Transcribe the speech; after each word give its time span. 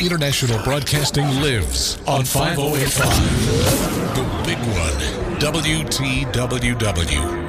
International 0.00 0.62
Broadcasting 0.64 1.26
lives 1.40 1.98
on 2.06 2.24
5085. 2.24 4.14
The 4.14 4.22
big 4.44 4.58
one, 4.58 4.98
WTWW. 5.40 7.44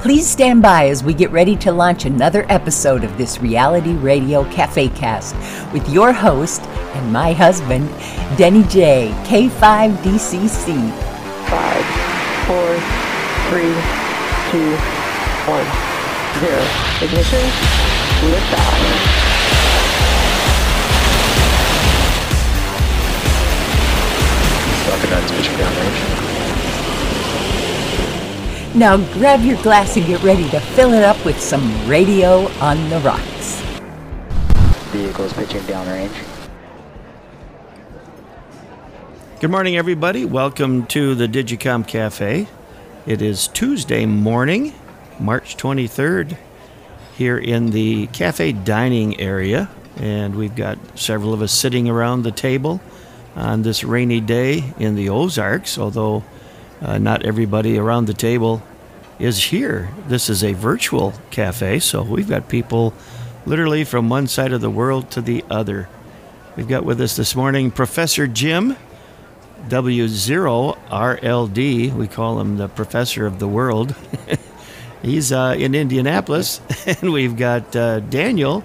Please 0.00 0.26
stand 0.26 0.62
by 0.62 0.88
as 0.88 1.04
we 1.04 1.14
get 1.14 1.30
ready 1.30 1.54
to 1.56 1.70
launch 1.72 2.04
another 2.04 2.44
episode 2.48 3.04
of 3.04 3.16
this 3.16 3.40
reality 3.40 3.92
radio 3.94 4.42
cafe 4.50 4.88
cast 4.88 5.36
with 5.72 5.88
your 5.88 6.12
host 6.12 6.60
and 6.62 7.12
my 7.12 7.32
husband, 7.32 7.88
Denny 8.36 8.64
J, 8.64 9.12
K5DCC. 9.24 10.90
Five, 11.48 11.84
four, 12.46 12.80
three, 13.50 13.74
two, 14.50 14.76
one, 15.46 15.66
zero. 16.40 16.62
Ignition, 17.00 17.44
liftoff. 18.28 19.11
Rocketdyne's 25.02 25.32
pitching 25.32 25.54
downrange. 25.54 25.98
Now 28.74 28.96
grab 29.14 29.40
your 29.42 29.60
glass 29.62 29.96
and 29.96 30.06
get 30.06 30.22
ready 30.22 30.48
to 30.50 30.60
fill 30.60 30.92
it 30.92 31.02
up 31.02 31.22
with 31.24 31.40
some 31.40 31.88
radio 31.88 32.46
on 32.60 32.88
the 32.88 33.00
rocks. 33.00 33.60
Vehicles 34.92 35.32
pitching 35.32 35.62
downrange. 35.62 36.12
Good 39.40 39.50
morning, 39.50 39.76
everybody. 39.76 40.24
Welcome 40.24 40.86
to 40.86 41.16
the 41.16 41.26
Digicom 41.26 41.84
Cafe. 41.86 42.46
It 43.04 43.20
is 43.20 43.48
Tuesday 43.48 44.06
morning, 44.06 44.72
March 45.18 45.56
23rd, 45.56 46.36
here 47.16 47.38
in 47.38 47.70
the 47.70 48.06
cafe 48.08 48.52
dining 48.52 49.18
area. 49.18 49.68
And 49.96 50.36
we've 50.36 50.54
got 50.54 50.78
several 50.96 51.34
of 51.34 51.42
us 51.42 51.52
sitting 51.52 51.88
around 51.88 52.22
the 52.22 52.30
table 52.30 52.80
on 53.34 53.62
this 53.62 53.84
rainy 53.84 54.20
day 54.20 54.72
in 54.78 54.94
the 54.94 55.08
Ozarks, 55.08 55.78
although 55.78 56.24
uh, 56.80 56.98
not 56.98 57.24
everybody 57.24 57.78
around 57.78 58.06
the 58.06 58.14
table 58.14 58.62
is 59.18 59.44
here. 59.44 59.90
This 60.08 60.28
is 60.28 60.42
a 60.42 60.52
virtual 60.52 61.14
cafe, 61.30 61.78
so 61.78 62.02
we've 62.02 62.28
got 62.28 62.48
people 62.48 62.92
literally 63.46 63.84
from 63.84 64.08
one 64.08 64.26
side 64.26 64.52
of 64.52 64.60
the 64.60 64.70
world 64.70 65.10
to 65.12 65.20
the 65.20 65.44
other. 65.50 65.88
We've 66.56 66.68
got 66.68 66.84
with 66.84 67.00
us 67.00 67.16
this 67.16 67.34
morning 67.34 67.70
Professor 67.70 68.26
Jim, 68.26 68.76
W0RLD. 69.68 71.94
We 71.94 72.08
call 72.08 72.40
him 72.40 72.56
the 72.56 72.68
professor 72.68 73.26
of 73.26 73.38
the 73.38 73.48
world. 73.48 73.94
He's 75.02 75.32
uh, 75.32 75.56
in 75.58 75.74
Indianapolis. 75.74 76.60
And 76.86 77.12
we've 77.12 77.36
got 77.36 77.76
uh, 77.76 78.00
Daniel, 78.00 78.64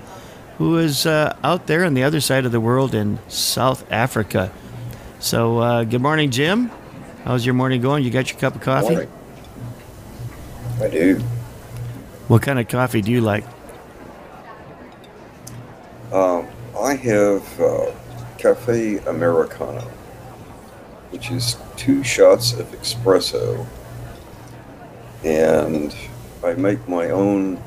who 0.58 0.77
is 0.77 1.05
uh, 1.05 1.36
out 1.44 1.67
there 1.67 1.86
on 1.86 1.94
the 1.94 2.03
other 2.03 2.19
side 2.19 2.45
of 2.45 2.52
the 2.52 2.59
world 2.59 2.95
in 2.95 3.19
South 3.27 3.89
Africa. 3.91 4.52
So, 5.19 5.59
uh, 5.59 5.83
good 5.83 6.02
morning, 6.02 6.31
Jim. 6.31 6.72
How's 7.23 7.45
your 7.45 7.53
morning 7.53 7.81
going? 7.81 8.03
You 8.03 8.09
got 8.09 8.31
your 8.31 8.39
cup 8.39 8.55
of 8.55 8.61
coffee? 8.61 8.95
Morning. 8.95 9.11
I 10.81 10.88
do. 10.89 11.19
What 12.28 12.41
kind 12.41 12.59
of 12.59 12.67
coffee 12.67 13.02
do 13.02 13.11
you 13.11 13.22
like? 13.22 13.44
Um, 16.11 16.47
I 16.80 16.95
have 16.95 17.59
uh, 17.59 17.91
Cafe 18.38 18.97
Americano, 19.00 19.81
which 21.11 21.31
is 21.31 21.58
two 21.75 22.03
shots 22.03 22.53
of 22.53 22.66
espresso, 22.72 23.66
and 25.23 25.95
I 26.44 26.53
make 26.53 26.88
my 26.88 27.09
own 27.09 27.61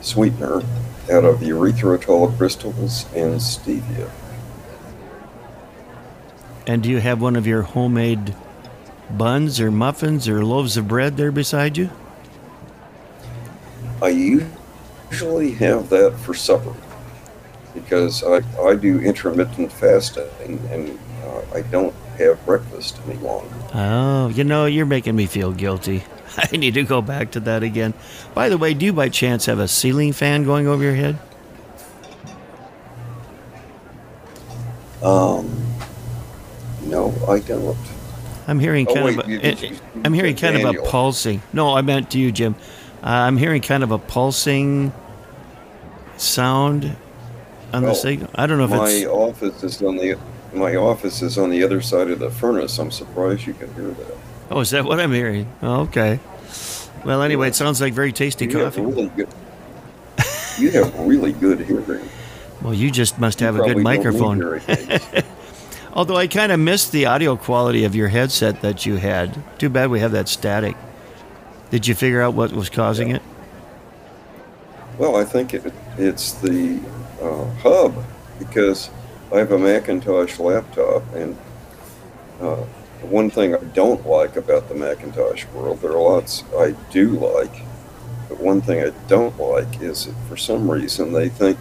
sweetener 0.00 0.62
out 1.10 1.24
of 1.24 1.40
the 1.40 1.48
erythritol 1.50 2.36
crystals 2.36 3.06
and 3.14 3.40
stevia. 3.40 4.10
And 6.66 6.82
do 6.82 6.90
you 6.90 7.00
have 7.00 7.20
one 7.20 7.36
of 7.36 7.46
your 7.46 7.62
homemade 7.62 8.34
buns 9.10 9.60
or 9.60 9.70
muffins 9.70 10.28
or 10.28 10.44
loaves 10.44 10.76
of 10.76 10.88
bread 10.88 11.16
there 11.16 11.32
beside 11.32 11.76
you? 11.76 11.90
I 14.00 14.08
usually 15.10 15.52
have 15.52 15.88
that 15.90 16.16
for 16.18 16.34
supper 16.34 16.74
because 17.74 18.22
I, 18.22 18.42
I 18.60 18.74
do 18.76 19.00
intermittent 19.00 19.72
fasting 19.72 20.60
and 20.70 20.98
uh, 21.24 21.42
I 21.54 21.62
don't 21.62 21.94
have 22.18 22.44
breakfast 22.44 22.98
any 23.06 23.16
longer. 23.18 23.54
Oh, 23.74 24.28
you 24.28 24.44
know, 24.44 24.66
you're 24.66 24.86
making 24.86 25.16
me 25.16 25.26
feel 25.26 25.52
guilty. 25.52 26.04
I 26.52 26.56
need 26.56 26.74
to 26.74 26.82
go 26.84 27.02
back 27.02 27.32
to 27.32 27.40
that 27.40 27.62
again. 27.62 27.94
By 28.34 28.48
the 28.48 28.58
way, 28.58 28.74
do 28.74 28.86
you 28.86 28.92
by 28.92 29.08
chance 29.08 29.46
have 29.46 29.58
a 29.58 29.68
ceiling 29.68 30.12
fan 30.12 30.44
going 30.44 30.66
over 30.66 30.82
your 30.82 30.94
head? 30.94 31.18
Um, 35.02 35.64
no, 36.86 37.12
I 37.28 37.40
don't. 37.40 37.76
I'm 38.46 38.60
hearing 38.60 38.86
Oh, 38.88 38.94
kind 38.94 39.04
wait, 39.06 39.18
of 39.18 39.28
you- 39.28 39.38
a, 39.38 39.42
did 39.42 39.60
you- 39.62 39.76
I'm 40.04 40.12
hearing 40.14 40.36
kind 40.36 40.56
of 40.56 40.64
a 40.76 40.82
pulsing. 40.82 41.42
No, 41.52 41.74
I 41.74 41.82
meant 41.82 42.10
to 42.12 42.18
you, 42.18 42.32
Jim. 42.32 42.54
Uh, 43.02 43.06
I'm 43.08 43.36
hearing 43.36 43.62
kind 43.62 43.82
of 43.82 43.90
a 43.90 43.98
pulsing 43.98 44.92
sound 46.16 46.96
on 47.72 47.82
the 47.82 47.94
signal. 47.94 48.30
I 48.34 48.46
don't 48.46 48.58
know 48.58 48.64
if 48.64 48.70
My 48.70 48.88
it's 48.88 49.06
office 49.06 49.62
is 49.64 49.82
on 49.82 49.96
the 49.96 50.16
my 50.54 50.76
office 50.76 51.22
is 51.22 51.38
on 51.38 51.50
the 51.50 51.62
other 51.64 51.80
side 51.80 52.10
of 52.10 52.18
the 52.18 52.30
furnace. 52.30 52.78
I'm 52.78 52.90
surprised 52.90 53.46
you 53.46 53.54
can 53.54 53.72
hear 53.74 53.88
that. 53.88 54.16
Oh, 54.52 54.60
is 54.60 54.70
that 54.70 54.84
what 54.84 55.00
I'm 55.00 55.12
hearing? 55.12 55.50
Oh, 55.62 55.80
okay. 55.82 56.20
Well, 57.06 57.22
anyway, 57.22 57.48
it 57.48 57.54
sounds 57.54 57.80
like 57.80 57.94
very 57.94 58.12
tasty 58.12 58.44
You 58.44 58.58
have 58.58 58.74
coffee. 58.74 58.82
really 58.86 59.08
good. 59.08 59.28
You 60.58 60.70
have 60.72 60.98
really 61.00 61.32
good 61.32 61.60
hearing. 61.60 62.06
Well, 62.60 62.74
you 62.74 62.90
just 62.90 63.18
must 63.18 63.40
You 63.40 63.46
have 63.46 63.56
a 63.56 63.60
good 63.60 63.82
probably 63.82 63.96
don't 63.96 64.38
need 64.38 64.44
microphone. 64.44 65.24
Although 65.94 66.16
I 66.16 66.26
kind 66.26 66.52
of 66.52 66.60
missed 66.60 66.92
the 66.92 67.06
audio 67.06 67.34
quality 67.36 67.84
of 67.84 67.94
your 67.96 68.08
headset 68.08 68.60
that 68.60 68.84
you 68.84 68.96
had. 68.96 69.42
Too 69.58 69.70
bad 69.70 69.90
we 69.90 70.00
have 70.00 70.12
that 70.12 70.28
static. 70.28 70.76
Did 71.70 71.86
you 71.86 71.94
figure 71.94 72.20
out 72.20 72.34
what 72.34 72.52
was 72.52 72.68
causing 72.68 73.10
it? 73.10 73.22
well, 74.98 75.16
I 75.16 75.24
think 75.24 75.54
it, 75.54 75.72
it's 75.96 76.32
the 76.32 76.78
uh, 77.22 77.46
hub 77.62 77.94
because 78.38 78.90
I 79.32 79.38
have 79.38 79.50
a 79.52 79.58
Macintosh 79.58 80.38
laptop, 80.38 81.02
and 81.14 81.36
uh, 82.40 82.64
one 83.04 83.30
thing 83.30 83.54
I 83.54 83.58
don't 83.58 84.06
like 84.06 84.36
about 84.36 84.68
the 84.68 84.74
Macintosh 84.74 85.44
world, 85.46 85.80
there 85.80 85.92
are 85.92 86.02
lots 86.02 86.44
I 86.58 86.72
do 86.90 87.10
like, 87.10 87.62
but 88.28 88.38
one 88.38 88.60
thing 88.60 88.82
I 88.82 88.90
don't 89.08 89.38
like 89.38 89.80
is 89.80 90.06
that 90.06 90.14
for 90.28 90.36
some 90.36 90.70
reason 90.70 91.12
they 91.12 91.28
think 91.28 91.58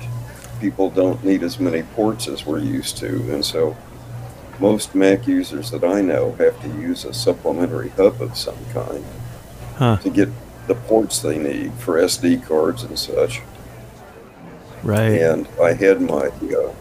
people 0.59 0.90
don't 0.90 1.24
need 1.24 1.44
as 1.44 1.59
many 1.59 1.84
ports 1.84 2.28
as 2.28 2.46
we're 2.46 2.59
used 2.59 2.97
to, 2.97 3.07
and 3.34 3.44
so 3.44 3.75
most 4.59 4.94
Mac 4.94 5.28
users 5.28 5.72
that 5.72 5.84
I 5.84 6.01
know 6.01 6.34
have 6.34 6.62
to 6.62 6.68
use 6.80 7.03
a 7.03 7.13
supplementary 7.13 7.90
hub 7.90 8.22
of 8.22 8.38
some 8.38 8.57
kind 8.74 9.03
Huh. 9.78 9.97
to 9.97 10.12
get 10.12 10.30
the 10.68 10.75
ports 10.75 11.19
they 11.19 11.40
need 11.40 11.74
for 11.74 11.96
SD 11.96 12.46
cards 12.46 12.84
and 12.84 13.00
such. 13.00 13.41
Right. 14.84 15.19
And 15.19 15.47
I 15.62 15.74
had 15.74 16.01
my 16.01 16.28
uh, 16.28 16.74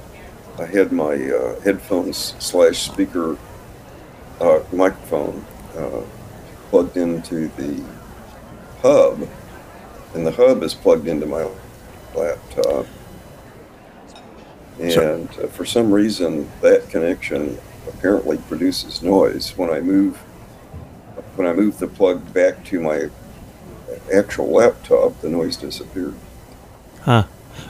I 0.58 0.66
had 0.66 0.92
my 0.92 1.14
uh, 1.14 1.58
headphones 1.60 2.34
slash 2.38 2.82
speaker 2.82 3.38
uh, 4.40 4.62
microphone 4.72 5.44
uh, 5.76 6.02
plugged 6.70 6.96
into 6.96 7.48
the 7.48 7.82
hub, 8.82 9.28
and 10.14 10.26
the 10.26 10.32
hub 10.32 10.62
is 10.62 10.74
plugged 10.74 11.06
into 11.06 11.26
my 11.26 11.48
laptop. 12.14 12.86
And 14.80 15.28
uh, 15.38 15.46
for 15.48 15.64
some 15.64 15.92
reason, 15.92 16.50
that 16.62 16.88
connection 16.88 17.58
apparently 17.86 18.38
produces 18.38 19.02
noise 19.02 19.56
when 19.56 19.70
I 19.70 19.80
move 19.80 20.16
when 21.36 21.46
I 21.46 21.52
move 21.52 21.78
the 21.78 21.86
plug 21.86 22.32
back 22.32 22.64
to 22.66 22.80
my 22.80 23.10
actual 24.12 24.50
laptop. 24.50 25.20
The 25.20 25.28
noise 25.28 25.56
disappeared. 25.56 26.14
Huh. 27.02 27.24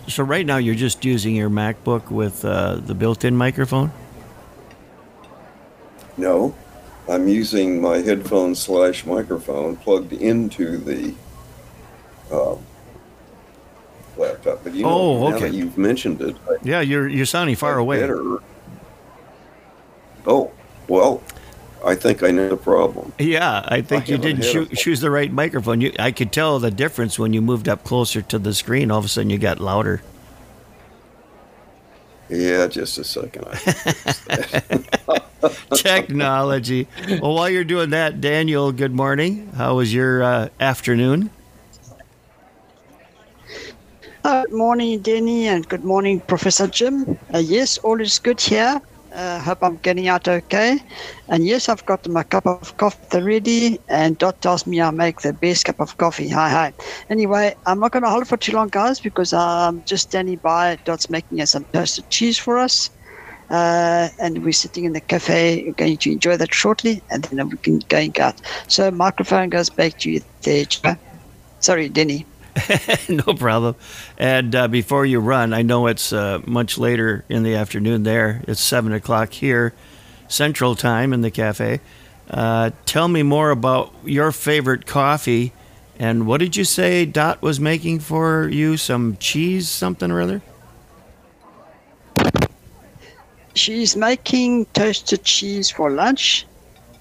So 0.06 0.22
right 0.22 0.47
now 0.47 0.59
you're 0.59 0.75
just 0.75 1.04
using 1.04 1.34
your 1.34 1.50
MacBook 1.50 2.10
with 2.10 2.44
uh, 2.44 2.77
the 2.77 2.94
built-in 2.94 3.36
microphone. 3.36 3.91
No, 6.16 6.54
I'm 7.08 7.26
using 7.28 7.80
my 7.80 7.98
headphone 7.98 8.54
slash 8.54 9.04
microphone 9.04 9.76
plugged 9.76 10.12
into 10.12 10.76
the 10.78 11.14
um, 12.32 12.58
laptop. 14.16 14.62
But 14.62 14.74
you 14.74 14.82
know, 14.84 14.91
Oh, 14.91 15.30
now 15.30 15.36
okay. 15.36 15.48
that 15.50 15.54
you've 15.56 15.76
mentioned 15.78 16.20
it, 16.20 16.36
I, 16.48 16.56
Yeah, 16.62 16.80
you're 16.80 17.08
you're 17.08 17.26
sounding 17.26 17.56
far 17.56 17.78
away. 17.78 18.00
Better. 18.00 18.38
Oh 20.26 20.52
well, 20.88 21.22
I 21.84 21.94
think 21.94 22.22
I 22.22 22.30
know 22.30 22.48
the 22.50 22.56
problem. 22.56 23.12
Yeah, 23.18 23.64
I 23.66 23.80
think 23.80 24.04
I 24.04 24.12
you 24.12 24.18
didn't 24.18 24.44
a- 24.44 24.66
choose 24.76 25.00
the 25.00 25.10
right 25.10 25.32
microphone. 25.32 25.80
You, 25.80 25.92
I 25.98 26.12
could 26.12 26.32
tell 26.32 26.58
the 26.58 26.70
difference 26.70 27.18
when 27.18 27.32
you 27.32 27.41
moved 27.41 27.68
up 27.68 27.84
closer 27.84 28.20
to 28.22 28.38
the 28.38 28.53
screen. 28.54 28.91
All 28.91 28.98
of 28.98 29.04
a 29.04 29.08
sudden, 29.08 29.30
you 29.30 29.38
got 29.38 29.58
louder. 29.60 30.03
Yeah, 32.30 32.68
just 32.68 32.97
a 32.98 33.04
second. 33.04 33.44
Technology. 35.74 36.86
Well, 37.21 37.34
while 37.34 37.50
you're 37.50 37.65
doing 37.65 37.91
that, 37.91 38.21
Daniel, 38.21 38.71
good 38.71 38.94
morning. 38.94 39.50
How 39.56 39.77
was 39.77 39.92
your 39.92 40.22
uh, 40.22 40.48
afternoon? 40.60 41.30
Uh, 44.22 44.42
good 44.44 44.53
morning, 44.53 45.00
Denny, 45.00 45.48
and 45.48 45.68
good 45.68 45.84
morning, 45.84 46.21
Professor 46.21 46.68
Jim. 46.68 47.18
Uh, 47.34 47.38
yes, 47.38 47.78
all 47.78 48.00
is 48.00 48.18
good 48.21 48.41
here. 48.41 48.80
Uh, 49.12 49.41
hope 49.41 49.59
I'm 49.62 49.77
getting 49.78 50.09
out 50.09 50.28
okay. 50.28 50.78
And 51.28 51.45
yes, 51.45 51.68
I've 51.68 51.84
got 51.86 52.07
my 52.09 52.22
cup 52.24 52.47
of 52.47 52.77
coffee 52.77 53.21
ready, 53.21 53.78
and 53.89 54.18
Dot 54.18 54.41
tells 54.41 54.66
me 54.66 54.80
I 54.80 54.91
make 54.91 55.21
the 55.21 55.33
best 55.33 55.65
cup 55.65 55.80
of 55.80 55.97
coffee. 55.97 56.28
Hi, 56.28 56.51
hi. 56.51 56.74
Anyway, 57.10 57.54
I'm 57.66 57.80
not 57.80 57.92
going 57.92 58.04
to 58.04 58.10
hold 58.10 58.22
it 58.22 58.28
for 58.28 58.36
too 58.36 58.53
long, 58.53 58.68
guys, 58.68 59.01
because 59.01 59.33
I'm 59.33 59.83
just 59.84 60.04
standing 60.04 60.39
by. 60.39 60.78
Dot's 60.84 61.10
making 61.10 61.41
us 61.41 61.53
some 61.53 61.66
toasted 61.72 62.09
cheese 62.10 62.39
for 62.39 62.59
us. 62.59 62.91
Uh, 63.51 64.09
and 64.21 64.45
we're 64.45 64.53
sitting 64.53 64.84
in 64.84 64.92
the 64.92 65.01
cafe. 65.01 65.65
We're 65.66 65.74
going 65.74 65.98
to 65.98 66.13
enjoy 66.13 66.36
that 66.36 66.54
shortly, 66.54 67.03
and 67.10 67.24
then 67.24 67.48
we 67.48 67.59
can 67.59 67.80
go 67.89 67.98
and 67.98 68.18
out. 68.21 68.41
So, 68.68 68.91
microphone 68.92 69.48
goes 69.51 69.71
back 69.71 69.98
to 69.98 70.10
you 70.10 70.21
there, 70.45 70.66
Sorry, 71.60 71.89
Denny. 71.89 72.27
no 73.09 73.34
problem. 73.34 73.77
And 74.18 74.54
uh, 74.54 74.68
before 74.68 75.07
you 75.07 75.21
run, 75.21 75.53
I 75.53 75.62
know 75.62 75.86
it's 75.86 76.12
uh, 76.12 76.41
much 76.47 76.78
later 76.78 77.24
in 77.28 77.42
the 77.42 77.54
afternoon 77.54 78.03
there. 78.03 78.42
It's 78.47 78.60
7 78.60 78.92
o'clock 78.92 79.33
here, 79.33 79.72
Central 80.28 80.74
Time 80.74 81.12
in 81.12 81.21
the 81.21 81.30
cafe. 81.30 81.80
Uh, 82.30 82.71
tell 82.86 83.09
me 83.09 83.22
more 83.22 83.51
about 83.51 83.92
your 84.04 84.33
favorite 84.33 84.86
coffee. 84.86 85.53
And 85.98 86.27
what 86.27 86.39
did 86.39 86.57
you 86.57 86.65
say 86.65 87.04
Dot 87.04 87.42
was 87.42 87.60
making 87.60 88.01
for 88.01 88.48
you? 88.48 88.77
Some 88.77 89.16
cheese, 89.18 89.68
something 89.68 90.10
or 90.10 90.21
other? 90.21 90.42
She's 93.54 93.97
making 93.97 94.66
toasted 94.66 95.24
cheese 95.24 95.71
for 95.71 95.91
lunch. 95.91 96.47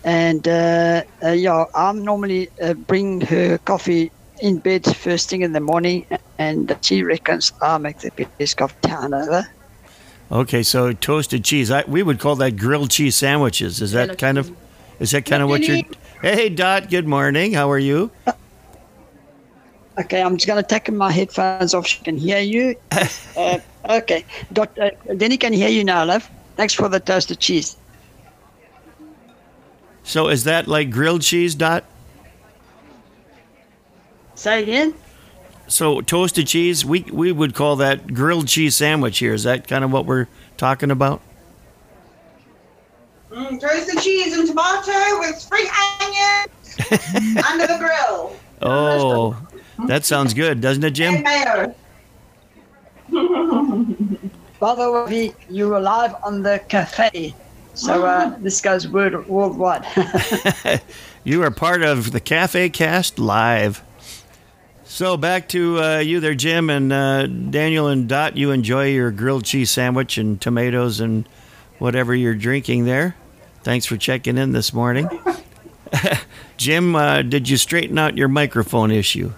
And 0.04 0.48
uh, 0.48 1.04
uh, 1.24 1.30
yeah, 1.32 1.66
I'm 1.76 2.04
normally 2.04 2.50
uh, 2.62 2.74
bring 2.74 3.22
her 3.22 3.58
coffee 3.60 4.12
in 4.42 4.60
bed 4.60 4.86
first 4.98 5.30
thing 5.30 5.42
in 5.42 5.54
the 5.54 5.60
morning, 5.60 6.06
and 6.38 6.76
she 6.82 7.04
reckons 7.04 7.52
I'll 7.62 7.80
make 7.80 8.00
the 8.00 8.28
best 8.38 8.58
coffee 8.58 8.76
town 8.82 9.14
over. 9.14 9.48
Okay, 10.32 10.62
so 10.64 10.94
toasted 10.94 11.44
cheese. 11.44 11.72
I, 11.72 11.84
we 11.88 12.04
would 12.04 12.20
call 12.20 12.36
that 12.36 12.52
grilled 12.52 12.92
cheese 12.92 13.16
sandwiches. 13.16 13.82
Is 13.82 13.94
that 13.94 14.18
kind 14.18 14.38
of, 14.38 14.56
is 15.00 15.12
that 15.12 15.26
kind 15.26 15.42
of 15.42 15.50
what 15.50 15.64
you're? 15.64 15.82
Hey, 16.22 16.50
Dot. 16.50 16.90
Good 16.90 17.08
morning. 17.08 17.54
How 17.54 17.72
are 17.72 17.80
you? 17.80 18.12
Okay, 20.00 20.22
I'm 20.22 20.38
just 20.38 20.48
going 20.48 20.62
to 20.62 20.68
take 20.68 20.92
my 20.92 21.12
headphones 21.12 21.74
off. 21.74 21.88
She 21.88 22.04
can 22.04 22.18
hear 22.18 22.40
you. 22.40 22.76
uh, 23.38 23.60
okay, 23.90 24.24
Dot. 24.54 24.78
Uh, 24.78 24.92
Denny 25.18 25.38
can 25.38 25.52
hear 25.52 25.70
you 25.70 25.84
now, 25.84 26.06
love. 26.06 26.30
Thanks 26.56 26.74
for 26.74 26.90
the 26.90 27.00
toasted 27.00 27.40
cheese. 27.40 27.76
So 30.04 30.28
is 30.28 30.44
that 30.44 30.68
like 30.68 30.90
grilled 30.90 31.22
cheese, 31.22 31.56
Dot? 31.56 31.86
Say 34.40 34.64
again. 34.64 34.94
So 35.68 36.00
toasted 36.00 36.48
cheese, 36.48 36.86
we 36.86 37.02
we 37.12 37.34
would 37.34 37.54
call 37.54 37.76
that 37.76 38.14
grilled 38.14 38.48
cheese 38.48 38.74
sandwich 38.74 39.20
here. 39.20 39.34
Is 39.34 39.44
that 39.44 39.68
kind 39.68 39.84
of 39.84 39.92
what 39.92 40.06
we're 40.06 40.28
talking 40.56 40.92
about? 40.92 41.22
Mm, 43.30 43.60
toasted 43.60 44.02
cheese 44.02 44.38
and 44.38 44.48
tomato 44.48 45.20
with 45.20 45.38
spring 45.38 45.68
onions 46.02 47.46
under 47.46 47.68
the 47.68 47.78
grill. 47.80 48.36
Oh, 48.62 49.38
that 49.88 50.04
sounds 50.04 50.34
good, 50.34 50.60
doesn't 50.60 50.84
it, 50.84 50.92
Jim? 50.92 51.16
And 51.16 51.24
mayo. 51.24 51.76
By 54.60 54.76
the 54.76 54.92
way, 54.92 55.34
you 55.50 55.70
were 55.70 55.80
live 55.80 56.14
on 56.26 56.44
the 56.44 56.62
cafe, 56.68 57.34
so 57.74 58.06
uh, 58.06 58.38
this 58.40 58.60
goes 58.60 58.90
word 58.90 59.26
worldwide. 59.30 59.86
You 61.26 61.44
are 61.44 61.52
part 61.52 61.84
of 61.84 62.12
the 62.12 62.20
Cafe 62.22 62.70
Cast 62.70 63.20
Live. 63.20 63.84
So 64.92 65.18
back 65.18 65.48
to 65.50 65.80
uh, 65.80 66.00
you 66.00 66.20
there, 66.20 66.34
Jim 66.34 66.72
and 66.72 66.92
uh, 66.92 67.28
Daniel 67.28 67.88
and 67.88 68.10
Dot. 68.10 68.36
You 68.36 68.50
enjoy 68.50 68.88
your 68.88 69.12
grilled 69.12 69.46
cheese 69.46 69.70
sandwich 69.70 70.18
and 70.18 70.42
tomatoes 70.42 71.00
and 71.00 71.30
whatever 71.78 72.16
you're 72.16 72.34
drinking 72.34 72.86
there. 72.86 73.16
Thanks 73.62 73.86
for 73.86 73.98
checking 73.98 74.36
in 74.36 74.52
this 74.52 74.74
morning. 74.74 75.08
Jim, 76.58 76.96
uh, 76.96 77.22
did 77.22 77.48
you 77.48 77.56
straighten 77.58 78.00
out 78.00 78.18
your 78.18 78.30
microphone 78.30 78.90
issue? 78.90 79.32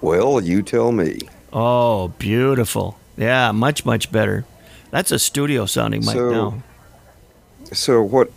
Well, 0.00 0.40
you 0.40 0.62
tell 0.62 0.92
me. 0.92 1.18
Oh, 1.52 2.08
beautiful. 2.18 2.96
Yeah, 3.16 3.50
much, 3.50 3.84
much 3.84 4.12
better. 4.12 4.44
That's 4.92 5.10
a 5.10 5.18
studio 5.18 5.66
sounding 5.66 6.04
mic 6.04 6.14
So- 6.14 6.30
now. 6.30 6.62
So 7.72 8.00
what 8.00 8.30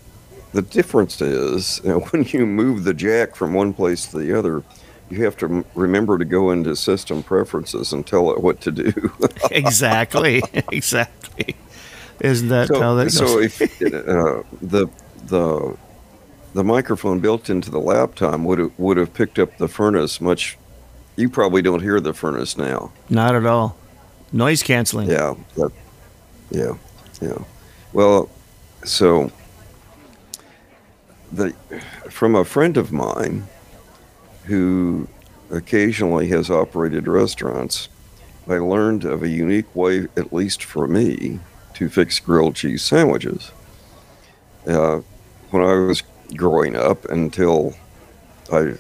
the 0.54 0.64
difference 0.64 1.22
is 1.22 1.80
you 1.84 1.90
know, 1.92 2.00
when 2.00 2.24
you 2.24 2.48
move 2.48 2.84
the 2.84 2.96
jack 2.96 3.36
from 3.36 3.54
one 3.54 3.74
place 3.74 4.08
to 4.08 4.18
the 4.18 4.36
other, 4.38 4.64
you 5.10 5.24
have 5.24 5.38
to 5.38 5.46
m- 5.46 5.66
remember 5.76 6.18
to 6.18 6.26
go 6.26 6.52
into 6.52 6.76
system 6.76 7.24
preferences 7.24 7.94
and 7.94 8.06
tell 8.06 8.32
it 8.32 8.42
what 8.42 8.62
to 8.62 8.72
do. 8.72 9.12
exactly. 9.52 10.42
exactly. 10.72 11.56
Isn't 12.20 12.50
that 12.50 12.70
how 12.70 12.96
that 12.96 13.12
so, 13.12 13.26
goes? 13.26 13.54
so 13.54 13.64
if 13.64 13.82
uh, 13.82 14.44
the 14.62 14.88
the 15.26 15.78
the 16.54 16.64
microphone 16.64 17.20
built 17.20 17.50
into 17.50 17.70
the 17.70 17.80
laptop 17.80 18.40
would 18.40 18.60
have 18.60 18.72
would 18.78 18.98
have 18.98 19.14
picked 19.14 19.40
up 19.40 19.58
the 19.58 19.68
furnace 19.68 20.20
much. 20.20 20.58
You 21.16 21.30
probably 21.30 21.62
don't 21.62 21.82
hear 21.82 22.00
the 22.00 22.14
furnace 22.14 22.58
now. 22.58 22.92
Not 23.10 23.36
at 23.36 23.46
all. 23.46 23.76
Noise 24.32 24.62
canceling. 24.62 25.10
Yeah, 25.10 25.36
that, 25.56 25.72
yeah, 26.52 26.74
yeah. 27.22 27.38
Well, 27.94 28.30
so 28.84 29.32
the 31.32 31.52
from 32.10 32.36
a 32.36 32.44
friend 32.46 32.78
of 32.78 32.92
mine 32.92 33.48
who 34.48 35.08
occasionally 35.52 36.28
has 36.30 36.50
operated 36.50 37.08
restaurants, 37.08 37.90
I 38.48 38.58
learned 38.58 39.04
of 39.04 39.24
a 39.24 39.30
unique 39.30 39.74
way, 39.76 40.08
at 40.16 40.34
least 40.34 40.64
for 40.64 40.88
me, 40.88 41.40
to 41.74 41.90
fix 41.90 42.20
grilled 42.20 42.56
cheese 42.56 42.84
sandwiches. 42.84 43.52
Uh, 44.66 45.02
when 45.52 45.64
I 45.64 45.74
was 45.74 46.04
growing 46.36 46.76
up, 46.76 47.06
until 47.06 47.76
I 48.52 48.76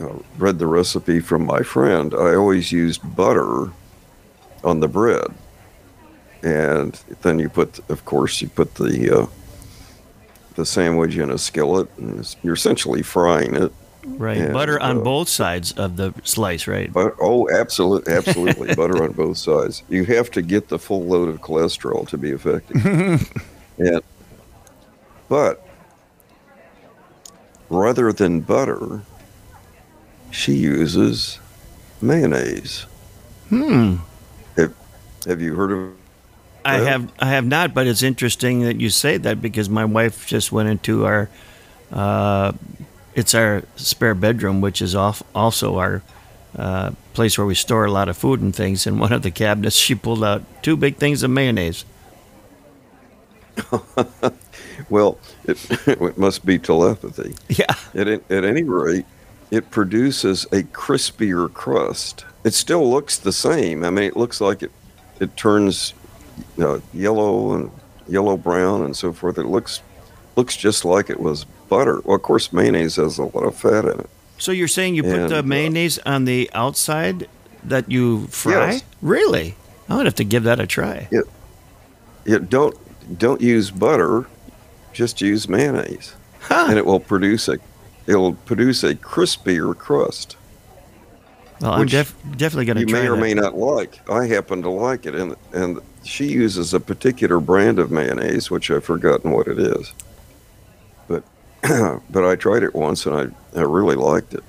uh, 0.00 0.18
read 0.38 0.58
the 0.58 0.66
recipe 0.66 1.20
from 1.20 1.44
my 1.46 1.62
friend, 1.62 2.14
I 2.14 2.34
always 2.34 2.72
used 2.72 3.16
butter 3.16 3.72
on 4.62 4.80
the 4.80 4.88
bread, 4.88 5.28
and 6.42 6.92
then 7.22 7.38
you 7.38 7.48
put, 7.48 7.78
of 7.90 8.04
course, 8.04 8.40
you 8.42 8.48
put 8.48 8.74
the 8.74 9.22
uh, 9.22 9.26
the 10.54 10.64
sandwich 10.64 11.16
in 11.16 11.30
a 11.30 11.38
skillet, 11.38 11.88
and 11.98 12.36
you're 12.42 12.54
essentially 12.54 13.02
frying 13.02 13.54
it. 13.54 13.72
Right. 14.04 14.38
And, 14.38 14.52
Butter 14.52 14.80
on 14.80 14.98
uh, 14.98 15.00
both 15.00 15.28
sides 15.28 15.72
of 15.72 15.96
the 15.96 16.12
slice, 16.24 16.66
right? 16.66 16.92
But 16.92 17.14
oh, 17.20 17.48
absolutely, 17.50 18.12
absolutely, 18.12 18.74
butter 18.76 19.02
on 19.02 19.12
both 19.12 19.38
sides. 19.38 19.82
You 19.88 20.04
have 20.04 20.30
to 20.32 20.42
get 20.42 20.68
the 20.68 20.78
full 20.78 21.04
load 21.04 21.28
of 21.28 21.40
cholesterol 21.40 22.06
to 22.08 22.18
be 22.18 22.30
effective. 22.30 22.84
and 23.78 24.02
but 25.28 25.66
rather 27.70 28.12
than 28.12 28.40
butter, 28.40 29.02
she 30.30 30.52
uses 30.52 31.38
mayonnaise. 32.00 32.86
Hmm. 33.48 33.96
Have, 34.56 34.74
have 35.26 35.40
you 35.40 35.54
heard 35.54 35.72
of? 35.72 35.94
I 36.64 36.78
have 36.78 37.12
I 37.18 37.26
have 37.26 37.46
not, 37.46 37.74
but 37.74 37.86
it's 37.86 38.02
interesting 38.02 38.60
that 38.62 38.80
you 38.80 38.90
say 38.90 39.16
that 39.18 39.40
because 39.40 39.68
my 39.68 39.84
wife 39.84 40.26
just 40.26 40.50
went 40.50 40.68
into 40.68 41.04
our 41.04 41.28
uh, 41.92 42.52
it's 43.14 43.34
our 43.34 43.62
spare 43.76 44.14
bedroom, 44.14 44.60
which 44.60 44.82
is 44.82 44.94
off 44.94 45.22
also 45.34 45.78
our 45.78 46.02
uh, 46.56 46.92
place 47.12 47.36
where 47.36 47.46
we 47.46 47.54
store 47.54 47.84
a 47.84 47.90
lot 47.90 48.08
of 48.08 48.16
food 48.16 48.40
and 48.40 48.54
things. 48.54 48.86
And 48.86 49.00
one 49.00 49.12
of 49.12 49.22
the 49.22 49.30
cabinets, 49.30 49.76
she 49.76 49.94
pulled 49.94 50.24
out 50.24 50.42
two 50.62 50.76
big 50.76 50.96
things 50.96 51.22
of 51.22 51.30
mayonnaise. 51.30 51.84
Well, 54.88 55.18
it, 55.44 55.88
it 55.88 56.18
must 56.18 56.44
be 56.44 56.58
telepathy. 56.58 57.34
Yeah. 57.48 57.74
At, 57.94 58.08
at 58.08 58.44
any 58.44 58.62
rate, 58.62 59.06
it 59.50 59.70
produces 59.70 60.44
a 60.46 60.62
crispier 60.64 61.52
crust. 61.52 62.24
It 62.44 62.54
still 62.54 62.90
looks 62.90 63.18
the 63.18 63.32
same. 63.32 63.84
I 63.84 63.90
mean, 63.90 64.04
it 64.04 64.16
looks 64.16 64.40
like 64.40 64.62
it 64.62 64.72
it 65.20 65.36
turns 65.36 65.94
uh, 66.58 66.80
yellow 66.92 67.52
and 67.52 67.70
yellow 68.08 68.36
brown 68.36 68.82
and 68.84 68.96
so 68.96 69.12
forth. 69.12 69.38
It 69.38 69.46
looks 69.46 69.80
looks 70.36 70.56
just 70.56 70.84
like 70.84 71.08
it 71.08 71.20
was 71.20 71.46
butter. 71.68 72.00
Well, 72.04 72.16
of 72.16 72.22
course, 72.22 72.52
mayonnaise 72.52 72.96
has 72.96 73.18
a 73.18 73.24
lot 73.24 73.44
of 73.44 73.56
fat 73.56 73.84
in 73.84 74.00
it. 74.00 74.10
So 74.38 74.52
you're 74.52 74.68
saying 74.68 74.94
you 74.96 75.02
put 75.02 75.12
And, 75.12 75.30
the 75.30 75.38
uh, 75.38 75.42
mayonnaise 75.42 75.98
on 76.00 76.24
the 76.24 76.50
outside 76.54 77.28
that 77.62 77.90
you 77.90 78.26
fry? 78.28 78.72
Yes. 78.72 78.82
Really? 79.00 79.54
I 79.88 79.96
would 79.96 80.06
have 80.06 80.14
to 80.16 80.24
give 80.24 80.42
that 80.44 80.60
a 80.60 80.66
try. 80.66 81.08
Yeah. 81.10 81.20
You 82.24 82.38
don't 82.40 82.76
don't 83.18 83.40
use 83.40 83.70
butter, 83.70 84.26
just 84.92 85.20
use 85.20 85.48
mayonnaise, 85.48 86.14
Huh. 86.40 86.66
and 86.70 86.78
it 86.78 86.86
will 86.86 87.00
produce 87.00 87.48
a 87.48 87.58
it'll 88.06 88.32
produce 88.34 88.82
a 88.82 88.94
crispier 88.94 89.76
crust. 89.76 90.36
Well, 91.60 91.72
I'm 91.72 91.86
def- 91.86 92.14
definitely 92.36 92.64
going 92.66 92.76
to 92.76 92.80
you 92.80 92.86
try 92.86 93.00
may 93.02 93.08
or 93.08 93.14
that. 93.14 93.20
may 93.20 93.34
not 93.34 93.56
like. 93.56 94.00
I 94.10 94.26
happen 94.26 94.62
to 94.62 94.70
like 94.70 95.06
it, 95.06 95.14
and 95.14 95.36
and 95.52 95.80
she 96.02 96.26
uses 96.26 96.74
a 96.74 96.80
particular 96.80 97.40
brand 97.40 97.78
of 97.78 97.90
mayonnaise, 97.90 98.50
which 98.50 98.70
I've 98.70 98.84
forgotten 98.84 99.30
what 99.30 99.46
it 99.46 99.58
is. 99.58 99.92
But 102.10 102.24
I 102.24 102.36
tried 102.36 102.62
it 102.62 102.74
once, 102.74 103.06
and 103.06 103.16
I 103.16 103.58
I 103.58 103.62
really 103.62 103.96
liked 103.96 104.34
it. 104.34 104.44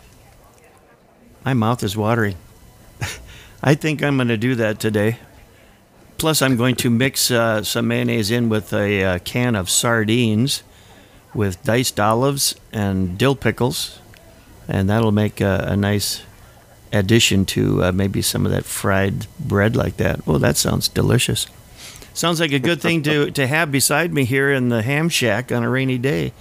My 1.45 1.53
mouth 1.53 1.83
is 1.83 1.95
watering. 1.95 2.35
I 3.63 3.75
think 3.75 4.03
I'm 4.03 4.17
going 4.17 4.27
to 4.29 4.37
do 4.37 4.55
that 4.55 4.79
today. 4.79 5.17
Plus, 6.17 6.41
I'm 6.41 6.57
going 6.57 6.75
to 6.77 6.89
mix 6.89 7.29
uh, 7.29 7.63
some 7.63 7.87
mayonnaise 7.87 8.31
in 8.31 8.49
with 8.49 8.73
a 8.73 9.03
uh, 9.03 9.19
can 9.19 9.55
of 9.55 9.69
sardines 9.69 10.63
with 11.33 11.61
diced 11.63 11.99
olives 11.99 12.55
and 12.71 13.17
dill 13.17 13.35
pickles, 13.35 13.99
and 14.67 14.89
that'll 14.89 15.11
make 15.11 15.41
a, 15.41 15.65
a 15.69 15.77
nice 15.77 16.23
addition 16.93 17.45
to 17.45 17.83
uh, 17.83 17.91
maybe 17.91 18.21
some 18.21 18.45
of 18.45 18.51
that 18.51 18.65
fried 18.65 19.27
bread 19.39 19.75
like 19.75 19.97
that. 19.97 20.21
Oh, 20.25 20.37
that 20.37 20.57
sounds 20.57 20.87
delicious. 20.87 21.47
Sounds 22.13 22.39
like 22.39 22.53
a 22.53 22.59
good 22.59 22.81
thing 22.81 23.03
to, 23.03 23.29
to 23.39 23.45
have 23.45 23.71
beside 23.71 24.13
me 24.13 24.23
here 24.23 24.51
in 24.51 24.69
the 24.69 24.81
ham 24.81 25.09
shack 25.09 25.51
on 25.51 25.63
a 25.63 25.69
rainy 25.69 25.97
day, 25.97 26.31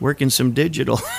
working 0.00 0.30
some 0.30 0.52
digital. 0.52 1.00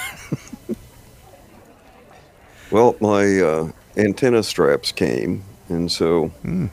Well, 2.69 2.95
my 2.99 3.39
uh, 3.39 3.71
antenna 3.95 4.43
straps 4.43 4.91
came, 4.91 5.43
and 5.69 5.91
so 5.91 6.27
Hmm. 6.43 6.65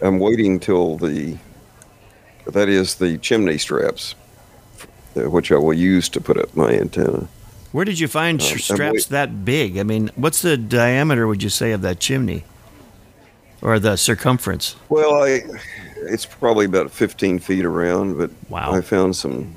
I'm 0.00 0.18
waiting 0.20 0.60
till 0.60 0.96
the 0.96 1.36
that 2.46 2.68
is 2.68 2.94
the 2.94 3.18
chimney 3.18 3.58
straps, 3.58 4.14
uh, 5.16 5.28
which 5.28 5.50
I 5.52 5.56
will 5.56 5.74
use 5.74 6.08
to 6.10 6.20
put 6.20 6.36
up 6.38 6.54
my 6.56 6.70
antenna. 6.72 7.28
Where 7.72 7.84
did 7.84 7.98
you 7.98 8.08
find 8.08 8.40
Uh, 8.40 8.44
straps 8.44 9.06
that 9.06 9.44
big? 9.44 9.76
I 9.78 9.82
mean, 9.82 10.10
what's 10.16 10.40
the 10.42 10.56
diameter, 10.56 11.26
would 11.26 11.42
you 11.42 11.50
say, 11.50 11.72
of 11.72 11.82
that 11.82 12.00
chimney? 12.00 12.44
Or 13.62 13.78
the 13.78 13.96
circumference? 13.96 14.76
Well, 14.88 15.22
I 15.22 15.42
it's 15.96 16.24
probably 16.26 16.64
about 16.64 16.90
15 16.92 17.40
feet 17.40 17.64
around, 17.64 18.16
but 18.18 18.30
Wow. 18.48 18.72
I 18.72 18.80
found 18.80 19.16
some. 19.16 19.54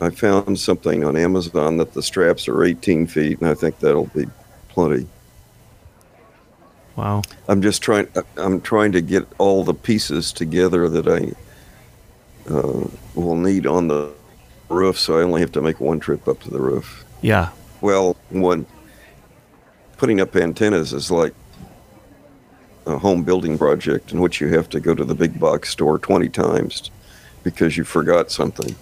I 0.00 0.10
found 0.10 0.58
something 0.58 1.04
on 1.04 1.16
Amazon 1.16 1.76
that 1.78 1.94
the 1.94 2.02
straps 2.02 2.48
are 2.48 2.64
18 2.64 3.06
feet, 3.06 3.40
and 3.40 3.48
I 3.48 3.54
think 3.54 3.78
that'll 3.78 4.06
be 4.06 4.26
plenty. 4.68 5.06
Wow. 6.96 7.22
I'm 7.48 7.62
just 7.62 7.82
trying. 7.82 8.08
I'm 8.36 8.60
trying 8.60 8.92
to 8.92 9.00
get 9.00 9.26
all 9.38 9.64
the 9.64 9.74
pieces 9.74 10.32
together 10.32 10.88
that 10.88 11.08
I 11.08 11.32
uh, 12.52 12.86
will 13.14 13.36
need 13.36 13.66
on 13.66 13.88
the 13.88 14.12
roof, 14.68 14.98
so 14.98 15.18
I 15.18 15.22
only 15.22 15.40
have 15.40 15.52
to 15.52 15.62
make 15.62 15.80
one 15.80 16.00
trip 16.00 16.28
up 16.28 16.40
to 16.40 16.50
the 16.50 16.60
roof. 16.60 17.04
Yeah. 17.22 17.50
Well, 17.80 18.16
one 18.30 18.66
putting 19.96 20.20
up 20.20 20.36
antennas 20.36 20.92
is 20.92 21.10
like 21.10 21.34
a 22.86 22.98
home 22.98 23.24
building 23.24 23.56
project 23.56 24.12
in 24.12 24.20
which 24.20 24.40
you 24.40 24.48
have 24.48 24.68
to 24.68 24.80
go 24.80 24.94
to 24.94 25.04
the 25.04 25.14
big 25.14 25.38
box 25.40 25.70
store 25.70 25.98
20 25.98 26.28
times 26.28 26.90
because 27.42 27.76
you 27.76 27.84
forgot 27.84 28.30
something. 28.30 28.74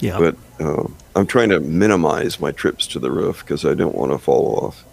Yeah. 0.00 0.18
But 0.18 0.36
uh, 0.60 0.84
I'm 1.14 1.26
trying 1.26 1.50
to 1.50 1.60
minimize 1.60 2.40
my 2.40 2.52
trips 2.52 2.86
to 2.88 2.98
the 2.98 3.10
roof 3.10 3.40
because 3.40 3.64
I 3.64 3.74
don't 3.74 3.94
want 3.94 4.12
to 4.12 4.18
fall 4.18 4.64
off. 4.64 4.84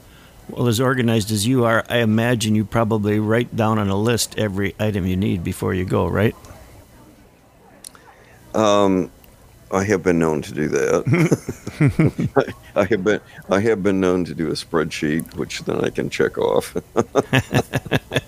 Well, 0.50 0.68
as 0.68 0.80
organized 0.80 1.32
as 1.32 1.48
you 1.48 1.66
are, 1.66 1.84
I 1.90 1.98
imagine 1.98 2.54
you 2.56 2.66
probably 2.66 3.20
write 3.20 3.56
down 3.56 3.80
on 3.80 3.90
a 3.90 3.96
list 3.96 4.38
every 4.38 4.76
item 4.80 5.06
you 5.06 5.18
need 5.18 5.44
before 5.44 5.74
you 5.74 5.86
go, 5.86 6.08
right? 6.08 6.36
Um, 8.54 9.12
I 9.72 9.84
have 9.84 10.04
been 10.04 10.20
known 10.20 10.44
to 10.44 10.54
do 10.54 10.68
that. 10.68 12.24
I, 12.36 12.54
I 12.82 12.86
have 12.86 13.04
been 13.04 13.20
I 13.50 13.60
have 13.60 13.82
been 13.82 14.00
known 14.00 14.24
to 14.26 14.36
do 14.36 14.48
a 14.48 14.54
spreadsheet, 14.54 15.36
which 15.36 15.62
then 15.62 15.84
I 15.84 15.90
can 15.90 16.10
check 16.10 16.38
off. 16.38 16.76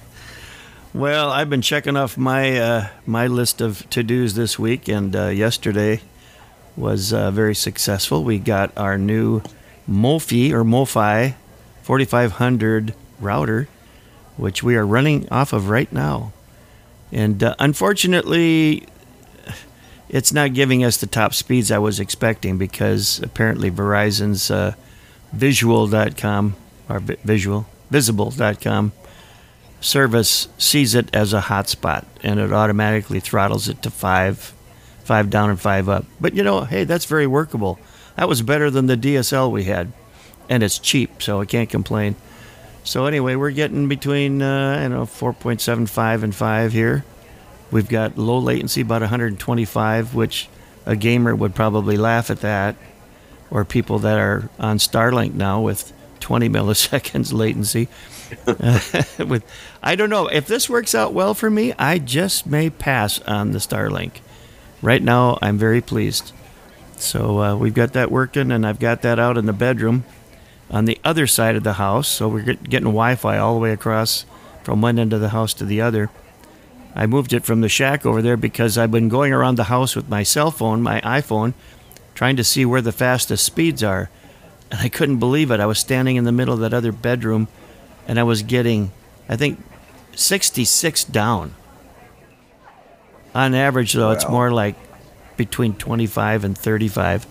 Well, 0.97 1.29
I've 1.29 1.47
been 1.47 1.61
checking 1.61 1.95
off 1.95 2.17
my 2.17 2.57
uh, 2.57 2.87
my 3.05 3.27
list 3.27 3.61
of 3.61 3.87
to 3.91 4.01
dos 4.01 4.33
this 4.33 4.57
week, 4.57 4.87
and 4.87 5.15
uh, 5.15 5.27
yesterday 5.27 6.01
was 6.77 7.11
uh, 7.11 7.31
very 7.31 7.55
successful. 7.55 8.23
We 8.23 8.39
got 8.39 8.77
our 8.77 8.97
new 8.97 9.41
Mofi 9.89 10.51
or 10.51 10.63
Mofi 10.63 11.35
4500 11.83 12.93
router, 13.19 13.67
which 14.37 14.61
we 14.61 14.75
are 14.75 14.85
running 14.85 15.27
off 15.29 15.53
of 15.53 15.69
right 15.69 15.91
now. 15.91 16.33
And 17.11 17.43
uh, 17.43 17.55
unfortunately, 17.59 18.87
it's 20.09 20.31
not 20.31 20.53
giving 20.53 20.83
us 20.83 20.97
the 20.97 21.07
top 21.07 21.33
speeds 21.33 21.71
I 21.71 21.77
was 21.79 21.99
expecting 21.99 22.57
because 22.57 23.19
apparently 23.23 23.71
Verizon's 23.71 24.51
uh, 24.51 24.73
Visual.com 25.33 26.55
or 26.87 26.99
vi- 26.99 27.17
Visual 27.23 27.65
Visible.com 27.89 28.93
service 29.79 30.47
sees 30.57 30.95
it 30.95 31.13
as 31.13 31.33
a 31.33 31.41
hotspot 31.41 32.05
and 32.23 32.39
it 32.39 32.51
automatically 32.51 33.19
throttles 33.19 33.67
it 33.67 33.81
to 33.83 33.89
five, 33.89 34.53
five 35.07 35.29
down 35.29 35.49
and 35.49 35.59
five 35.59 35.89
up. 35.89 36.05
But 36.19 36.35
you 36.35 36.43
know, 36.43 36.61
hey, 36.61 36.83
that's 36.83 37.05
very 37.05 37.25
workable. 37.25 37.79
That 38.15 38.27
was 38.27 38.41
better 38.41 38.69
than 38.69 38.87
the 38.87 38.97
DSL 38.97 39.51
we 39.51 39.63
had, 39.63 39.91
and 40.49 40.61
it's 40.61 40.77
cheap, 40.77 41.23
so 41.23 41.41
I 41.41 41.45
can't 41.45 41.69
complain. 41.69 42.15
So 42.83 43.05
anyway, 43.05 43.35
we're 43.35 43.51
getting 43.51 43.87
between 43.87 44.41
uh, 44.41 44.79
I 44.79 44.87
know 44.87 45.03
4.75 45.03 46.23
and 46.23 46.35
five 46.35 46.71
here. 46.71 47.03
We've 47.69 47.89
got 47.89 48.17
low 48.17 48.39
latency, 48.39 48.81
about 48.81 49.01
125, 49.01 50.15
which 50.15 50.47
a 50.85 50.95
gamer 50.95 51.35
would 51.35 51.53
probably 51.53 51.97
laugh 51.97 52.29
at 52.29 52.39
that, 52.41 52.75
or 53.51 53.65
people 53.65 53.99
that 53.99 54.17
are 54.17 54.49
on 54.57 54.77
Starlink 54.77 55.33
now 55.33 55.61
with 55.61 55.91
20 56.21 56.49
milliseconds 56.57 57.33
latency. 57.33 57.87
with 59.25 59.43
I 59.81 59.95
don't 59.95 60.09
know 60.09 60.27
if 60.27 60.47
this 60.47 60.69
works 60.69 60.95
out 60.95 61.13
well 61.13 61.33
for 61.33 61.49
me. 61.49 61.73
I 61.73 61.97
just 61.97 62.45
may 62.45 62.69
pass 62.69 63.21
on 63.21 63.51
the 63.51 63.59
Starlink. 63.59 64.19
Right 64.81 65.01
now, 65.01 65.37
I'm 65.41 65.57
very 65.57 65.81
pleased. 65.81 66.33
So 66.97 67.41
uh, 67.41 67.55
we've 67.55 67.73
got 67.73 67.93
that 67.93 68.11
working, 68.11 68.51
and 68.51 68.65
I've 68.65 68.79
got 68.79 69.01
that 69.01 69.19
out 69.19 69.37
in 69.37 69.45
the 69.45 69.53
bedroom 69.53 70.05
on 70.69 70.85
the 70.85 70.99
other 71.03 71.27
side 71.27 71.55
of 71.55 71.63
the 71.63 71.73
house. 71.73 72.07
So 72.07 72.27
we're 72.27 72.43
get, 72.43 72.63
getting 72.63 72.87
Wi-Fi 72.87 73.37
all 73.37 73.53
the 73.55 73.59
way 73.59 73.71
across 73.71 74.25
from 74.63 74.81
one 74.81 74.99
end 74.99 75.13
of 75.13 75.21
the 75.21 75.29
house 75.29 75.53
to 75.55 75.65
the 75.65 75.81
other. 75.81 76.09
I 76.95 77.05
moved 77.05 77.33
it 77.33 77.45
from 77.45 77.61
the 77.61 77.69
shack 77.69 78.05
over 78.05 78.21
there 78.21 78.37
because 78.37 78.77
I've 78.77 78.91
been 78.91 79.09
going 79.09 79.31
around 79.31 79.55
the 79.55 79.65
house 79.65 79.95
with 79.95 80.09
my 80.09 80.23
cell 80.23 80.51
phone, 80.51 80.81
my 80.81 80.99
iPhone, 81.01 81.53
trying 82.15 82.35
to 82.35 82.43
see 82.43 82.65
where 82.65 82.81
the 82.81 82.91
fastest 82.91 83.45
speeds 83.45 83.83
are. 83.83 84.09
And 84.71 84.81
I 84.81 84.89
couldn't 84.89 85.19
believe 85.19 85.51
it. 85.51 85.59
I 85.59 85.67
was 85.67 85.79
standing 85.79 86.15
in 86.15 86.23
the 86.23 86.31
middle 86.31 86.55
of 86.55 86.59
that 86.61 86.73
other 86.73 86.91
bedroom 86.91 87.47
and 88.07 88.19
I 88.19 88.23
was 88.23 88.41
getting, 88.41 88.91
I 89.29 89.35
think, 89.35 89.63
66 90.15 91.03
down. 91.05 91.53
On 93.37 93.53
average, 93.53 93.93
though, 93.93 94.09
it's 94.09 94.27
more 94.27 94.49
like 94.49 94.75
between 95.37 95.75
25 95.75 96.43
and 96.43 96.57
35. 96.57 97.27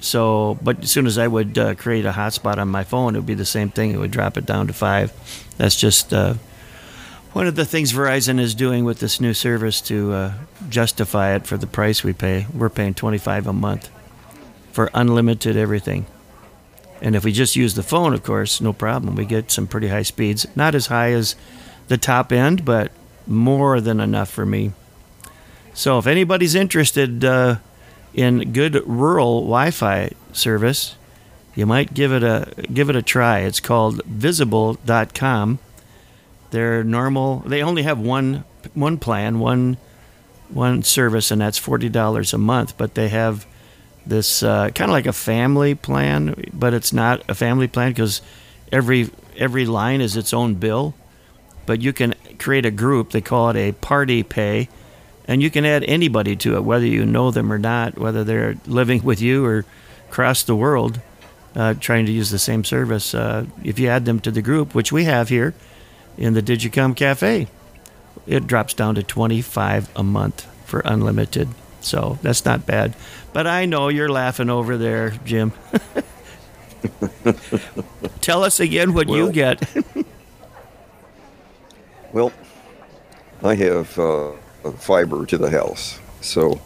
So, 0.00 0.58
but 0.60 0.82
as 0.82 0.90
soon 0.90 1.06
as 1.06 1.16
I 1.16 1.26
would 1.26 1.56
uh, 1.56 1.74
create 1.74 2.04
a 2.04 2.12
hotspot 2.12 2.58
on 2.58 2.68
my 2.68 2.84
phone, 2.84 3.14
it 3.14 3.20
would 3.20 3.26
be 3.26 3.32
the 3.32 3.46
same 3.46 3.70
thing. 3.70 3.92
It 3.92 3.98
would 3.98 4.10
drop 4.10 4.36
it 4.36 4.44
down 4.44 4.66
to 4.66 4.74
five. 4.74 5.10
That's 5.56 5.80
just 5.80 6.12
uh, 6.12 6.34
one 7.32 7.46
of 7.46 7.56
the 7.56 7.64
things 7.64 7.94
Verizon 7.94 8.38
is 8.38 8.54
doing 8.54 8.84
with 8.84 8.98
this 8.98 9.22
new 9.22 9.32
service 9.32 9.80
to 9.82 10.12
uh, 10.12 10.32
justify 10.68 11.34
it 11.34 11.46
for 11.46 11.56
the 11.56 11.66
price 11.66 12.04
we 12.04 12.12
pay. 12.12 12.46
We're 12.52 12.68
paying 12.68 12.92
25 12.92 13.46
a 13.46 13.54
month 13.54 13.88
for 14.70 14.90
unlimited 14.92 15.56
everything. 15.56 16.04
And 17.00 17.16
if 17.16 17.24
we 17.24 17.32
just 17.32 17.56
use 17.56 17.72
the 17.72 17.82
phone, 17.82 18.12
of 18.12 18.22
course, 18.22 18.60
no 18.60 18.74
problem. 18.74 19.16
We 19.16 19.24
get 19.24 19.50
some 19.50 19.66
pretty 19.66 19.88
high 19.88 20.02
speeds. 20.02 20.46
Not 20.54 20.74
as 20.74 20.88
high 20.88 21.12
as 21.12 21.36
the 21.88 21.96
top 21.96 22.32
end, 22.32 22.66
but 22.66 22.92
more 23.26 23.80
than 23.80 23.98
enough 23.98 24.28
for 24.28 24.44
me. 24.44 24.72
So 25.80 25.96
if 25.96 26.06
anybody's 26.06 26.54
interested 26.54 27.24
uh, 27.24 27.56
in 28.12 28.52
good 28.52 28.86
rural 28.86 29.40
Wi-Fi 29.40 30.10
service, 30.30 30.94
you 31.54 31.64
might 31.64 31.94
give 31.94 32.12
it 32.12 32.22
a 32.22 32.52
give 32.70 32.90
it 32.90 32.96
a 32.96 33.00
try. 33.00 33.38
It's 33.38 33.60
called 33.60 34.04
Visible.com. 34.04 35.58
They're 36.50 36.84
normal. 36.84 37.38
They 37.46 37.62
only 37.62 37.84
have 37.84 37.98
one 37.98 38.44
one 38.74 38.98
plan, 38.98 39.38
one 39.38 39.78
one 40.50 40.82
service, 40.82 41.30
and 41.30 41.40
that's 41.40 41.56
forty 41.56 41.88
dollars 41.88 42.34
a 42.34 42.38
month. 42.38 42.76
But 42.76 42.94
they 42.94 43.08
have 43.08 43.46
this 44.04 44.42
uh, 44.42 44.68
kind 44.74 44.90
of 44.90 44.92
like 44.92 45.06
a 45.06 45.14
family 45.14 45.74
plan, 45.74 46.44
but 46.52 46.74
it's 46.74 46.92
not 46.92 47.22
a 47.26 47.34
family 47.34 47.68
plan 47.68 47.92
because 47.92 48.20
every 48.70 49.08
every 49.34 49.64
line 49.64 50.02
is 50.02 50.14
its 50.14 50.34
own 50.34 50.56
bill. 50.56 50.92
But 51.64 51.80
you 51.80 51.94
can 51.94 52.16
create 52.38 52.66
a 52.66 52.70
group. 52.70 53.12
They 53.12 53.22
call 53.22 53.48
it 53.48 53.56
a 53.56 53.72
party 53.72 54.22
pay, 54.22 54.68
and 55.30 55.40
you 55.40 55.48
can 55.48 55.64
add 55.64 55.84
anybody 55.84 56.34
to 56.34 56.56
it, 56.56 56.64
whether 56.64 56.84
you 56.84 57.06
know 57.06 57.30
them 57.30 57.52
or 57.52 57.58
not, 57.58 57.96
whether 57.96 58.24
they're 58.24 58.56
living 58.66 59.04
with 59.04 59.22
you 59.22 59.46
or 59.46 59.64
across 60.08 60.42
the 60.42 60.56
world, 60.56 61.00
uh, 61.54 61.72
trying 61.74 62.04
to 62.04 62.10
use 62.10 62.30
the 62.30 62.38
same 62.38 62.64
service. 62.64 63.14
Uh, 63.14 63.46
if 63.62 63.78
you 63.78 63.86
add 63.86 64.06
them 64.06 64.18
to 64.18 64.32
the 64.32 64.42
group, 64.42 64.74
which 64.74 64.90
we 64.90 65.04
have 65.04 65.28
here 65.28 65.54
in 66.18 66.34
the 66.34 66.42
Digicom 66.42 66.96
Cafe, 66.96 67.46
it 68.26 68.48
drops 68.48 68.74
down 68.74 68.96
to 68.96 69.04
25 69.04 69.88
a 69.94 70.02
month 70.02 70.48
for 70.66 70.80
unlimited. 70.80 71.48
So 71.80 72.18
that's 72.22 72.44
not 72.44 72.66
bad. 72.66 72.96
But 73.32 73.46
I 73.46 73.66
know 73.66 73.86
you're 73.86 74.10
laughing 74.10 74.50
over 74.50 74.76
there, 74.76 75.10
Jim. 75.24 75.52
Tell 78.20 78.42
us 78.42 78.58
again 78.58 78.94
what 78.94 79.08
you 79.08 79.30
get. 79.30 79.62
Well, 82.12 82.32
I 83.40 83.54
have 83.54 83.96
uh, 83.96 84.32
fiber 84.78 85.26
to 85.26 85.38
the 85.38 85.50
house, 85.50 85.98
so 86.20 86.60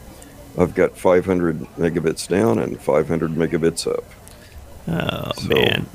I've 0.59 0.75
got 0.75 0.97
500 0.97 1.61
megabits 1.77 2.29
down 2.29 2.59
and 2.59 2.81
500 2.81 3.31
megabits 3.33 3.87
up. 3.87 4.05
Oh 4.89 5.31
So- 5.41 5.49
man, 5.49 5.87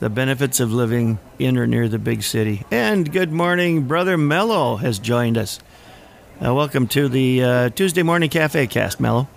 the 0.00 0.10
benefits 0.10 0.60
of 0.60 0.72
living 0.72 1.18
in 1.38 1.56
or 1.56 1.66
near 1.66 1.88
the 1.88 1.98
big 1.98 2.22
city. 2.22 2.64
And 2.70 3.10
good 3.12 3.32
morning, 3.32 3.82
Brother 3.82 4.16
Mello 4.18 4.76
has 4.76 4.98
joined 4.98 5.38
us. 5.38 5.60
Uh, 6.44 6.52
welcome 6.52 6.88
to 6.88 7.08
the 7.08 7.42
uh, 7.44 7.68
Tuesday 7.70 8.02
Morning 8.02 8.28
Cafe 8.28 8.66
Cast, 8.66 8.98
Mello. 9.00 9.28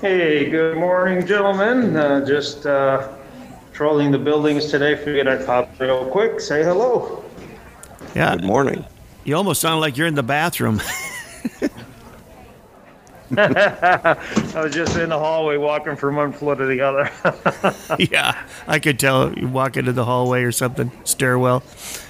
Hey, 0.00 0.48
good 0.50 0.76
morning, 0.76 1.26
gentlemen. 1.26 1.96
Uh, 1.96 2.24
just 2.24 2.66
uh, 2.66 3.08
trolling 3.72 4.10
the 4.12 4.18
buildings 4.18 4.66
today. 4.66 4.94
Figured 4.94 5.26
I'd 5.26 5.44
pop 5.46 5.70
real 5.80 6.04
quick, 6.10 6.38
say 6.40 6.62
hello. 6.62 7.24
Yeah, 8.14 8.36
Good 8.36 8.44
morning. 8.44 8.84
You 9.28 9.36
almost 9.36 9.60
sound 9.60 9.80
like 9.80 9.96
you're 9.96 10.06
in 10.06 10.14
the 10.14 10.22
bathroom. 10.22 10.80
I 13.36 14.16
was 14.54 14.72
just 14.72 14.96
in 14.96 15.10
the 15.10 15.18
hallway 15.18 15.58
walking 15.58 15.96
from 15.96 16.16
one 16.16 16.32
floor 16.32 16.54
to 16.54 16.64
the 16.64 16.80
other. 16.80 17.10
yeah, 18.10 18.42
I 18.66 18.78
could 18.78 18.98
tell 18.98 19.34
you 19.34 19.46
walk 19.46 19.76
into 19.76 19.92
the 19.92 20.06
hallway 20.06 20.44
or 20.44 20.52
something, 20.52 20.90
stairwell. 21.04 21.62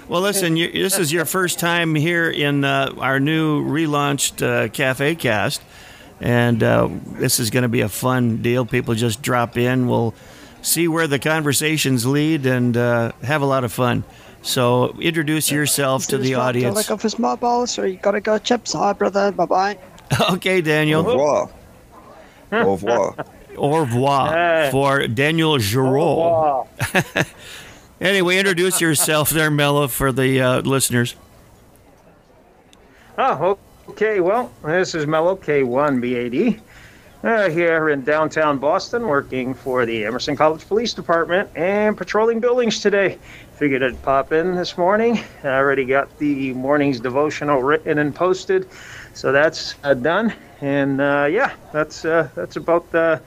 Well, 0.07 0.21
listen, 0.21 0.57
you, 0.57 0.71
this 0.71 0.97
is 0.97 1.13
your 1.13 1.25
first 1.25 1.59
time 1.59 1.97
here 1.97 2.31
in 2.31 2.65
uh, 2.65 2.95
our 2.99 3.19
new 3.19 3.65
relaunched 3.65 4.47
uh, 4.47 4.69
Cafe 4.69 5.17
Cast, 5.17 5.61
and 6.21 6.63
uh, 6.63 6.89
this 7.15 7.41
is 7.41 7.51
going 7.51 7.65
to 7.65 7.69
be 7.69 7.81
a 7.81 7.89
fun 7.89 8.41
deal. 8.41 8.65
People 8.65 8.95
just 8.95 9.21
drop 9.21 9.59
in. 9.59 9.89
We'll 9.89 10.15
see 10.63 10.87
where 10.87 11.09
the 11.09 11.19
conversations 11.19 12.07
lead 12.07 12.47
and 12.47 12.77
uh, 12.77 13.11
have 13.25 13.43
a 13.43 13.47
lot 13.47 13.65
of 13.65 13.73
fun. 13.73 14.05
So, 14.53 14.97
introduce 14.99 15.51
yourself 15.51 16.07
to 16.07 16.17
the 16.17 16.35
audience. 16.37 16.75
Look 16.75 16.91
off 16.91 17.03
his 17.03 17.19
mobile, 17.19 17.67
so 17.67 17.83
you 17.83 17.99
gotta 17.99 18.23
go, 18.23 18.39
chips. 18.39 18.73
Hi, 18.73 18.95
brother. 18.95 19.31
Bye 19.31 19.45
bye. 19.45 19.79
Okay, 20.33 20.59
Au 20.59 20.63
Daniel. 20.63 21.03
revoir. 21.05 21.51
Au 22.51 22.71
revoir. 22.73 23.15
Au 23.59 23.81
revoir 23.81 24.33
Hey. 24.33 24.69
for 24.73 25.07
Daniel 25.07 25.59
Giraud. 25.59 26.67
Anyway, 28.01 28.39
introduce 28.39 28.81
yourself 28.81 29.29
there, 29.31 29.51
Mello, 29.51 29.87
for 29.89 30.13
the 30.13 30.41
uh, 30.41 30.61
listeners. 30.61 31.17
Oh, 33.19 33.59
okay. 33.89 34.21
Well, 34.21 34.53
this 34.65 34.95
is 34.95 35.05
Mello 35.07 35.35
K1B80 35.35 36.61
uh, 37.25 37.51
here 37.51 37.89
in 37.89 38.05
downtown 38.05 38.59
Boston, 38.59 39.03
working 39.09 39.53
for 39.53 39.85
the 39.85 40.05
Emerson 40.05 40.37
College 40.37 40.67
Police 40.69 40.95
Department 40.95 41.51
and 41.57 41.97
patrolling 41.99 42.39
buildings 42.39 42.79
today. 42.79 43.19
Figured 43.59 43.83
I'd 43.83 44.01
pop 44.03 44.33
in 44.33 44.55
this 44.55 44.79
morning. 44.79 45.19
I 45.43 45.49
already 45.49 45.85
got 45.85 46.17
the 46.19 46.53
morning's 46.55 47.01
devotional 47.01 47.61
written 47.61 47.99
and 47.99 48.15
posted, 48.15 48.69
so 49.15 49.33
that's 49.33 49.75
uh, 49.83 49.95
done. 49.95 50.33
And 50.61 51.01
uh, 51.01 51.27
yeah, 51.29 51.55
that's 51.73 52.05
uh, 52.05 52.29
that's 52.37 52.55
about 52.55 52.91
the 52.93 53.21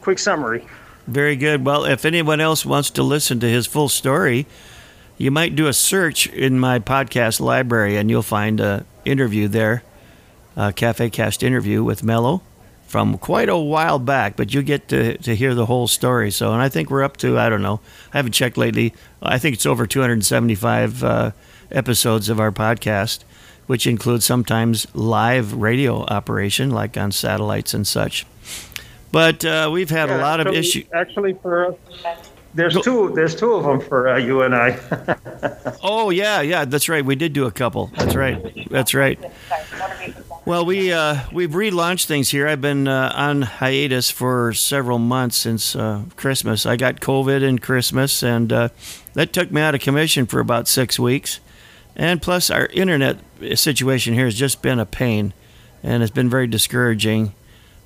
quick 0.00 0.18
summary. 0.18 0.66
Very 1.06 1.36
good. 1.36 1.64
Well, 1.64 1.84
if 1.84 2.06
anyone 2.06 2.40
else 2.40 2.64
wants 2.64 2.88
to 2.92 3.02
listen 3.02 3.38
to 3.40 3.48
his 3.48 3.66
full 3.66 3.90
story, 3.90 4.46
you 5.18 5.30
might 5.30 5.54
do 5.54 5.66
a 5.66 5.74
search 5.74 6.26
in 6.26 6.58
my 6.58 6.78
podcast 6.78 7.38
library 7.38 7.96
and 7.96 8.08
you'll 8.08 8.22
find 8.22 8.60
a 8.60 8.86
interview 9.04 9.46
there, 9.46 9.82
a 10.56 10.72
Cafe 10.72 11.10
Cast 11.10 11.42
interview 11.42 11.84
with 11.84 12.02
Mello 12.02 12.40
from 12.86 13.18
quite 13.18 13.48
a 13.48 13.56
while 13.56 13.98
back, 13.98 14.36
but 14.36 14.54
you 14.54 14.62
get 14.62 14.88
to, 14.88 15.18
to 15.18 15.34
hear 15.34 15.54
the 15.54 15.66
whole 15.66 15.88
story. 15.88 16.30
So, 16.30 16.52
and 16.52 16.62
I 16.62 16.68
think 16.68 16.90
we're 16.90 17.02
up 17.02 17.16
to, 17.18 17.38
I 17.38 17.48
don't 17.48 17.62
know, 17.62 17.80
I 18.12 18.18
haven't 18.18 18.32
checked 18.32 18.56
lately. 18.56 18.94
I 19.20 19.38
think 19.38 19.54
it's 19.54 19.66
over 19.66 19.86
275 19.86 21.04
uh, 21.04 21.30
episodes 21.70 22.28
of 22.28 22.38
our 22.38 22.52
podcast, 22.52 23.24
which 23.66 23.86
includes 23.86 24.24
sometimes 24.24 24.86
live 24.94 25.52
radio 25.52 26.02
operation, 26.04 26.70
like 26.70 26.96
on 26.96 27.12
satellites 27.12 27.74
and 27.74 27.86
such. 27.86 28.24
But 29.10 29.44
uh, 29.44 29.70
we've 29.72 29.90
had 29.90 30.10
a 30.10 30.18
lot 30.18 30.40
of 30.40 30.48
issues. 30.54 30.84
Actually, 30.92 31.34
for 31.34 31.76
there's 32.54 32.74
two. 32.80 33.12
There's 33.14 33.34
two 33.34 33.52
of 33.52 33.64
them 33.64 33.80
for 33.80 34.08
uh, 34.08 34.16
you 34.16 34.42
and 34.42 34.54
I. 34.54 34.78
Oh 35.82 36.10
yeah, 36.10 36.40
yeah, 36.40 36.64
that's 36.64 36.88
right. 36.88 37.04
We 37.04 37.14
did 37.14 37.32
do 37.32 37.46
a 37.46 37.52
couple. 37.52 37.90
That's 37.96 38.14
right. 38.14 38.68
That's 38.70 38.94
right. 38.94 39.18
Well, 40.46 40.64
we 40.64 40.92
uh, 40.92 41.22
we've 41.32 41.50
relaunched 41.50 42.04
things 42.04 42.28
here. 42.28 42.46
I've 42.46 42.60
been 42.60 42.86
uh, 42.86 43.12
on 43.16 43.42
hiatus 43.42 44.12
for 44.12 44.52
several 44.52 45.00
months 45.00 45.36
since 45.36 45.74
uh, 45.74 46.04
Christmas. 46.14 46.64
I 46.64 46.76
got 46.76 47.00
COVID 47.00 47.42
in 47.42 47.58
Christmas, 47.58 48.22
and 48.22 48.52
uh, 48.52 48.68
that 49.14 49.32
took 49.32 49.50
me 49.50 49.60
out 49.60 49.74
of 49.74 49.80
commission 49.80 50.24
for 50.24 50.38
about 50.38 50.68
six 50.68 51.00
weeks. 51.00 51.40
And 51.96 52.22
plus, 52.22 52.48
our 52.48 52.66
internet 52.66 53.18
situation 53.56 54.14
here 54.14 54.26
has 54.26 54.36
just 54.36 54.62
been 54.62 54.78
a 54.78 54.86
pain, 54.86 55.32
and 55.82 56.04
it's 56.04 56.12
been 56.12 56.30
very 56.30 56.46
discouraging. 56.46 57.34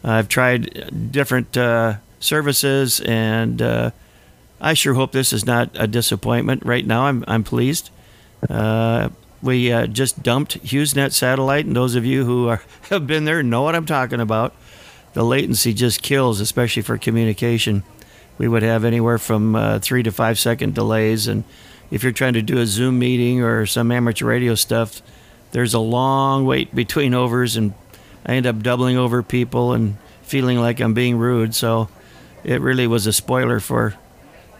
I've 0.04 0.28
tried 0.28 1.10
different 1.10 1.56
uh, 1.56 1.94
services, 2.18 3.00
and 3.00 3.62
uh, 3.62 3.90
I 4.60 4.74
sure 4.74 4.92
hope 4.92 5.12
this 5.12 5.32
is 5.32 5.46
not 5.46 5.70
a 5.76 5.86
disappointment. 5.86 6.66
Right 6.66 6.86
now, 6.86 7.06
I'm 7.06 7.24
I'm 7.26 7.42
pleased. 7.42 7.88
Uh, 8.50 9.08
we 9.42 9.72
uh, 9.72 9.86
just 9.86 10.22
dumped 10.22 10.62
HughesNet 10.62 11.12
satellite, 11.12 11.66
and 11.66 11.74
those 11.74 11.94
of 11.94 12.04
you 12.04 12.24
who 12.24 12.48
are, 12.48 12.62
have 12.90 13.06
been 13.06 13.24
there 13.24 13.42
know 13.42 13.62
what 13.62 13.74
I'm 13.74 13.86
talking 13.86 14.20
about. 14.20 14.54
The 15.12 15.24
latency 15.24 15.74
just 15.74 16.02
kills, 16.02 16.40
especially 16.40 16.82
for 16.82 16.96
communication. 16.98 17.82
We 18.38 18.48
would 18.48 18.62
have 18.62 18.84
anywhere 18.84 19.18
from 19.18 19.56
uh, 19.56 19.78
three 19.80 20.02
to 20.02 20.12
five 20.12 20.38
second 20.38 20.74
delays, 20.74 21.26
and 21.26 21.44
if 21.90 22.02
you're 22.02 22.12
trying 22.12 22.34
to 22.34 22.42
do 22.42 22.58
a 22.58 22.66
Zoom 22.66 22.98
meeting 22.98 23.42
or 23.42 23.66
some 23.66 23.90
amateur 23.90 24.26
radio 24.26 24.54
stuff, 24.54 25.02
there's 25.52 25.74
a 25.74 25.80
long 25.80 26.46
wait 26.46 26.74
between 26.74 27.14
overs, 27.14 27.56
and 27.56 27.74
I 28.24 28.34
end 28.34 28.46
up 28.46 28.62
doubling 28.62 28.96
over 28.96 29.22
people 29.22 29.72
and 29.72 29.96
feeling 30.22 30.58
like 30.58 30.80
I'm 30.80 30.94
being 30.94 31.18
rude. 31.18 31.54
So 31.54 31.88
it 32.44 32.60
really 32.60 32.86
was 32.86 33.06
a 33.06 33.12
spoiler 33.12 33.58
for 33.58 33.96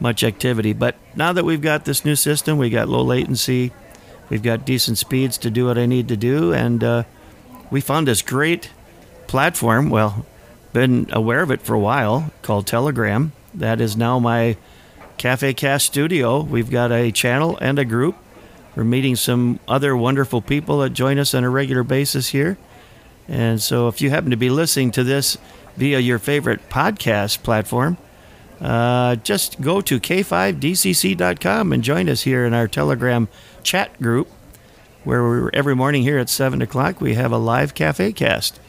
much 0.00 0.24
activity. 0.24 0.72
But 0.72 0.96
now 1.14 1.32
that 1.32 1.44
we've 1.44 1.60
got 1.60 1.84
this 1.84 2.04
new 2.04 2.16
system, 2.16 2.58
we 2.58 2.70
got 2.70 2.88
low 2.88 3.02
latency, 3.02 3.72
we've 4.30 4.42
got 4.42 4.64
decent 4.64 4.96
speeds 4.96 5.36
to 5.38 5.50
do 5.50 5.66
what 5.66 5.76
I 5.76 5.84
need 5.84 6.08
to 6.08 6.16
do, 6.16 6.54
and 6.54 6.82
uh, 6.82 7.02
we 7.70 7.80
found 7.80 8.08
this 8.08 8.22
great 8.22 8.70
platform. 9.26 9.90
Well, 9.90 10.24
been 10.72 11.08
aware 11.12 11.42
of 11.42 11.50
it 11.50 11.60
for 11.60 11.74
a 11.74 11.80
while 11.80 12.32
called 12.42 12.66
Telegram. 12.66 13.32
That 13.52 13.80
is 13.80 13.96
now 13.96 14.18
my 14.18 14.56
Cafe 15.18 15.52
Cast 15.54 15.86
studio. 15.86 16.40
We've 16.40 16.70
got 16.70 16.92
a 16.92 17.10
channel 17.10 17.58
and 17.60 17.78
a 17.78 17.84
group. 17.84 18.16
We're 18.74 18.84
meeting 18.84 19.16
some 19.16 19.58
other 19.66 19.96
wonderful 19.96 20.40
people 20.40 20.78
that 20.78 20.90
join 20.90 21.18
us 21.18 21.34
on 21.34 21.44
a 21.44 21.50
regular 21.50 21.82
basis 21.82 22.28
here. 22.28 22.56
And 23.28 23.60
so 23.60 23.88
if 23.88 24.00
you 24.00 24.10
happen 24.10 24.30
to 24.30 24.36
be 24.36 24.48
listening 24.48 24.92
to 24.92 25.04
this 25.04 25.36
via 25.76 25.98
your 25.98 26.18
favorite 26.18 26.68
podcast 26.68 27.42
platform, 27.42 27.98
uh, 28.60 29.16
just 29.16 29.60
go 29.60 29.80
to 29.80 29.98
k5dcc.com 29.98 31.72
and 31.72 31.82
join 31.82 32.08
us 32.08 32.22
here 32.22 32.44
in 32.44 32.54
our 32.54 32.68
Telegram 32.68 33.28
chat 33.62 34.00
group, 34.00 34.28
where 35.04 35.22
we're, 35.22 35.50
every 35.52 35.74
morning 35.74 36.02
here 36.02 36.18
at 36.18 36.28
7 36.28 36.60
o'clock 36.62 37.00
we 37.00 37.14
have 37.14 37.32
a 37.32 37.38
live 37.38 37.74
cafe 37.74 38.12
cast, 38.12 38.60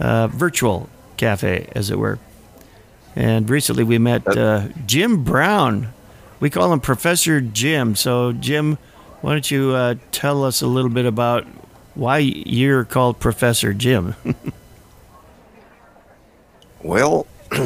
uh, 0.00 0.28
virtual 0.28 0.88
cafe, 1.16 1.68
as 1.72 1.90
it 1.90 1.98
were. 1.98 2.18
And 3.16 3.48
recently 3.50 3.84
we 3.84 3.98
met 3.98 4.26
uh, 4.26 4.68
Jim 4.86 5.24
Brown. 5.24 5.92
We 6.40 6.50
call 6.50 6.72
him 6.72 6.80
Professor 6.80 7.40
Jim. 7.40 7.96
So, 7.96 8.32
Jim, 8.32 8.78
why 9.20 9.32
don't 9.32 9.50
you 9.50 9.72
uh, 9.72 9.94
tell 10.12 10.44
us 10.44 10.62
a 10.62 10.66
little 10.66 10.90
bit 10.90 11.04
about 11.04 11.44
why 11.94 12.18
you're 12.18 12.84
called 12.84 13.18
Professor 13.18 13.74
Jim? 13.74 14.14
Well, 16.82 17.26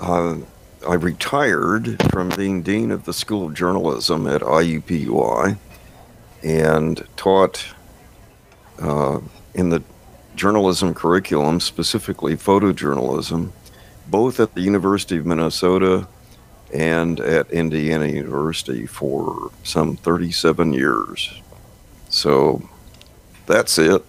uh, 0.00 0.36
I 0.86 0.94
retired 0.94 2.02
from 2.10 2.30
being 2.30 2.62
Dean 2.62 2.90
of 2.90 3.04
the 3.04 3.12
School 3.12 3.46
of 3.46 3.54
Journalism 3.54 4.26
at 4.26 4.40
IUPUI 4.40 5.56
and 6.42 7.06
taught 7.16 7.64
uh, 8.80 9.20
in 9.54 9.68
the 9.68 9.82
journalism 10.34 10.94
curriculum, 10.94 11.60
specifically 11.60 12.36
photojournalism, 12.36 13.52
both 14.08 14.40
at 14.40 14.54
the 14.54 14.60
University 14.60 15.18
of 15.18 15.26
Minnesota 15.26 16.08
and 16.72 17.20
at 17.20 17.50
Indiana 17.50 18.06
University 18.06 18.86
for 18.86 19.50
some 19.62 19.96
37 19.96 20.72
years. 20.72 21.40
So 22.08 22.68
that's 23.46 23.78
it. 23.78 24.04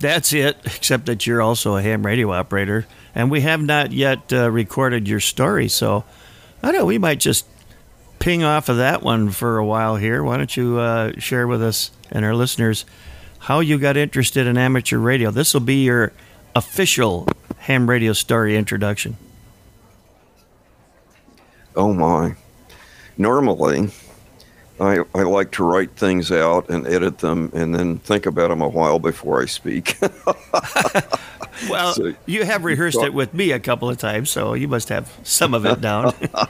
That's 0.00 0.32
it, 0.32 0.56
except 0.64 1.06
that 1.06 1.26
you're 1.26 1.42
also 1.42 1.76
a 1.76 1.82
ham 1.82 2.06
radio 2.06 2.32
operator, 2.32 2.86
and 3.18 3.32
we 3.32 3.40
have 3.40 3.60
not 3.60 3.90
yet 3.90 4.32
uh, 4.32 4.48
recorded 4.48 5.08
your 5.08 5.18
story. 5.18 5.66
So 5.68 6.04
I 6.62 6.68
don't 6.68 6.80
know, 6.80 6.86
we 6.86 6.98
might 6.98 7.18
just 7.18 7.44
ping 8.20 8.44
off 8.44 8.68
of 8.68 8.76
that 8.76 9.02
one 9.02 9.30
for 9.30 9.58
a 9.58 9.66
while 9.66 9.96
here. 9.96 10.22
Why 10.22 10.36
don't 10.36 10.56
you 10.56 10.78
uh, 10.78 11.12
share 11.18 11.48
with 11.48 11.60
us 11.60 11.90
and 12.12 12.24
our 12.24 12.34
listeners 12.34 12.84
how 13.40 13.58
you 13.58 13.76
got 13.76 13.96
interested 13.96 14.46
in 14.46 14.56
amateur 14.56 14.98
radio? 14.98 15.32
This 15.32 15.52
will 15.52 15.60
be 15.60 15.82
your 15.82 16.12
official 16.54 17.26
ham 17.58 17.90
radio 17.90 18.12
story 18.12 18.56
introduction. 18.56 19.16
Oh 21.74 21.92
my. 21.92 22.36
Normally, 23.16 23.90
I, 24.78 25.00
I 25.12 25.22
like 25.22 25.50
to 25.52 25.64
write 25.64 25.90
things 25.96 26.30
out 26.30 26.68
and 26.70 26.86
edit 26.86 27.18
them 27.18 27.50
and 27.52 27.74
then 27.74 27.98
think 27.98 28.26
about 28.26 28.48
them 28.50 28.62
a 28.62 28.68
while 28.68 29.00
before 29.00 29.42
I 29.42 29.46
speak. 29.46 29.98
Well, 31.70 31.92
So- 31.94 32.14
you 32.26 32.44
have 32.44 32.64
rehearsed 32.64 33.02
it 33.02 33.12
with 33.12 33.34
me 33.34 33.52
a 33.52 33.60
couple 33.60 33.88
of 33.88 33.98
times, 33.98 34.30
so 34.30 34.54
you 34.54 34.68
must 34.68 34.88
have 34.88 35.12
some 35.22 35.54
of 35.54 35.64
it 35.66 35.80
down. 35.80 36.14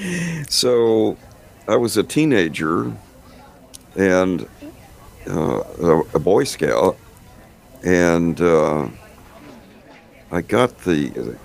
so 0.48 1.16
I 1.68 1.76
was 1.76 1.96
a 1.96 2.02
teenager 2.02 2.92
and 3.96 4.46
uh, 5.28 5.62
a, 5.82 6.00
a 6.14 6.18
Boy 6.18 6.44
Scout, 6.44 6.96
and 7.84 8.40
uh, 8.40 8.88
I 10.30 10.40
got 10.40 10.78
the. 10.78 11.36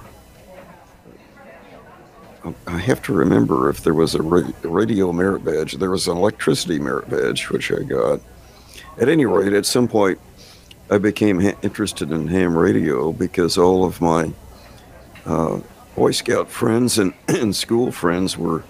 I 2.68 2.78
have 2.78 3.02
to 3.04 3.14
remember 3.14 3.70
if 3.72 3.84
there 3.84 3.96
was 3.96 4.14
a 4.14 4.22
ra- 4.22 4.48
radio 4.62 5.12
merit 5.12 5.44
badge. 5.44 5.74
There 5.74 5.90
was 5.90 6.08
an 6.08 6.16
electricity 6.16 6.78
merit 6.78 7.10
badge, 7.10 7.50
which 7.50 7.72
I 7.72 7.82
got. 7.82 8.20
At 9.00 9.10
any 9.10 9.26
rate, 9.26 9.54
at 9.54 9.66
some 9.66 9.88
point, 9.88 10.20
I 10.90 10.98
became 11.00 11.40
ha- 11.40 11.58
interested 11.62 12.12
in 12.12 12.28
ham 12.28 12.58
radio 12.58 13.12
because 13.12 13.58
all 13.58 13.86
of 13.86 14.02
my 14.02 14.32
uh, 15.26 15.60
Boy 15.96 16.12
Scout 16.12 16.50
friends 16.50 17.00
and, 17.00 17.14
and 17.28 17.56
school 17.56 17.92
friends 17.92 18.38
were 18.38 18.64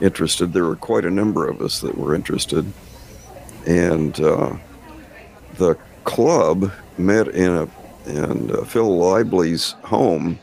interested. 0.00 0.52
There 0.52 0.64
were 0.64 0.76
quite 0.76 1.04
a 1.04 1.10
number 1.10 1.46
of 1.48 1.60
us 1.60 1.80
that 1.80 1.96
were 1.96 2.14
interested. 2.14 2.72
And 3.66 4.18
uh, 4.20 4.56
the 5.56 5.74
club 6.04 6.72
met 6.96 7.28
in, 7.28 7.50
a, 7.52 7.68
in 8.06 8.50
uh, 8.50 8.64
Phil 8.64 8.96
Lively's 8.96 9.72
home, 9.82 10.38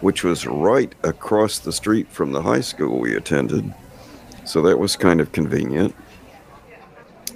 which 0.00 0.22
was 0.22 0.46
right 0.46 0.94
across 1.02 1.60
the 1.60 1.72
street 1.72 2.08
from 2.08 2.32
the 2.32 2.42
high 2.42 2.60
school 2.60 2.98
we 2.98 3.16
attended. 3.16 3.72
So 4.44 4.60
that 4.62 4.78
was 4.78 4.96
kind 4.96 5.20
of 5.20 5.32
convenient. 5.32 5.94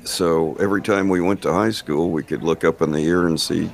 So 0.05 0.55
every 0.57 0.83
time 0.83 1.09
we 1.09 1.21
went 1.21 1.43
to 1.43 1.53
high 1.53 1.71
school, 1.71 2.11
we 2.11 2.23
could 2.23 2.43
look 2.43 2.65
up 2.65 2.83
in 2.83 2.91
the 2.91 3.07
air 3.07 3.27
and 3.27 3.41
see 3.41 3.71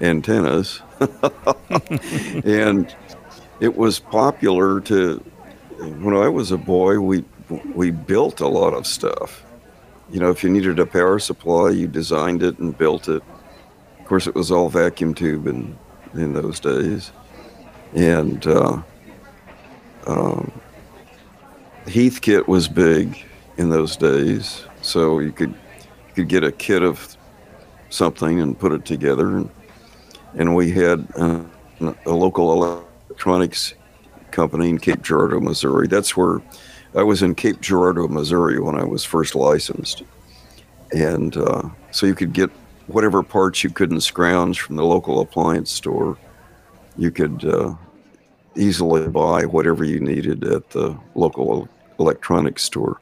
antennas. 0.00 0.82
and 2.44 2.94
it 3.60 3.76
was 3.76 3.98
popular 3.98 4.80
to, 4.80 5.18
when 5.78 6.14
I 6.14 6.28
was 6.28 6.52
a 6.52 6.58
boy, 6.58 6.98
we, 7.00 7.24
we 7.74 7.90
built 7.90 8.40
a 8.40 8.48
lot 8.48 8.74
of 8.74 8.86
stuff. 8.86 9.44
You 10.10 10.20
know, 10.20 10.30
if 10.30 10.42
you 10.42 10.50
needed 10.50 10.78
a 10.78 10.86
power 10.86 11.18
supply, 11.18 11.70
you 11.70 11.86
designed 11.86 12.42
it 12.42 12.58
and 12.58 12.76
built 12.76 13.08
it. 13.08 13.22
Of 13.98 14.06
course, 14.06 14.26
it 14.26 14.34
was 14.34 14.50
all 14.50 14.68
vacuum 14.68 15.14
tube 15.14 15.46
in, 15.46 15.78
in 16.14 16.34
those 16.34 16.60
days. 16.60 17.12
And 17.94 18.46
uh, 18.46 18.82
um, 20.06 20.52
Heathkit 21.86 22.48
was 22.48 22.68
big 22.68 23.24
in 23.56 23.70
those 23.70 23.96
days. 23.96 24.64
So 24.82 25.18
you 25.20 25.32
could 25.32 25.54
you 26.10 26.24
could 26.24 26.28
get 26.28 26.44
a 26.44 26.52
kit 26.52 26.82
of 26.82 27.16
something 27.88 28.40
and 28.40 28.58
put 28.58 28.72
it 28.72 28.84
together. 28.84 29.36
And, 29.36 29.50
and 30.34 30.54
we 30.54 30.72
had 30.72 31.06
a 31.16 31.46
local 32.06 32.52
electronics 32.52 33.74
company 34.30 34.70
in 34.70 34.78
Cape 34.78 35.02
Girardeau, 35.02 35.40
Missouri. 35.40 35.86
That's 35.86 36.16
where 36.16 36.40
I 36.94 37.02
was 37.02 37.22
in 37.22 37.34
Cape 37.34 37.60
Girardeau, 37.60 38.08
Missouri 38.08 38.60
when 38.60 38.74
I 38.74 38.84
was 38.84 39.04
first 39.04 39.34
licensed. 39.34 40.02
And 40.92 41.36
uh, 41.36 41.68
so 41.92 42.06
you 42.06 42.14
could 42.14 42.32
get 42.32 42.50
whatever 42.88 43.22
parts 43.22 43.62
you 43.62 43.70
couldn't 43.70 44.00
scrounge 44.00 44.60
from 44.60 44.76
the 44.76 44.84
local 44.84 45.20
appliance 45.20 45.70
store. 45.70 46.18
You 46.96 47.12
could 47.12 47.44
uh, 47.44 47.74
easily 48.56 49.06
buy 49.06 49.46
whatever 49.46 49.84
you 49.84 50.00
needed 50.00 50.42
at 50.44 50.70
the 50.70 50.98
local 51.14 51.68
electronics 52.00 52.64
store. 52.64 53.00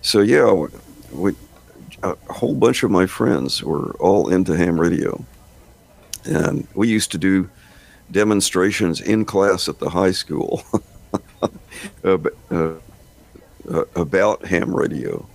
So, 0.00 0.20
yeah, 0.20 0.66
we, 1.12 1.34
a 2.02 2.14
whole 2.32 2.54
bunch 2.54 2.82
of 2.82 2.90
my 2.90 3.06
friends 3.06 3.62
were 3.62 3.92
all 3.94 4.28
into 4.28 4.56
ham 4.56 4.80
radio. 4.80 5.24
And 6.24 6.66
we 6.74 6.88
used 6.88 7.12
to 7.12 7.18
do 7.18 7.48
demonstrations 8.10 9.00
in 9.00 9.24
class 9.24 9.68
at 9.68 9.78
the 9.78 9.90
high 9.90 10.10
school 10.10 10.64
uh, 12.04 12.18
about 13.94 14.44
ham 14.44 14.74
radio. 14.74 15.26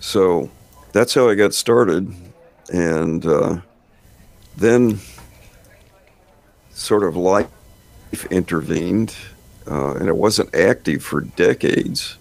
So 0.00 0.50
that's 0.92 1.14
how 1.14 1.28
I 1.28 1.34
got 1.34 1.54
started. 1.54 2.12
And 2.72 3.24
uh, 3.26 3.58
then 4.56 5.00
sort 6.70 7.04
of 7.04 7.16
life 7.16 7.48
intervened, 8.30 9.14
uh, 9.70 9.94
and 9.94 10.08
it 10.08 10.16
wasn't 10.16 10.54
active 10.54 11.02
for 11.02 11.20
decades. 11.20 12.16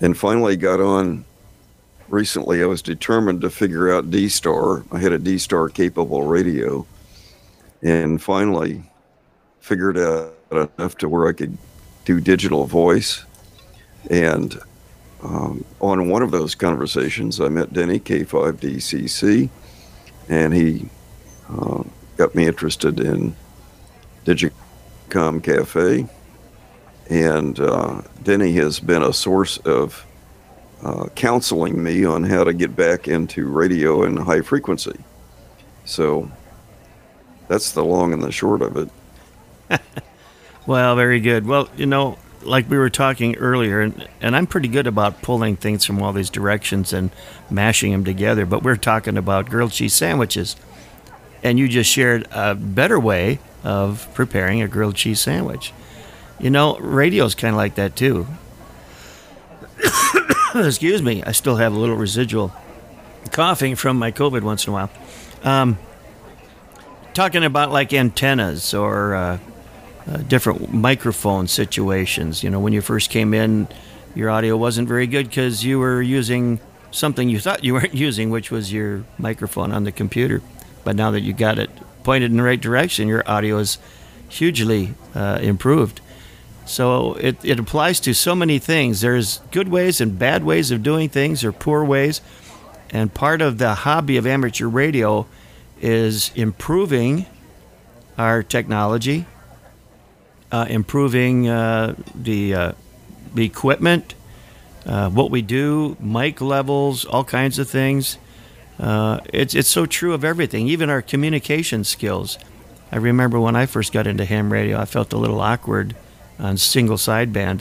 And 0.00 0.16
finally 0.16 0.56
got 0.56 0.80
on 0.80 1.24
recently. 2.12 2.62
I 2.62 2.66
was 2.66 2.82
determined 2.82 3.40
to 3.40 3.50
figure 3.50 3.92
out 3.92 4.10
D 4.10 4.28
Star. 4.28 4.84
I 4.92 4.98
had 4.98 5.12
a 5.12 5.18
D 5.18 5.38
Star 5.38 5.68
capable 5.68 6.22
radio 6.24 6.86
and 7.82 8.22
finally 8.22 8.84
figured 9.60 9.98
out 9.98 10.34
enough 10.52 10.96
to 10.98 11.08
where 11.08 11.26
I 11.26 11.32
could 11.32 11.56
do 12.04 12.20
digital 12.20 12.66
voice. 12.66 13.24
And 14.10 14.60
um, 15.22 15.64
on 15.80 16.08
one 16.08 16.22
of 16.22 16.30
those 16.30 16.54
conversations, 16.54 17.40
I 17.40 17.48
met 17.48 17.72
Denny 17.72 17.98
K5DCC, 17.98 19.48
and 20.28 20.52
he 20.52 20.88
uh, 21.48 21.82
got 22.16 22.34
me 22.34 22.46
interested 22.46 23.00
in 23.00 23.34
Digicom 24.24 25.42
Cafe. 25.42 26.06
And 27.08 27.58
uh, 27.60 28.02
Denny 28.22 28.52
has 28.54 28.80
been 28.80 29.02
a 29.02 29.12
source 29.12 29.58
of 29.58 30.04
uh, 30.82 31.08
counseling 31.14 31.82
me 31.82 32.04
on 32.04 32.24
how 32.24 32.44
to 32.44 32.52
get 32.52 32.74
back 32.74 33.08
into 33.08 33.46
radio 33.46 34.02
and 34.02 34.18
high 34.18 34.40
frequency. 34.40 34.98
So 35.84 36.30
that's 37.48 37.72
the 37.72 37.84
long 37.84 38.12
and 38.12 38.22
the 38.22 38.32
short 38.32 38.62
of 38.62 38.76
it. 38.76 38.88
well, 40.66 40.96
very 40.96 41.20
good. 41.20 41.46
Well, 41.46 41.68
you 41.76 41.86
know, 41.86 42.18
like 42.42 42.68
we 42.68 42.78
were 42.78 42.90
talking 42.90 43.36
earlier, 43.36 43.80
and, 43.80 44.08
and 44.20 44.36
I'm 44.36 44.46
pretty 44.46 44.68
good 44.68 44.86
about 44.86 45.22
pulling 45.22 45.56
things 45.56 45.84
from 45.84 46.02
all 46.02 46.12
these 46.12 46.30
directions 46.30 46.92
and 46.92 47.10
mashing 47.50 47.92
them 47.92 48.04
together, 48.04 48.46
but 48.46 48.62
we're 48.62 48.76
talking 48.76 49.16
about 49.16 49.48
grilled 49.48 49.72
cheese 49.72 49.94
sandwiches. 49.94 50.56
And 51.44 51.58
you 51.58 51.68
just 51.68 51.90
shared 51.90 52.28
a 52.30 52.54
better 52.54 52.98
way 53.00 53.40
of 53.64 54.08
preparing 54.14 54.62
a 54.62 54.68
grilled 54.68 54.94
cheese 54.94 55.20
sandwich. 55.20 55.72
You 56.38 56.50
know, 56.50 56.76
radio's 56.78 57.34
kind 57.34 57.54
of 57.54 57.56
like 57.56 57.74
that 57.76 57.96
too. 57.96 58.26
Excuse 60.54 61.00
me, 61.00 61.22
I 61.22 61.32
still 61.32 61.56
have 61.56 61.72
a 61.72 61.78
little 61.78 61.96
residual 61.96 62.52
coughing 63.30 63.74
from 63.74 63.98
my 63.98 64.12
COVID 64.12 64.42
once 64.42 64.66
in 64.66 64.72
a 64.72 64.74
while. 64.74 64.90
Um, 65.44 65.78
talking 67.14 67.42
about 67.42 67.70
like 67.70 67.94
antennas 67.94 68.74
or 68.74 69.14
uh, 69.14 69.38
uh, 70.06 70.16
different 70.18 70.72
microphone 70.74 71.48
situations. 71.48 72.42
You 72.42 72.50
know, 72.50 72.60
when 72.60 72.74
you 72.74 72.82
first 72.82 73.08
came 73.08 73.32
in, 73.32 73.66
your 74.14 74.28
audio 74.28 74.56
wasn't 74.58 74.88
very 74.88 75.06
good 75.06 75.28
because 75.28 75.64
you 75.64 75.78
were 75.78 76.02
using 76.02 76.60
something 76.90 77.30
you 77.30 77.40
thought 77.40 77.64
you 77.64 77.72
weren't 77.72 77.94
using, 78.08 78.28
which 78.28 78.50
was 78.50 78.70
your 78.70 79.04
microphone 79.16 79.72
on 79.72 79.84
the 79.84 79.92
computer. 79.92 80.42
But 80.84 80.96
now 80.96 81.10
that 81.12 81.22
you 81.22 81.32
got 81.32 81.58
it 81.58 81.70
pointed 82.02 82.30
in 82.30 82.36
the 82.36 82.42
right 82.42 82.60
direction, 82.60 83.08
your 83.08 83.22
audio 83.26 83.56
is 83.56 83.78
hugely 84.28 84.94
uh, 85.14 85.38
improved. 85.40 86.02
So 86.64 87.14
it, 87.14 87.36
it 87.44 87.58
applies 87.58 88.00
to 88.00 88.14
so 88.14 88.34
many 88.34 88.58
things. 88.58 89.00
There's 89.00 89.38
good 89.50 89.68
ways 89.68 90.00
and 90.00 90.18
bad 90.18 90.44
ways 90.44 90.70
of 90.70 90.82
doing 90.82 91.08
things, 91.08 91.44
or 91.44 91.52
poor 91.52 91.84
ways. 91.84 92.20
And 92.90 93.12
part 93.12 93.42
of 93.42 93.58
the 93.58 93.74
hobby 93.74 94.16
of 94.16 94.26
amateur 94.26 94.66
radio 94.66 95.26
is 95.80 96.30
improving 96.34 97.26
our 98.16 98.42
technology, 98.42 99.26
uh, 100.52 100.66
improving 100.68 101.48
uh, 101.48 101.96
the, 102.14 102.54
uh, 102.54 102.72
the 103.34 103.44
equipment, 103.44 104.14
uh, 104.86 105.10
what 105.10 105.30
we 105.30 105.42
do, 105.42 105.96
mic 105.98 106.40
levels, 106.40 107.04
all 107.04 107.24
kinds 107.24 107.58
of 107.58 107.68
things. 107.68 108.18
Uh, 108.78 109.20
it's, 109.32 109.54
it's 109.54 109.68
so 109.68 109.86
true 109.86 110.12
of 110.12 110.24
everything, 110.24 110.68
even 110.68 110.90
our 110.90 111.02
communication 111.02 111.84
skills. 111.84 112.38
I 112.90 112.96
remember 112.96 113.40
when 113.40 113.56
I 113.56 113.66
first 113.66 113.92
got 113.92 114.06
into 114.06 114.24
ham 114.24 114.52
radio, 114.52 114.78
I 114.78 114.84
felt 114.84 115.12
a 115.12 115.16
little 115.18 115.40
awkward 115.40 115.96
on 116.38 116.56
single 116.56 116.96
sideband. 116.96 117.60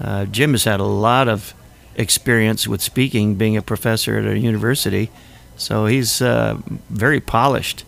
Uh, 0.00 0.24
Jim 0.26 0.52
has 0.52 0.64
had 0.64 0.80
a 0.80 0.84
lot 0.84 1.28
of 1.28 1.54
experience 1.96 2.66
with 2.66 2.82
speaking, 2.82 3.36
being 3.36 3.56
a 3.56 3.62
professor 3.62 4.18
at 4.18 4.26
a 4.26 4.38
university. 4.38 5.10
So 5.56 5.86
he's 5.86 6.20
uh, 6.20 6.58
very 6.90 7.20
polished. 7.20 7.84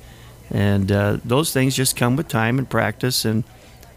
And 0.51 0.93
uh, 0.93 1.19
those 1.25 1.53
things 1.53 1.75
just 1.75 1.97
come 1.97 2.17
with 2.17 2.29
time 2.29 2.59
and 2.59 2.69
practice 2.71 3.25
and 3.25 3.43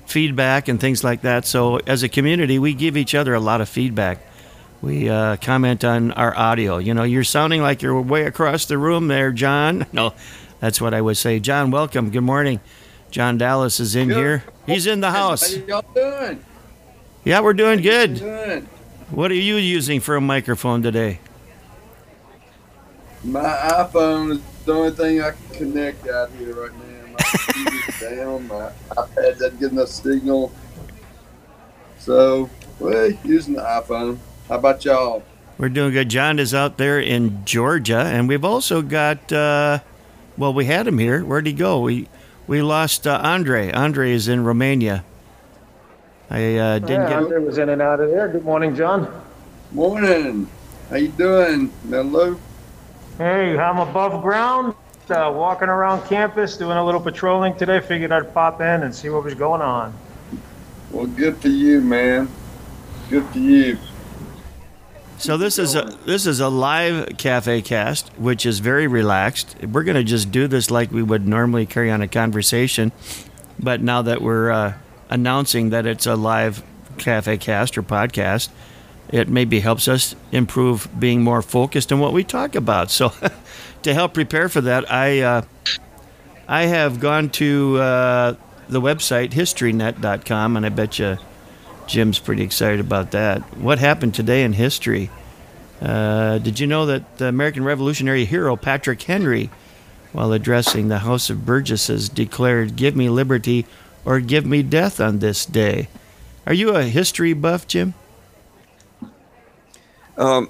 feedback 0.08 0.68
and 0.68 0.80
things 0.82 1.04
like 1.04 1.22
that. 1.22 1.46
So 1.46 1.78
as 1.86 2.02
a 2.02 2.10
community, 2.10 2.58
we 2.58 2.74
give 2.74 2.98
each 2.98 3.14
other 3.14 3.34
a 3.36 3.40
lot 3.40 3.62
of 3.62 3.70
feedback. 3.70 4.20
We 4.82 5.10
uh, 5.10 5.36
comment 5.38 5.84
on 5.84 6.12
our 6.14 6.36
audio. 6.36 6.78
You 6.78 6.94
know, 6.94 7.04
you're 7.04 7.24
sounding 7.24 7.62
like 7.62 7.82
you're 7.82 8.02
way 8.02 8.24
across 8.26 8.66
the 8.66 8.78
room 8.78 9.08
there, 9.08 9.32
John. 9.32 9.86
No, 9.94 10.14
that's 10.60 10.82
what 10.82 10.94
I 10.94 11.02
would 11.02 11.18
say. 11.18 11.40
John, 11.40 11.72
welcome. 11.72 12.10
Good 12.10 12.22
morning. 12.22 12.60
John 13.12 13.38
Dallas 13.38 13.80
is 13.80 13.96
in 13.96 14.08
good. 14.08 14.18
here. 14.18 14.44
He's 14.70 14.86
in 14.86 15.02
the 15.02 15.12
house. 15.12 15.56
How 15.56 15.66
y'all 15.66 15.86
doing? 15.96 16.46
Yeah, 17.24 17.42
we're 17.42 17.54
doing 17.54 17.82
good. 17.82 18.20
good. 18.20 18.64
What 19.10 19.32
are 19.32 19.36
you 19.36 19.56
using 19.56 20.00
for 20.00 20.16
a 20.16 20.22
microphone 20.22 20.84
today? 20.84 21.20
My 23.24 23.42
iPhone 23.42 24.32
is 24.34 24.42
the 24.66 24.74
only 24.74 24.92
thing 24.92 25.22
I 25.22 25.32
can 25.32 25.50
connect 25.58 26.08
out 26.08 26.30
here 26.32 26.54
right 26.54 26.72
now. 26.72 27.12
My 27.12 27.18
computer's 27.54 28.00
down. 28.00 28.48
My 28.48 28.72
iPad 28.92 29.40
doesn't 29.40 29.60
get 29.60 29.72
enough 29.72 29.90
signal. 29.90 30.52
So, 31.98 32.50
well, 32.80 33.12
using 33.24 33.56
the 33.56 33.62
iPhone. 33.62 34.20
How 34.48 34.56
about 34.56 34.86
y'all? 34.86 35.24
We're 35.58 35.70
doing 35.70 35.92
good. 35.92 36.10
John 36.10 36.38
is 36.40 36.54
out 36.54 36.78
there 36.78 37.00
in 37.00 37.44
Georgia, 37.44 38.00
and 38.00 38.30
we've 38.30 38.46
also 38.46 38.82
got. 38.82 39.32
Uh, 39.32 39.80
well, 40.38 40.54
we 40.54 40.66
had 40.66 40.88
him 40.88 41.00
here. 41.00 41.26
Where'd 41.26 41.48
he 41.48 41.54
go? 41.54 41.82
We 41.82 42.08
we 42.50 42.64
lost 42.64 43.06
uh, 43.06 43.22
Andre. 43.24 43.72
Andre 43.72 44.12
is 44.12 44.28
in 44.28 44.44
Romania. 44.44 45.06
I 46.32 46.56
uh, 46.56 46.80
didn't 46.80 47.04
Yeah, 47.04 47.10
get. 47.10 47.18
Andre 47.20 47.40
was 47.46 47.60
in 47.60 47.70
and 47.70 47.80
out 47.80 48.00
of 48.00 48.10
there. 48.10 48.28
Good 48.28 48.44
morning, 48.44 48.76
John. 48.76 49.24
Morning. 49.72 50.50
How 50.90 50.96
you 50.96 51.10
doing, 51.10 51.72
Mello? 51.84 52.40
Hey, 53.20 53.56
I'm 53.56 53.78
above 53.78 54.24
ground, 54.24 54.74
uh, 55.10 55.32
walking 55.34 55.70
around 55.70 56.08
campus, 56.08 56.58
doing 56.58 56.76
a 56.76 56.84
little 56.84 57.02
patrolling 57.02 57.56
today. 57.56 57.82
Figured 57.82 58.12
I'd 58.12 58.34
pop 58.34 58.62
in 58.62 58.82
and 58.82 58.96
see 58.96 59.10
what 59.10 59.24
was 59.24 59.36
going 59.36 59.62
on. 59.62 59.94
Well, 60.90 61.06
good 61.06 61.38
for 61.38 61.50
you, 61.50 61.82
man. 61.82 62.30
Good 63.12 63.26
for 63.26 63.38
you. 63.38 63.78
So 65.20 65.36
this 65.36 65.60
is 65.60 65.76
a 65.76 65.82
this 66.06 66.26
is 66.26 66.40
a 66.40 66.48
live 66.48 67.18
cafe 67.18 67.62
cast, 67.62 68.08
which 68.18 68.46
is 68.46 68.60
very 68.60 68.88
relaxed. 68.88 69.54
We're 69.62 69.84
gonna 69.84 70.04
just 70.04 70.32
do 70.32 70.48
this 70.48 70.72
like 70.72 70.92
we 70.94 71.04
would 71.04 71.28
normally 71.28 71.66
carry 71.66 71.92
on 71.92 72.02
a 72.02 72.08
conversation, 72.08 72.94
but 73.60 73.82
now 73.82 74.02
that 74.02 74.22
we're 74.22 74.50
uh, 74.50 74.74
announcing 75.10 75.72
that 75.72 75.86
it's 75.86 76.06
a 76.08 76.16
live 76.16 76.64
cafe 76.98 77.38
cast 77.38 77.78
or 77.78 77.84
podcast, 77.84 78.48
it 79.10 79.28
maybe 79.28 79.60
helps 79.60 79.90
us 79.90 80.16
improve 80.32 80.88
being 80.98 81.22
more 81.22 81.42
focused 81.42 81.92
on 81.92 82.00
what 82.00 82.14
we 82.14 82.24
talk 82.24 82.56
about. 82.56 82.90
So, 82.90 83.12
to 83.84 83.94
help 83.94 84.14
prepare 84.14 84.48
for 84.48 84.62
that, 84.62 84.90
I 84.90 85.20
uh, 85.20 85.42
I 86.48 86.64
have 86.68 87.02
gone 87.02 87.30
to 87.32 87.78
uh, 87.78 88.36
the 88.70 88.80
website 88.80 89.32
historynet.com, 89.32 90.56
and 90.56 90.66
I 90.66 90.70
bet 90.70 90.98
you 90.98 91.18
Jim's 91.90 92.20
pretty 92.20 92.44
excited 92.44 92.80
about 92.80 93.12
that. 93.12 93.42
What 93.58 93.80
happened 93.80 94.14
today 94.14 94.44
in 94.44 94.54
history? 94.54 95.10
Uh, 95.82 96.38
did 96.38 96.60
you 96.60 96.68
know 96.68 96.86
that 96.86 97.18
the 97.18 97.26
American 97.26 97.64
Revolutionary 97.64 98.26
hero 98.26 98.56
Patrick 98.56 99.02
Henry, 99.02 99.50
while 100.14 100.32
addressing 100.32 100.88
the 100.88 101.00
House 101.00 101.32
of 101.32 101.48
Burgesses, 101.48 102.08
declared, 102.08 102.76
Give 102.76 102.96
me 102.96 103.10
liberty 103.10 103.66
or 104.06 104.20
give 104.20 104.46
me 104.46 104.62
death 104.62 105.00
on 105.00 105.18
this 105.18 105.48
day? 105.48 105.90
Are 106.46 106.54
you 106.54 106.76
a 106.76 106.84
history 106.84 107.34
buff, 107.34 107.66
Jim? 107.66 107.96
Um, 110.16 110.50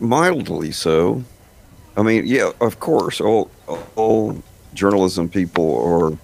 mildly 0.00 0.72
so. 0.72 1.22
I 1.98 2.02
mean, 2.02 2.26
yeah, 2.26 2.50
of 2.62 2.80
course, 2.80 3.20
all 3.20 3.50
all 3.94 4.42
journalism 4.72 5.28
people 5.28 6.18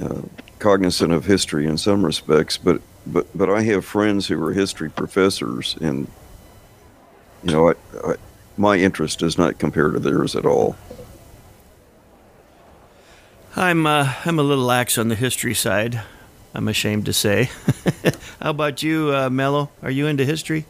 are 0.00 0.06
uh, 0.06 0.22
cognizant 0.64 1.12
of 1.12 1.26
history 1.26 1.66
in 1.66 1.76
some 1.76 2.02
respects, 2.02 2.56
but 2.56 2.80
but 3.06 3.26
but 3.36 3.50
I 3.50 3.60
have 3.64 3.84
friends 3.84 4.28
who 4.28 4.42
are 4.42 4.54
history 4.54 4.88
professors, 4.88 5.76
and 5.78 6.08
you 7.42 7.52
know, 7.52 7.68
I, 7.68 7.74
I, 8.02 8.14
my 8.56 8.76
interest 8.78 9.18
does 9.18 9.36
not 9.36 9.58
compare 9.58 9.90
to 9.90 9.98
theirs 9.98 10.34
at 10.34 10.46
all. 10.46 10.74
I'm 13.54 13.86
uh, 13.86 14.14
I'm 14.24 14.38
a 14.38 14.42
little 14.42 14.64
lax 14.64 14.96
on 14.96 15.08
the 15.08 15.14
history 15.14 15.52
side. 15.52 16.00
I'm 16.54 16.66
ashamed 16.66 17.04
to 17.06 17.12
say. 17.12 17.50
How 18.40 18.48
about 18.50 18.82
you, 18.82 19.14
uh, 19.14 19.28
Mello? 19.28 19.68
Are 19.82 19.90
you 19.90 20.06
into 20.06 20.24
history? 20.24 20.64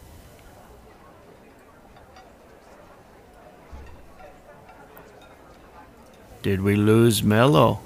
Did 6.42 6.62
we 6.62 6.74
lose 6.74 7.22
Mello? 7.22 7.83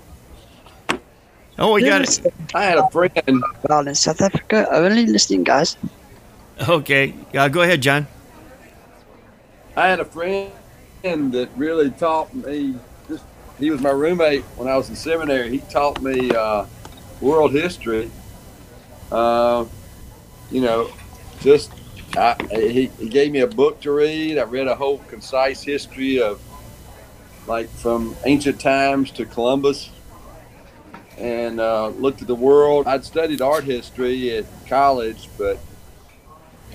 Oh, 1.58 1.74
we 1.74 1.82
got 1.82 2.02
it. 2.02 2.20
I 2.54 2.64
had 2.64 2.78
a 2.78 2.88
friend. 2.90 3.42
Well, 3.68 3.88
in 3.88 3.94
South 3.94 4.20
Africa, 4.20 4.68
only 4.70 5.06
listening, 5.06 5.42
guys. 5.42 5.76
Okay, 6.68 7.14
uh, 7.34 7.48
go 7.48 7.62
ahead, 7.62 7.80
John. 7.80 8.06
I 9.76 9.88
had 9.88 10.00
a 10.00 10.04
friend 10.04 10.52
that 11.02 11.48
really 11.56 11.90
taught 11.90 12.32
me. 12.34 12.76
Just, 13.08 13.24
he 13.58 13.70
was 13.70 13.80
my 13.80 13.90
roommate 13.90 14.42
when 14.56 14.68
I 14.68 14.76
was 14.76 14.88
in 14.88 14.96
seminary. 14.96 15.50
He 15.50 15.58
taught 15.70 16.00
me 16.00 16.30
uh, 16.30 16.66
world 17.20 17.52
history. 17.52 18.10
Uh, 19.10 19.64
you 20.50 20.60
know, 20.60 20.90
just 21.40 21.72
I, 22.16 22.36
he, 22.50 22.86
he 22.86 23.08
gave 23.08 23.32
me 23.32 23.40
a 23.40 23.46
book 23.46 23.80
to 23.80 23.92
read. 23.92 24.38
I 24.38 24.44
read 24.44 24.68
a 24.68 24.74
whole 24.74 24.98
concise 25.08 25.62
history 25.62 26.20
of 26.22 26.40
like 27.46 27.68
from 27.68 28.14
ancient 28.26 28.60
times 28.60 29.10
to 29.12 29.24
Columbus 29.24 29.90
and 31.18 31.60
uh, 31.60 31.88
looked 31.88 32.22
at 32.22 32.28
the 32.28 32.34
world. 32.34 32.86
I'd 32.86 33.04
studied 33.04 33.40
art 33.40 33.64
history 33.64 34.36
at 34.36 34.44
college, 34.68 35.28
but 35.36 35.58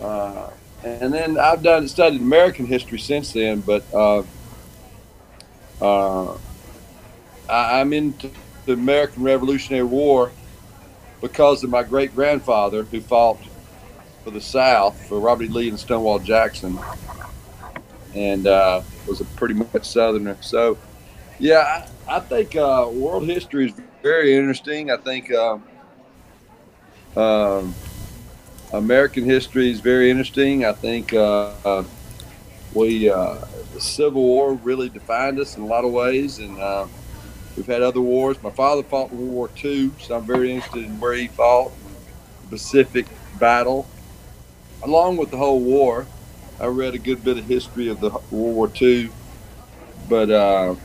uh, 0.02 0.50
and 0.84 1.14
then 1.14 1.40
I've 1.40 1.64
done 1.64 1.88
studied 1.88 2.22
American 2.22 2.66
history 2.66 3.00
since 3.00 3.32
then. 3.32 3.62
But 3.62 3.86
uh, 3.94 4.24
uh, 5.82 6.38
I, 7.50 7.80
I'm 7.80 7.94
into 7.94 8.30
the 8.66 8.74
American 8.74 9.24
Revolutionary 9.24 9.86
War 9.86 10.32
because 11.22 11.64
of 11.64 11.70
my 11.70 11.84
great 11.84 12.14
grandfather 12.14 12.84
who 12.84 13.00
fought 13.00 13.40
for 14.24 14.32
the 14.32 14.42
South 14.42 15.08
for 15.08 15.20
Robert 15.20 15.46
E. 15.46 15.48
Lee 15.48 15.70
and 15.70 15.80
Stonewall 15.80 16.20
Jackson, 16.20 16.78
and 18.14 18.46
uh, 18.46 18.82
was 19.08 19.22
a 19.22 19.26
pretty 19.26 19.54
much 19.54 19.86
Southerner. 19.86 20.38
So, 20.42 20.78
yeah, 21.40 21.88
I, 22.08 22.18
I 22.18 22.20
think 22.20 22.58
uh, 22.58 22.90
world 22.92 23.26
history 23.26 23.68
is 23.68 23.74
very 24.04 24.36
interesting. 24.36 24.92
I 24.92 24.98
think 24.98 25.32
um, 27.16 27.74
American 28.74 29.24
history 29.24 29.72
is 29.72 29.80
very 29.80 30.12
interesting. 30.12 30.66
I 30.66 30.74
think 30.74 31.14
uh, 31.14 31.54
uh, 31.64 31.84
we 32.74 33.10
uh, 33.10 33.38
the 33.74 33.80
Civil 33.80 34.22
War 34.22 34.54
really 34.56 34.90
defined 34.90 35.40
us 35.40 35.56
in 35.56 35.64
a 35.64 35.66
lot 35.66 35.86
of 35.86 35.92
ways, 35.92 36.40
and 36.40 36.60
uh, 36.60 36.86
we've 37.56 37.66
had 37.66 37.82
other 37.82 38.02
wars. 38.02 38.42
My 38.44 38.50
father 38.52 38.84
fought 38.84 39.12
in 39.12 39.20
World 39.20 39.32
War 39.32 39.50
II, 39.64 39.92
so 40.00 40.18
I'm 40.18 40.26
very 40.26 40.52
interested 40.52 40.84
in 40.84 41.00
where 41.00 41.14
he 41.14 41.28
fought, 41.28 41.72
the 42.42 42.48
Pacific 42.50 43.06
battle, 43.40 43.88
along 44.84 45.18
with 45.18 45.32
the 45.32 45.38
whole 45.38 45.62
war. 45.62 46.06
I 46.60 46.66
read 46.68 46.94
a 46.94 47.00
good 47.00 47.24
bit 47.24 47.38
of 47.38 47.46
history 47.46 47.88
of 47.90 48.00
the 48.00 48.10
World 48.10 48.56
War 48.56 48.72
II, 48.82 49.10
but 50.10 50.78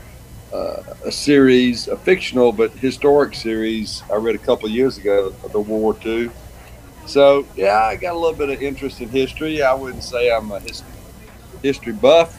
uh, 0.53 0.83
a 1.05 1.11
series, 1.11 1.87
a 1.87 1.97
fictional 1.97 2.51
but 2.51 2.71
historic 2.71 3.35
series, 3.35 4.03
I 4.11 4.15
read 4.15 4.35
a 4.35 4.39
couple 4.39 4.67
of 4.67 4.71
years 4.71 4.97
ago 4.97 5.33
of 5.43 5.51
the 5.51 5.59
World 5.59 5.81
War 5.81 5.97
II. 6.05 6.31
So 7.05 7.45
yeah, 7.55 7.77
I 7.83 7.95
got 7.95 8.13
a 8.13 8.17
little 8.17 8.37
bit 8.37 8.49
of 8.49 8.61
interest 8.61 9.01
in 9.01 9.09
history. 9.09 9.61
I 9.61 9.73
wouldn't 9.73 10.03
say 10.03 10.31
I'm 10.31 10.51
a 10.51 10.59
his, 10.59 10.83
history 11.61 11.93
buff, 11.93 12.37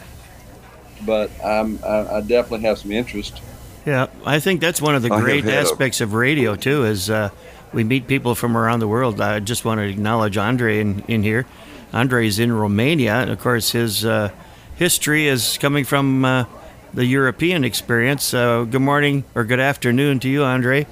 but 1.04 1.30
I'm, 1.44 1.78
I, 1.84 2.16
I 2.16 2.20
definitely 2.20 2.66
have 2.66 2.78
some 2.78 2.92
interest. 2.92 3.40
Yeah, 3.86 4.08
I 4.24 4.40
think 4.40 4.60
that's 4.60 4.80
one 4.80 4.94
of 4.94 5.02
the 5.02 5.12
I 5.12 5.20
great 5.20 5.46
aspects 5.46 6.00
of 6.00 6.14
radio 6.14 6.54
too. 6.54 6.84
Is 6.84 7.10
uh, 7.10 7.30
we 7.72 7.84
meet 7.84 8.06
people 8.06 8.34
from 8.34 8.56
around 8.56 8.80
the 8.80 8.88
world. 8.88 9.20
I 9.20 9.40
just 9.40 9.64
want 9.64 9.78
to 9.78 9.84
acknowledge 9.84 10.36
Andre 10.36 10.80
in, 10.80 11.02
in 11.08 11.22
here. 11.22 11.46
Andre 11.92 12.26
is 12.26 12.38
in 12.38 12.52
Romania, 12.52 13.14
and 13.14 13.30
of 13.30 13.40
course 13.40 13.72
his 13.72 14.04
uh, 14.04 14.30
history 14.76 15.26
is 15.26 15.58
coming 15.58 15.84
from 15.84 16.24
uh, 16.24 16.44
the 16.92 17.04
European 17.04 17.64
experience. 17.64 18.34
Uh, 18.34 18.64
good 18.64 18.82
morning 18.82 19.24
or 19.34 19.44
good 19.44 19.60
afternoon 19.60 20.20
to 20.20 20.28
you, 20.28 20.44
Andre. 20.44 20.86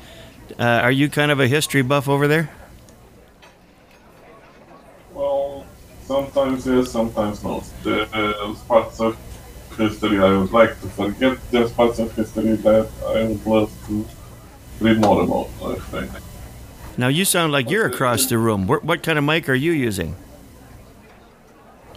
Uh, 0.58 0.62
are 0.62 0.92
you 0.92 1.08
kind 1.08 1.30
of 1.30 1.40
a 1.40 1.48
history 1.48 1.82
buff 1.82 2.08
over 2.08 2.28
there? 2.28 2.50
Well, 5.12 5.64
sometimes 6.04 6.66
yes, 6.66 6.90
sometimes 6.90 7.42
not. 7.42 7.64
There's 7.82 8.58
parts 8.62 9.00
of 9.00 9.16
history 9.76 10.18
I 10.18 10.37
would 10.37 10.52
like 10.52 10.80
to 10.80 10.88
forget. 10.88 11.38
There's 11.50 11.72
parts 11.72 11.98
of 11.98 12.12
history 12.14 12.56
that 12.56 12.88
I 13.06 13.24
would 13.24 13.46
love 13.46 13.72
to 13.87 14.06
read 14.80 14.98
more 14.98 15.22
about, 15.22 15.48
I 15.64 15.74
think. 15.76 16.11
Now 16.96 17.08
you 17.08 17.24
sound 17.24 17.52
like 17.52 17.70
you're 17.70 17.87
across 17.87 18.26
the 18.26 18.38
room. 18.38 18.66
What, 18.66 18.84
what 18.84 19.02
kind 19.02 19.18
of 19.18 19.24
mic 19.24 19.48
are 19.48 19.54
you 19.54 19.72
using? 19.72 20.16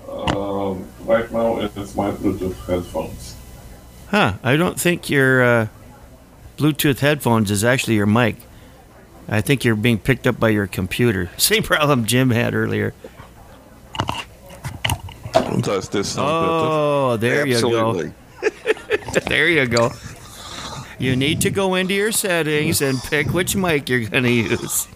Um, 0.08 0.86
right 1.06 1.32
now, 1.32 1.60
it's 1.60 1.96
my 1.96 2.12
Bluetooth 2.12 2.56
headphones. 2.68 3.31
Huh? 4.12 4.34
I 4.44 4.58
don't 4.58 4.80
think 4.80 5.10
your 5.10 5.42
uh, 5.42 5.68
Bluetooth 6.58 7.00
headphones 7.00 7.50
is 7.50 7.64
actually 7.64 7.96
your 7.96 8.06
mic. 8.06 8.36
I 9.30 9.40
think 9.40 9.64
you're 9.64 9.76
being 9.78 9.98
picked 10.00 10.28
up 10.28 10.38
by 10.40 10.50
your 10.50 10.68
computer. 10.68 11.30
Same 11.38 11.64
problem 11.64 12.06
Jim 12.06 12.30
had 12.30 12.54
earlier. 12.54 12.94
Does 15.62 15.88
this 15.90 16.16
Oh, 16.20 17.16
there 17.18 17.48
Absolutely. 17.48 18.12
you 18.44 18.50
go. 18.50 19.20
there 19.28 19.48
you 19.48 19.66
go. 19.66 19.92
You 21.00 21.16
need 21.16 21.42
to 21.42 21.50
go 21.50 21.76
into 21.76 21.94
your 21.94 22.12
settings 22.12 22.82
and 22.82 23.02
pick 23.04 23.28
which 23.34 23.56
mic 23.56 23.88
you're 23.90 24.08
going 24.10 24.24
to 24.24 24.32
use. 24.32 24.88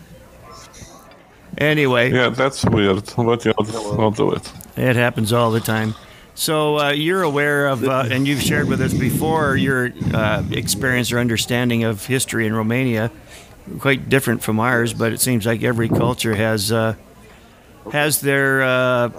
Anyway. 1.58 2.12
Yeah, 2.12 2.30
that's 2.30 2.66
weird, 2.66 3.02
but 3.16 3.46
yeah, 3.46 3.54
I'll, 3.58 4.02
I'll 4.02 4.12
do 4.12 4.32
it. 4.34 4.52
it 4.76 4.96
happens 4.98 5.32
all 5.32 5.52
the 5.52 5.62
time. 5.62 5.96
So 6.36 6.78
uh, 6.80 6.92
you're 6.92 7.24
aware 7.24 7.68
of, 7.68 7.84
uh, 7.86 8.06
and 8.12 8.28
you've 8.28 8.42
shared 8.42 8.68
with 8.68 8.82
us 8.82 8.94
before 8.94 9.56
your 9.56 9.92
uh, 10.14 10.44
experience 10.52 11.12
or 11.12 11.20
understanding 11.20 11.84
of 11.86 12.06
history 12.06 12.46
in 12.46 12.54
Romania. 12.54 13.10
quite 13.80 14.10
different 14.10 14.44
from 14.44 14.60
ours, 14.60 14.94
but 14.94 15.14
it 15.14 15.20
seems 15.22 15.46
like 15.46 15.64
every 15.64 15.90
culture 15.90 16.36
has 16.36 16.72
uh, 16.72 16.96
has 17.92 18.22
their 18.22 18.64
uh, 18.64 19.10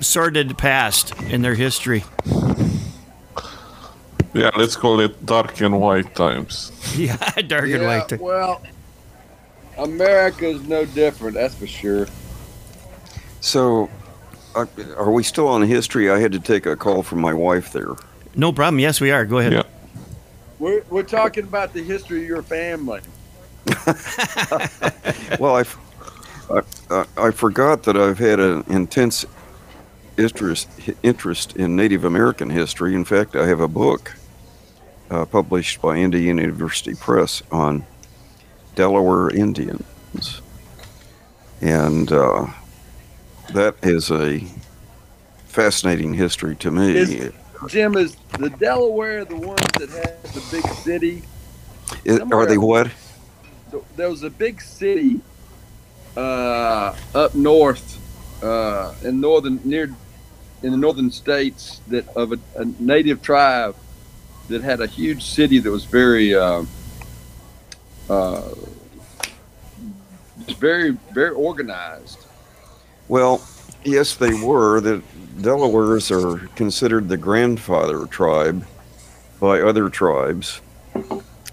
sordid 0.00 0.58
past 0.58 1.12
in 1.22 1.42
their 1.42 1.54
history. 1.54 2.04
Yeah, 4.34 4.50
let's 4.56 4.76
call 4.76 5.00
it 5.00 5.24
dark 5.24 5.60
and 5.60 5.80
white 5.80 6.14
times. 6.14 6.72
Yeah, 6.96 7.16
dark 7.46 7.70
and 7.70 7.82
yeah, 7.82 8.06
white. 8.08 8.20
well, 8.20 8.62
America's 9.78 10.62
no 10.66 10.84
different, 10.84 11.34
that's 11.34 11.54
for 11.54 11.66
sure. 11.66 12.08
So, 13.40 13.88
are 14.96 15.10
we 15.10 15.22
still 15.22 15.48
on 15.48 15.62
history? 15.62 16.10
I 16.10 16.18
had 16.18 16.32
to 16.32 16.40
take 16.40 16.66
a 16.66 16.76
call 16.76 17.02
from 17.02 17.20
my 17.20 17.34
wife 17.34 17.72
there. 17.72 17.94
No 18.34 18.52
problem. 18.52 18.78
Yes, 18.78 19.00
we 19.00 19.10
are. 19.10 19.24
Go 19.24 19.38
ahead. 19.38 19.52
Yeah. 19.52 19.62
We're, 20.58 20.82
we're 20.90 21.02
talking 21.02 21.44
about 21.44 21.72
the 21.72 21.82
history 21.82 22.22
of 22.22 22.28
your 22.28 22.42
family. 22.42 23.00
well, 25.38 25.56
I 25.56 25.64
I 27.16 27.30
forgot 27.30 27.82
that 27.82 27.96
I've 27.96 28.18
had 28.18 28.40
an 28.40 28.64
intense 28.68 29.26
interest 30.16 30.68
interest 31.02 31.56
in 31.56 31.76
Native 31.76 32.04
American 32.04 32.50
history. 32.50 32.94
In 32.94 33.04
fact, 33.04 33.36
I 33.36 33.46
have 33.46 33.60
a 33.60 33.68
book 33.68 34.14
uh, 35.10 35.26
published 35.26 35.82
by 35.82 35.96
Indiana 35.96 36.42
University 36.42 36.94
Press 36.94 37.42
on 37.50 37.84
Delaware 38.74 39.30
Indians, 39.30 40.40
and 41.60 42.10
uh, 42.10 42.46
that 43.54 43.76
is 43.82 44.10
a 44.10 44.44
fascinating 45.46 46.14
history 46.14 46.54
to 46.56 46.70
me. 46.70 46.96
Is- 46.96 47.32
Jim, 47.66 47.96
is 47.96 48.16
the 48.38 48.50
Delaware 48.50 49.24
the 49.24 49.36
ones 49.36 49.60
that 49.78 49.88
had 49.90 50.22
the 50.32 50.42
big 50.52 50.66
city? 50.84 51.22
Is- 52.04 52.20
are 52.20 52.46
they 52.46 52.58
what? 52.58 52.90
There 53.96 54.08
was 54.08 54.22
a 54.22 54.30
big 54.30 54.60
city 54.60 55.20
uh, 56.16 56.94
up 57.14 57.34
north 57.34 57.98
uh, 58.42 58.94
in 59.02 59.20
northern 59.20 59.60
near 59.64 59.90
in 60.62 60.70
the 60.72 60.76
northern 60.76 61.10
states 61.10 61.80
that 61.88 62.08
of 62.16 62.32
a, 62.32 62.38
a 62.56 62.64
native 62.80 63.22
tribe 63.22 63.76
that 64.48 64.62
had 64.62 64.80
a 64.80 64.86
huge 64.86 65.24
city 65.24 65.58
that 65.58 65.70
was 65.70 65.84
very 65.84 66.34
uh, 66.34 66.64
uh, 68.08 68.48
very 70.58 70.90
very 71.12 71.30
organized. 71.30 72.27
Well, 73.08 73.40
yes, 73.84 74.14
they 74.16 74.34
were. 74.34 74.80
The 74.80 75.02
Delawares 75.40 76.10
are 76.10 76.46
considered 76.56 77.08
the 77.08 77.16
grandfather 77.16 78.06
tribe 78.06 78.66
by 79.40 79.60
other 79.60 79.88
tribes, 79.88 80.60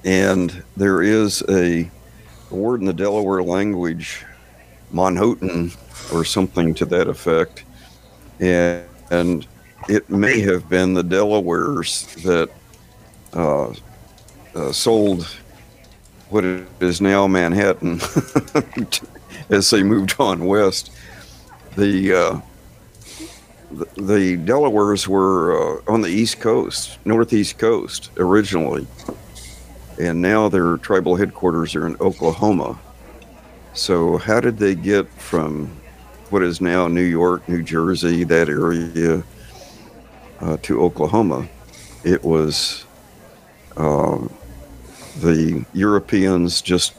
and 0.03 0.63
there 0.75 1.01
is 1.01 1.43
a, 1.47 1.89
a 2.51 2.55
word 2.55 2.81
in 2.81 2.87
the 2.87 2.93
Delaware 2.93 3.43
language, 3.43 4.25
Manhattan, 4.91 5.71
or 6.13 6.25
something 6.25 6.73
to 6.73 6.85
that 6.85 7.07
effect, 7.07 7.63
and, 8.39 8.83
and 9.11 9.47
it 9.87 10.09
may 10.09 10.41
have 10.41 10.67
been 10.67 10.93
the 10.93 11.03
Delawares 11.03 12.05
that 12.23 12.49
uh, 13.33 13.73
uh, 14.55 14.71
sold 14.71 15.25
what 16.29 16.43
is 16.43 17.01
now 17.01 17.27
Manhattan 17.27 18.01
as 19.49 19.69
they 19.69 19.83
moved 19.83 20.15
on 20.19 20.45
west. 20.45 20.91
The 21.75 22.13
uh, 22.13 22.41
the, 23.71 24.37
Delawares 24.37 25.07
were 25.07 25.79
uh, 25.79 25.91
on 25.91 26.01
the 26.01 26.09
East 26.09 26.39
Coast, 26.39 26.97
Northeast 27.05 27.57
Coast 27.57 28.11
originally, 28.17 28.87
and 29.99 30.21
now 30.21 30.49
their 30.49 30.77
tribal 30.77 31.15
headquarters 31.15 31.75
are 31.75 31.87
in 31.87 31.95
Oklahoma. 31.99 32.79
So, 33.73 34.17
how 34.17 34.39
did 34.39 34.57
they 34.57 34.75
get 34.75 35.07
from 35.09 35.67
what 36.29 36.43
is 36.43 36.61
now 36.61 36.87
New 36.87 37.01
York, 37.01 37.47
New 37.49 37.61
Jersey, 37.61 38.23
that 38.23 38.47
area, 38.47 39.23
uh, 40.39 40.57
to 40.61 40.81
Oklahoma? 40.81 41.47
It 42.03 42.23
was 42.23 42.85
um, 43.75 44.33
the 45.19 45.65
Europeans 45.73 46.61
just 46.61 46.93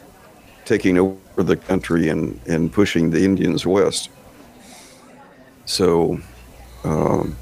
taking 0.64 0.98
over 0.98 1.42
the 1.42 1.56
country 1.56 2.08
and, 2.08 2.40
and 2.46 2.72
pushing 2.72 3.08
the 3.10 3.24
Indians 3.24 3.64
west. 3.64 4.10
So 5.66 6.20
um, 6.84 7.36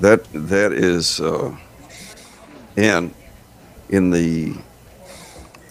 that 0.00 0.24
that 0.32 0.72
is, 0.72 1.20
uh, 1.20 1.54
and 2.76 3.14
in 3.90 4.10
the 4.10 4.54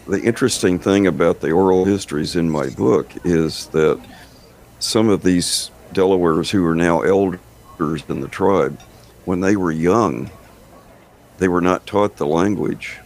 the 0.08 0.22
interesting 0.22 0.78
thing 0.78 1.08
about 1.08 1.42
the 1.42 1.52
oral 1.52 1.84
histories 1.84 2.36
in 2.36 2.50
my 2.50 2.70
book 2.70 3.12
is 3.26 3.68
that 3.68 4.00
some 4.80 5.10
of 5.10 5.24
these 5.24 5.72
Delawares 5.94 6.52
who 6.52 6.64
are 6.66 6.76
now 6.76 7.02
elders 7.02 8.04
in 8.08 8.20
the 8.22 8.28
tribe, 8.28 8.80
when 9.26 9.40
they 9.40 9.56
were 9.56 9.72
young, 9.72 10.30
they 11.40 11.48
were 11.48 11.62
not 11.62 11.88
taught 11.88 12.18
the 12.18 12.28
language 12.28 13.00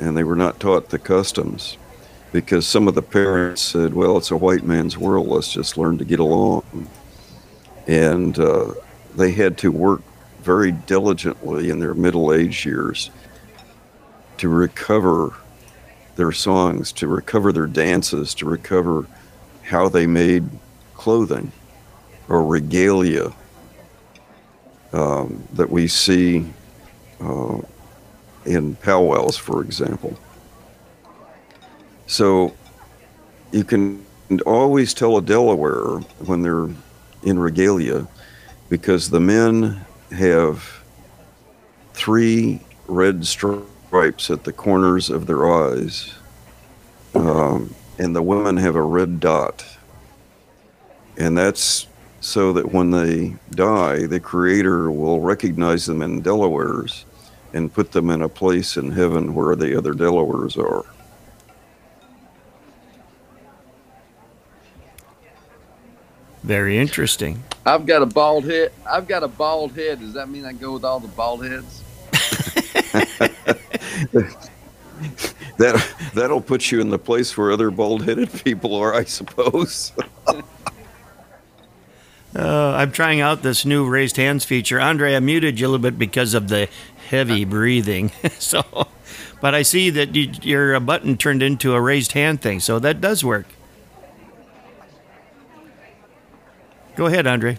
and 0.00 0.16
they 0.16 0.24
were 0.24 0.36
not 0.36 0.58
taught 0.58 0.88
the 0.88 0.98
customs 0.98 1.76
because 2.32 2.66
some 2.66 2.88
of 2.88 2.94
the 2.94 3.02
parents 3.02 3.60
said, 3.60 3.92
well, 3.92 4.16
it's 4.16 4.30
a 4.30 4.36
white 4.36 4.64
man's 4.64 4.96
world, 4.96 5.26
let's 5.26 5.52
just 5.52 5.76
learn 5.76 5.98
to 5.98 6.04
get 6.04 6.20
along. 6.20 6.62
And 7.88 8.38
uh, 8.38 8.74
they 9.16 9.32
had 9.32 9.58
to 9.58 9.72
work 9.72 10.02
very 10.42 10.72
diligently 10.72 11.70
in 11.70 11.80
their 11.80 11.94
middle 11.94 12.32
age 12.32 12.64
years 12.64 13.10
to 14.36 14.48
recover 14.48 15.34
their 16.16 16.32
songs, 16.32 16.92
to 16.92 17.08
recover 17.08 17.52
their 17.52 17.66
dances, 17.66 18.34
to 18.34 18.46
recover 18.46 19.06
how 19.62 19.88
they 19.88 20.06
made 20.06 20.48
clothing 20.94 21.50
or 22.28 22.44
regalia 22.44 23.32
um, 24.92 25.46
that 25.52 25.68
we 25.68 25.86
see 25.86 26.46
uh, 27.20 27.58
in 28.44 28.74
powwows, 28.76 29.36
for 29.36 29.62
example. 29.62 30.18
So 32.06 32.54
you 33.52 33.64
can 33.64 34.04
always 34.46 34.94
tell 34.94 35.16
a 35.16 35.22
Delaware 35.22 35.98
when 36.24 36.42
they're 36.42 36.68
in 37.22 37.38
regalia 37.38 38.06
because 38.68 39.10
the 39.10 39.20
men 39.20 39.84
have 40.10 40.82
three 41.92 42.60
red 42.86 43.26
stripes 43.26 44.30
at 44.30 44.44
the 44.44 44.52
corners 44.52 45.10
of 45.10 45.26
their 45.26 45.50
eyes, 45.50 46.14
um, 47.14 47.74
and 47.98 48.14
the 48.14 48.22
women 48.22 48.56
have 48.56 48.76
a 48.76 48.82
red 48.82 49.20
dot. 49.20 49.64
And 51.16 51.36
that's 51.36 51.86
so 52.20 52.52
that 52.52 52.72
when 52.72 52.90
they 52.90 53.34
die, 53.50 54.06
the 54.06 54.20
Creator 54.20 54.90
will 54.90 55.20
recognize 55.20 55.86
them 55.86 56.02
in 56.02 56.22
Delawares 56.22 57.04
and 57.52 57.72
put 57.72 57.92
them 57.92 58.10
in 58.10 58.22
a 58.22 58.28
place 58.28 58.76
in 58.76 58.90
heaven 58.90 59.34
where 59.34 59.56
the 59.56 59.76
other 59.76 59.92
Delawares 59.92 60.56
are. 60.56 60.84
Very 66.42 66.78
interesting. 66.78 67.42
I've 67.66 67.86
got 67.86 68.02
a 68.02 68.06
bald 68.06 68.44
head. 68.44 68.72
I've 68.88 69.08
got 69.08 69.22
a 69.22 69.28
bald 69.28 69.72
head. 69.72 70.00
Does 70.00 70.14
that 70.14 70.28
mean 70.28 70.44
I 70.44 70.52
go 70.52 70.72
with 70.72 70.84
all 70.84 71.00
the 71.00 71.08
bald 71.08 71.44
heads? 71.44 71.82
That 75.58 75.84
that'll 76.14 76.40
put 76.40 76.70
you 76.70 76.80
in 76.80 76.88
the 76.88 76.98
place 76.98 77.36
where 77.36 77.50
other 77.50 77.70
bald-headed 77.70 78.32
people 78.44 78.74
are, 78.76 78.94
I 78.94 79.04
suppose. 79.04 79.92
Uh, 82.36 82.74
I'm 82.76 82.92
trying 82.92 83.22
out 83.22 83.42
this 83.42 83.64
new 83.64 83.88
raised 83.88 84.18
hands 84.18 84.44
feature. 84.44 84.78
Andre, 84.78 85.14
I 85.14 85.18
muted 85.18 85.58
you 85.58 85.66
a 85.66 85.70
little 85.70 85.82
bit 85.82 85.98
because 85.98 86.34
of 86.34 86.48
the 86.48 86.68
heavy 87.08 87.46
breathing. 87.46 88.12
so, 88.38 88.62
but 89.40 89.54
I 89.54 89.62
see 89.62 89.88
that 89.88 90.14
you, 90.14 90.32
your 90.42 90.76
uh, 90.76 90.80
button 90.80 91.16
turned 91.16 91.42
into 91.42 91.72
a 91.72 91.80
raised 91.80 92.12
hand 92.12 92.42
thing, 92.42 92.60
so 92.60 92.78
that 92.80 93.00
does 93.00 93.24
work. 93.24 93.46
Go 96.98 97.06
ahead, 97.06 97.28
Andre. 97.28 97.56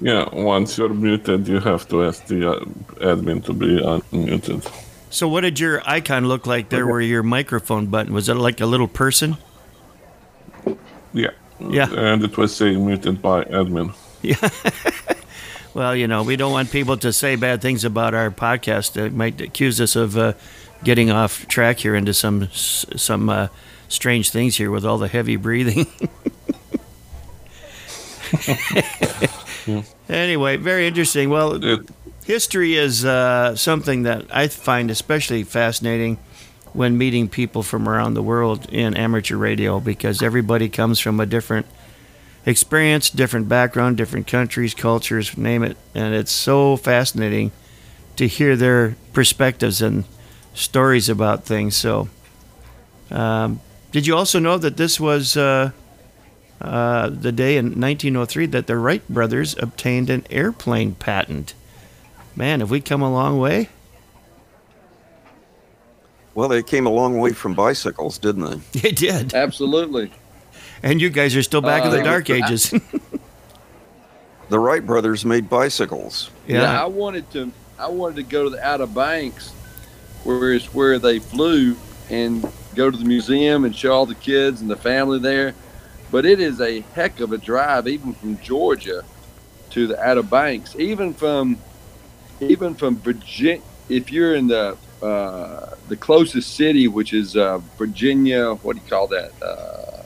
Yeah, 0.00 0.30
once 0.32 0.78
you're 0.78 0.88
muted, 0.88 1.46
you 1.46 1.60
have 1.60 1.86
to 1.88 2.04
ask 2.04 2.24
the 2.24 2.52
uh, 2.52 2.64
admin 3.00 3.44
to 3.44 3.52
be 3.52 3.78
unmuted. 3.82 4.66
So, 5.10 5.28
what 5.28 5.42
did 5.42 5.60
your 5.60 5.82
icon 5.86 6.26
look 6.26 6.46
like 6.46 6.70
there? 6.70 6.86
Where 6.86 7.02
your 7.02 7.22
microphone 7.22 7.88
button 7.88 8.14
was 8.14 8.30
it 8.30 8.34
like 8.36 8.62
a 8.62 8.66
little 8.66 8.88
person? 8.88 9.36
Yeah. 11.12 11.32
Yeah. 11.60 11.92
And 11.92 12.24
it 12.24 12.38
was 12.38 12.56
saying 12.56 12.84
muted 12.86 13.20
by 13.20 13.44
admin. 13.44 13.94
Yeah. 14.22 14.48
well, 15.74 15.94
you 15.94 16.08
know, 16.08 16.22
we 16.22 16.36
don't 16.36 16.50
want 16.50 16.72
people 16.72 16.96
to 16.96 17.12
say 17.12 17.36
bad 17.36 17.60
things 17.60 17.84
about 17.84 18.14
our 18.14 18.30
podcast. 18.30 18.94
They 18.94 19.10
might 19.10 19.38
accuse 19.42 19.80
us 19.82 19.94
of 19.96 20.16
uh, 20.16 20.32
getting 20.82 21.10
off 21.10 21.46
track 21.46 21.78
here 21.78 21.94
into 21.94 22.14
some 22.14 22.48
some 22.50 23.28
uh, 23.28 23.48
strange 23.88 24.30
things 24.30 24.56
here 24.56 24.70
with 24.70 24.86
all 24.86 24.96
the 24.96 25.08
heavy 25.08 25.36
breathing. 25.36 25.86
Anyway, 30.08 30.56
very 30.56 30.86
interesting. 30.86 31.30
Well, 31.30 31.60
history 32.24 32.76
is 32.76 33.04
uh, 33.04 33.56
something 33.56 34.04
that 34.04 34.24
I 34.30 34.48
find 34.48 34.90
especially 34.90 35.42
fascinating 35.42 36.18
when 36.72 36.96
meeting 36.96 37.28
people 37.28 37.62
from 37.62 37.88
around 37.88 38.14
the 38.14 38.22
world 38.22 38.68
in 38.70 38.96
amateur 38.96 39.36
radio 39.36 39.80
because 39.80 40.22
everybody 40.22 40.68
comes 40.68 41.00
from 41.00 41.18
a 41.18 41.26
different 41.26 41.66
experience, 42.44 43.10
different 43.10 43.48
background, 43.48 43.96
different 43.96 44.26
countries, 44.26 44.74
cultures, 44.74 45.36
name 45.36 45.64
it. 45.64 45.76
And 45.94 46.14
it's 46.14 46.32
so 46.32 46.76
fascinating 46.76 47.50
to 48.16 48.28
hear 48.28 48.54
their 48.56 48.96
perspectives 49.12 49.82
and 49.82 50.04
stories 50.54 51.08
about 51.08 51.44
things. 51.44 51.76
So, 51.76 52.08
um, 53.10 53.60
did 53.90 54.06
you 54.06 54.14
also 54.14 54.38
know 54.38 54.58
that 54.58 54.76
this 54.76 55.00
was 55.00 55.36
uh, 55.36 55.72
uh, 56.60 57.08
the 57.10 57.32
day 57.32 57.56
in 57.56 57.66
1903 57.80 58.46
that 58.46 58.66
the 58.66 58.76
Wright 58.76 59.06
brothers 59.08 59.56
obtained 59.58 60.10
an 60.10 60.26
airplane 60.30 60.94
patent? 60.94 61.54
Man, 62.34 62.60
have 62.60 62.70
we 62.70 62.80
come 62.80 63.02
a 63.02 63.10
long 63.12 63.38
way? 63.38 63.68
Well, 66.34 66.48
they 66.48 66.62
came 66.62 66.86
a 66.86 66.90
long 66.90 67.18
way 67.18 67.32
from 67.32 67.54
bicycles, 67.54 68.18
didn't 68.18 68.44
they? 68.72 68.80
They 68.80 68.90
did. 68.92 69.34
Absolutely. 69.34 70.12
And 70.82 71.00
you 71.00 71.08
guys 71.08 71.34
are 71.34 71.42
still 71.42 71.62
back 71.62 71.84
in 71.84 71.90
the 71.90 72.00
Uh, 72.00 72.04
dark 72.04 72.30
ages. 72.30 72.72
The 74.48 74.60
Wright 74.60 74.86
brothers 74.86 75.24
made 75.24 75.50
bicycles. 75.50 76.30
Yeah. 76.46 76.80
I 76.80 76.86
wanted 76.86 77.28
to. 77.32 77.50
I 77.80 77.88
wanted 77.88 78.14
to 78.16 78.22
go 78.22 78.44
to 78.44 78.50
the 78.50 78.64
Outer 78.64 78.86
Banks, 78.86 79.50
where 80.22 80.52
is 80.52 80.66
where 80.66 81.00
they 81.00 81.18
flew, 81.18 81.74
and 82.10 82.48
go 82.76 82.88
to 82.88 82.96
the 82.96 83.04
museum 83.04 83.64
and 83.64 83.74
show 83.74 83.92
all 83.92 84.06
the 84.06 84.14
kids 84.14 84.60
and 84.60 84.70
the 84.70 84.76
family 84.76 85.18
there. 85.18 85.52
But 86.16 86.24
it 86.24 86.40
is 86.40 86.62
a 86.62 86.80
heck 86.94 87.20
of 87.20 87.32
a 87.32 87.36
drive, 87.36 87.86
even 87.86 88.14
from 88.14 88.38
Georgia 88.38 89.04
to 89.68 89.86
the 89.86 90.02
Outer 90.02 90.22
Banks, 90.22 90.74
even 90.76 91.12
from 91.12 91.58
even 92.40 92.74
from 92.74 92.96
Virginia. 92.96 93.60
If 93.90 94.10
you're 94.10 94.34
in 94.34 94.46
the 94.46 94.78
uh, 95.02 95.74
the 95.88 95.96
closest 95.98 96.54
city, 96.54 96.88
which 96.88 97.12
is 97.12 97.36
uh, 97.36 97.58
Virginia, 97.76 98.54
what 98.54 98.76
do 98.76 98.82
you 98.82 98.88
call 98.88 99.08
that? 99.08 99.30
Uh, 99.42 100.04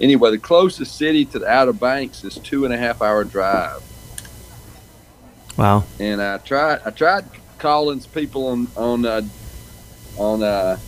anyway, 0.00 0.32
the 0.32 0.38
closest 0.38 0.96
city 0.96 1.24
to 1.26 1.38
the 1.38 1.46
Outer 1.46 1.72
Banks 1.72 2.24
is 2.24 2.34
two 2.34 2.64
and 2.64 2.74
a 2.74 2.76
half 2.76 3.00
hour 3.00 3.22
drive 3.22 3.80
wow. 5.56 5.84
and 6.00 6.20
I 6.20 6.38
tried 6.38 6.80
I 6.84 6.90
tried 6.90 7.26
calling 7.58 8.00
people 8.00 8.48
on 8.48 8.66
on 8.76 9.06
uh, 9.06 9.22
on 10.16 10.42
uh, 10.42 10.78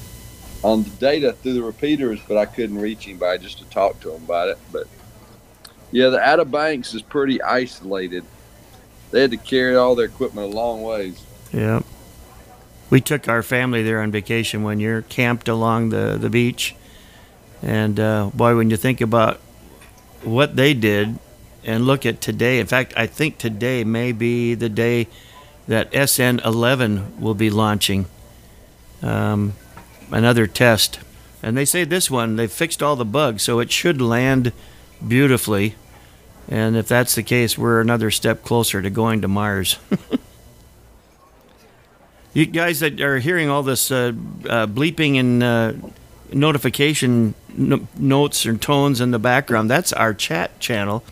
on 0.63 0.83
the 0.83 0.91
data 0.91 1.33
through 1.33 1.55
the 1.55 1.63
repeaters, 1.63 2.21
but 2.29 2.37
I 2.37 2.47
couldn't 2.47 2.79
reach 2.79 3.09
anybody 3.09 3.43
just 3.43 3.59
to 3.59 3.65
talk 3.67 4.01
to 4.01 4.11
them 4.11 4.25
about 4.25 4.49
it. 4.49 4.59
But 4.73 4.87
yeah, 5.91 6.09
the 6.09 6.21
Outer 6.21 6.45
Banks 6.45 6.95
is 6.95 7.03
pretty 7.03 7.41
isolated. 7.43 8.25
They 9.11 9.23
had 9.23 9.31
to 9.31 9.37
carry 9.37 9.75
all 9.77 9.95
their 9.95 10.07
equipment 10.07 10.53
a 10.53 10.57
long 10.57 10.83
ways. 10.83 11.25
Yeah. 11.53 11.83
We 12.91 13.01
took 13.01 13.29
our 13.29 13.43
family 13.43 13.83
there 13.83 14.01
on 14.01 14.11
vacation 14.11 14.63
one 14.63 14.81
year, 14.81 15.03
camped 15.03 15.49
along 15.49 15.91
the, 15.91 16.17
the 16.21 16.31
beach. 16.31 16.75
And 17.63 17.99
uh, 17.99 18.31
boy, 18.35 18.57
when 18.57 18.71
you 18.71 18.77
think 18.77 19.01
about 19.01 19.39
what 20.23 20.57
they 20.57 20.75
did 20.75 21.19
and 21.65 21.87
look 21.87 22.05
at 22.05 22.21
today, 22.21 22.59
in 22.59 22.67
fact, 22.67 22.93
I 22.97 23.07
think 23.07 23.39
today 23.39 23.85
may 23.85 24.13
be 24.13 24.55
the 24.55 24.69
day 24.69 25.09
that 25.69 25.93
SN 25.93 26.41
11 26.45 27.21
will 27.21 27.35
be 27.35 27.51
launching 27.51 28.07
um, 29.03 29.55
another 30.11 30.47
test. 30.47 31.01
And 31.43 31.57
they 31.57 31.65
say 31.65 31.85
this 31.85 32.11
one, 32.11 32.37
they 32.37 32.47
fixed 32.47 32.83
all 32.83 32.97
the 32.97 33.05
bugs, 33.05 33.43
so 33.43 33.61
it 33.61 33.73
should 33.73 34.01
land 34.01 34.53
beautifully. 35.07 35.75
And 36.49 36.77
if 36.77 36.89
that's 36.89 37.15
the 37.15 37.23
case, 37.23 37.57
we're 37.57 37.81
another 37.81 38.11
step 38.11 38.43
closer 38.45 38.83
to 38.83 38.91
going 38.91 39.23
to 39.23 39.29
Mars. 39.29 39.79
You 42.33 42.47
guys 42.47 42.79
that 42.79 43.01
are 43.01 43.19
hearing 43.19 43.49
all 43.49 43.65
this 43.65 43.91
uh, 43.91 44.13
uh, 44.49 44.67
bleeping 44.69 45.19
and 45.19 45.43
uh, 45.43 45.73
notification 46.33 47.35
no- 47.57 47.89
notes 47.99 48.45
and 48.45 48.63
tones 48.63 49.01
in 49.01 49.11
the 49.11 49.19
background, 49.19 49.69
that's 49.69 49.93
our 49.93 50.15
chat 50.15 50.61
channel. 50.61 51.03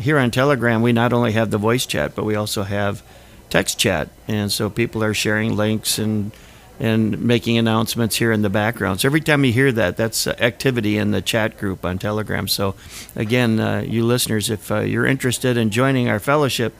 Here 0.00 0.18
on 0.18 0.32
Telegram, 0.32 0.82
we 0.82 0.92
not 0.92 1.12
only 1.12 1.32
have 1.32 1.52
the 1.52 1.58
voice 1.58 1.86
chat, 1.86 2.16
but 2.16 2.24
we 2.24 2.34
also 2.34 2.64
have 2.64 3.04
text 3.50 3.78
chat. 3.78 4.08
And 4.26 4.50
so 4.50 4.68
people 4.68 5.04
are 5.04 5.14
sharing 5.14 5.56
links 5.56 5.96
and 5.96 6.32
and 6.80 7.20
making 7.20 7.58
announcements 7.58 8.16
here 8.16 8.30
in 8.30 8.42
the 8.42 8.50
background. 8.50 9.00
So 9.00 9.08
every 9.08 9.20
time 9.20 9.44
you 9.44 9.52
hear 9.52 9.72
that, 9.72 9.96
that's 9.96 10.26
activity 10.26 10.96
in 10.96 11.10
the 11.10 11.20
chat 11.20 11.58
group 11.58 11.84
on 11.84 11.98
Telegram. 11.98 12.46
So 12.46 12.74
again, 13.16 13.58
uh, 13.58 13.80
you 13.80 14.04
listeners, 14.04 14.48
if 14.48 14.70
uh, 14.70 14.80
you're 14.80 15.06
interested 15.06 15.56
in 15.56 15.70
joining 15.70 16.08
our 16.08 16.20
fellowship, 16.20 16.74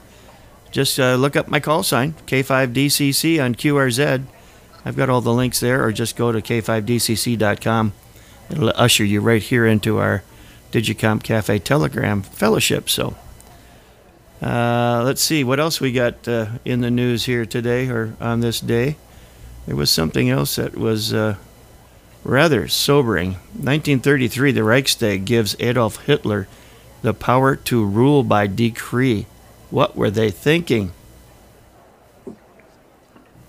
just 0.71 0.99
uh, 0.99 1.15
look 1.15 1.35
up 1.35 1.47
my 1.47 1.59
call 1.59 1.83
sign, 1.83 2.13
K5DCC 2.27 3.43
on 3.43 3.55
QRZ. 3.55 4.23
I've 4.85 4.95
got 4.95 5.09
all 5.09 5.21
the 5.21 5.33
links 5.33 5.59
there, 5.59 5.83
or 5.83 5.91
just 5.91 6.15
go 6.15 6.31
to 6.31 6.41
K5DCC.com. 6.41 7.93
It'll 8.49 8.69
usher 8.75 9.03
you 9.03 9.19
right 9.19 9.41
here 9.41 9.65
into 9.65 9.97
our 9.97 10.23
Digicom 10.71 11.21
Cafe 11.21 11.59
Telegram 11.59 12.21
fellowship. 12.21 12.89
So 12.89 13.15
uh, 14.41 15.01
let's 15.03 15.21
see, 15.21 15.43
what 15.43 15.59
else 15.59 15.81
we 15.81 15.91
got 15.91 16.27
uh, 16.27 16.47
in 16.63 16.81
the 16.81 16.91
news 16.91 17.25
here 17.25 17.45
today 17.45 17.89
or 17.89 18.15
on 18.21 18.39
this 18.39 18.59
day? 18.59 18.95
There 19.65 19.75
was 19.75 19.89
something 19.89 20.29
else 20.29 20.55
that 20.55 20.75
was 20.75 21.13
uh, 21.13 21.35
rather 22.23 22.67
sobering. 22.67 23.33
1933, 23.53 24.51
the 24.51 24.63
Reichstag 24.63 25.25
gives 25.25 25.55
Adolf 25.59 26.05
Hitler 26.05 26.47
the 27.01 27.13
power 27.13 27.55
to 27.55 27.85
rule 27.85 28.23
by 28.23 28.47
decree. 28.47 29.25
What 29.69 29.95
were 29.95 30.09
they 30.09 30.31
thinking? 30.31 30.91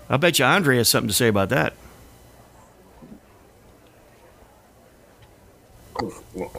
I'll 0.09 0.17
bet 0.17 0.39
you 0.39 0.45
Andre 0.45 0.77
has 0.77 0.89
something 0.89 1.07
to 1.07 1.13
say 1.13 1.27
about 1.27 1.49
that. 1.49 1.73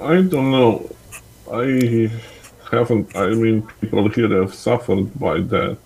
I 0.00 0.22
don't 0.22 0.50
know. 0.50 0.90
I 1.52 2.10
haven't. 2.70 3.14
I 3.16 3.28
mean, 3.28 3.62
people 3.80 4.08
here 4.08 4.40
have 4.40 4.54
suffered 4.54 5.18
by 5.18 5.40
that, 5.40 5.76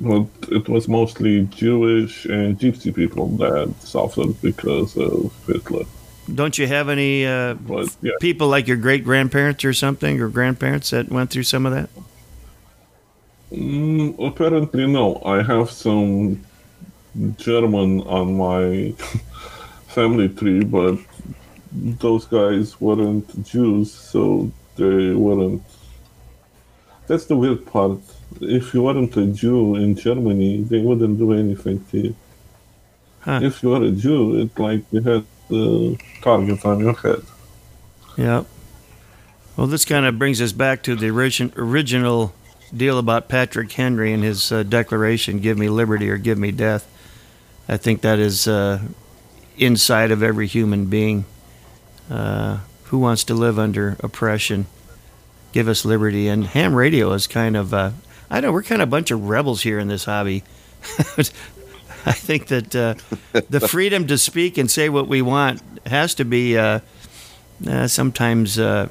but 0.00 0.26
it 0.50 0.68
was 0.68 0.88
mostly 0.88 1.44
Jewish 1.46 2.24
and 2.26 2.58
Gypsy 2.58 2.94
people 2.94 3.28
that 3.38 3.74
suffered 3.80 4.40
because 4.40 4.96
of 4.96 5.32
Hitler. 5.46 5.84
Don't 6.32 6.56
you 6.58 6.66
have 6.68 6.88
any 6.88 7.26
uh, 7.26 7.54
But 7.54 7.96
yeah, 8.02 8.12
people 8.20 8.48
like 8.48 8.68
your 8.68 8.76
great 8.76 9.04
grandparents 9.04 9.64
or 9.64 9.72
something, 9.72 10.20
or 10.20 10.28
grandparents 10.28 10.90
that 10.90 11.08
went 11.10 11.30
through 11.30 11.44
some 11.44 11.66
of 11.66 11.72
that? 11.72 11.90
mm, 13.52 14.14
apparently 14.26 14.86
no. 14.86 15.20
I 15.24 15.42
have 15.42 15.70
some 15.70 16.44
German 17.36 18.00
on 18.02 18.36
my 18.36 18.92
family 19.88 20.28
tree, 20.28 20.64
but 20.64 20.98
those 21.72 22.26
guys 22.26 22.80
weren't 22.80 23.44
Jews, 23.44 23.92
so 23.92 24.50
they 24.76 25.12
weren't. 25.14 25.62
That's 27.06 27.26
the 27.26 27.36
weird 27.36 27.66
part. 27.66 28.00
If 28.40 28.74
you 28.74 28.82
weren't 28.82 29.16
a 29.16 29.26
Jew 29.26 29.76
in 29.76 29.96
Germany, 29.96 30.62
they 30.62 30.80
wouldn't 30.80 31.18
do 31.18 31.32
anything 31.32 31.84
to 31.90 31.98
you. 31.98 32.16
Huh. 33.20 33.40
If 33.42 33.62
you 33.62 33.70
were 33.70 33.84
a 33.84 33.90
Jew, 33.90 34.40
it's 34.40 34.58
like 34.58 34.82
you 34.90 35.00
had 35.00 35.24
the 35.48 35.98
target 36.22 36.64
on 36.64 36.80
your 36.80 36.94
head. 36.94 37.22
Yeah. 38.16 38.44
Well, 39.56 39.66
this 39.66 39.84
kind 39.84 40.06
of 40.06 40.18
brings 40.18 40.40
us 40.40 40.52
back 40.52 40.82
to 40.84 40.96
the 40.96 41.10
origin, 41.10 41.52
original 41.56 42.34
deal 42.74 42.98
about 42.98 43.28
Patrick 43.28 43.70
Henry 43.70 44.12
and 44.12 44.24
his 44.24 44.50
uh, 44.50 44.62
declaration, 44.62 45.40
"Give 45.40 45.58
me 45.58 45.68
liberty 45.68 46.08
or 46.10 46.16
give 46.16 46.38
me 46.38 46.50
death." 46.50 46.88
I 47.68 47.76
think 47.76 48.00
that 48.00 48.18
is 48.18 48.48
uh, 48.48 48.80
inside 49.56 50.10
of 50.10 50.22
every 50.22 50.46
human 50.46 50.86
being. 50.86 51.24
Uh, 52.10 52.58
who 52.84 52.98
wants 52.98 53.24
to 53.24 53.34
live 53.34 53.58
under 53.58 53.96
oppression? 54.00 54.66
Give 55.52 55.68
us 55.68 55.84
liberty. 55.84 56.28
And 56.28 56.46
ham 56.46 56.74
radio 56.74 57.12
is 57.12 57.26
kind 57.26 57.56
of, 57.56 57.72
uh, 57.72 57.92
I 58.32 58.40
know 58.40 58.50
we're 58.50 58.62
kind 58.62 58.80
of 58.80 58.88
a 58.88 58.90
bunch 58.90 59.10
of 59.10 59.28
rebels 59.28 59.60
here 59.60 59.78
in 59.78 59.88
this 59.88 60.06
hobby. 60.06 60.42
I 62.06 62.12
think 62.12 62.46
that 62.46 62.74
uh, 62.74 62.94
the 63.50 63.60
freedom 63.68 64.06
to 64.06 64.16
speak 64.16 64.56
and 64.56 64.70
say 64.70 64.88
what 64.88 65.06
we 65.06 65.20
want 65.20 65.60
has 65.84 66.14
to 66.14 66.24
be 66.24 66.56
uh, 66.56 66.80
uh, 67.68 67.86
sometimes 67.88 68.58
uh, 68.58 68.88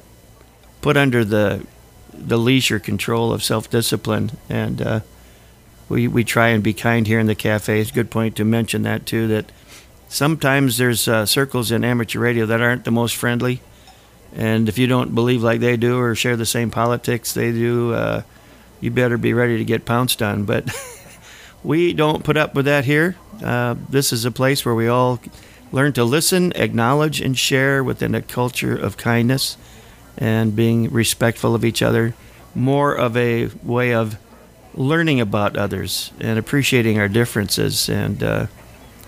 put 0.80 0.96
under 0.96 1.24
the 1.24 1.66
the 2.14 2.38
leash 2.38 2.70
or 2.70 2.78
control 2.78 3.32
of 3.32 3.42
self 3.42 3.68
discipline, 3.68 4.30
and 4.48 4.80
uh, 4.80 5.00
we 5.88 6.06
we 6.06 6.22
try 6.22 6.48
and 6.48 6.62
be 6.62 6.72
kind 6.72 7.08
here 7.08 7.18
in 7.18 7.26
the 7.26 7.34
cafe. 7.34 7.80
It's 7.80 7.90
a 7.90 7.94
good 7.94 8.12
point 8.12 8.36
to 8.36 8.44
mention 8.44 8.82
that 8.82 9.06
too. 9.06 9.26
That 9.26 9.50
sometimes 10.08 10.78
there's 10.78 11.08
uh, 11.08 11.26
circles 11.26 11.72
in 11.72 11.82
amateur 11.82 12.20
radio 12.20 12.46
that 12.46 12.60
aren't 12.60 12.84
the 12.84 12.92
most 12.92 13.16
friendly, 13.16 13.60
and 14.36 14.68
if 14.68 14.78
you 14.78 14.86
don't 14.86 15.16
believe 15.16 15.42
like 15.42 15.58
they 15.58 15.76
do 15.76 15.98
or 15.98 16.14
share 16.14 16.36
the 16.36 16.46
same 16.46 16.70
politics 16.70 17.34
they 17.34 17.50
do, 17.50 17.92
uh, 17.92 18.22
you 18.82 18.90
better 18.90 19.16
be 19.16 19.32
ready 19.32 19.56
to 19.56 19.64
get 19.64 19.86
pounced 19.86 20.20
on. 20.20 20.44
But 20.44 20.68
we 21.64 21.94
don't 21.94 22.22
put 22.24 22.36
up 22.36 22.54
with 22.54 22.66
that 22.66 22.84
here. 22.84 23.16
Uh, 23.42 23.76
this 23.88 24.12
is 24.12 24.26
a 24.26 24.30
place 24.30 24.66
where 24.66 24.74
we 24.74 24.88
all 24.88 25.20
learn 25.70 25.94
to 25.94 26.04
listen, 26.04 26.52
acknowledge, 26.54 27.22
and 27.22 27.38
share 27.38 27.82
within 27.82 28.14
a 28.14 28.20
culture 28.20 28.76
of 28.76 28.98
kindness 28.98 29.56
and 30.18 30.54
being 30.54 30.90
respectful 30.90 31.54
of 31.54 31.64
each 31.64 31.80
other. 31.80 32.12
More 32.54 32.94
of 32.94 33.16
a 33.16 33.48
way 33.62 33.94
of 33.94 34.18
learning 34.74 35.20
about 35.20 35.56
others 35.56 36.12
and 36.20 36.38
appreciating 36.38 36.98
our 36.98 37.08
differences. 37.08 37.88
And 37.88 38.22
uh, 38.22 38.46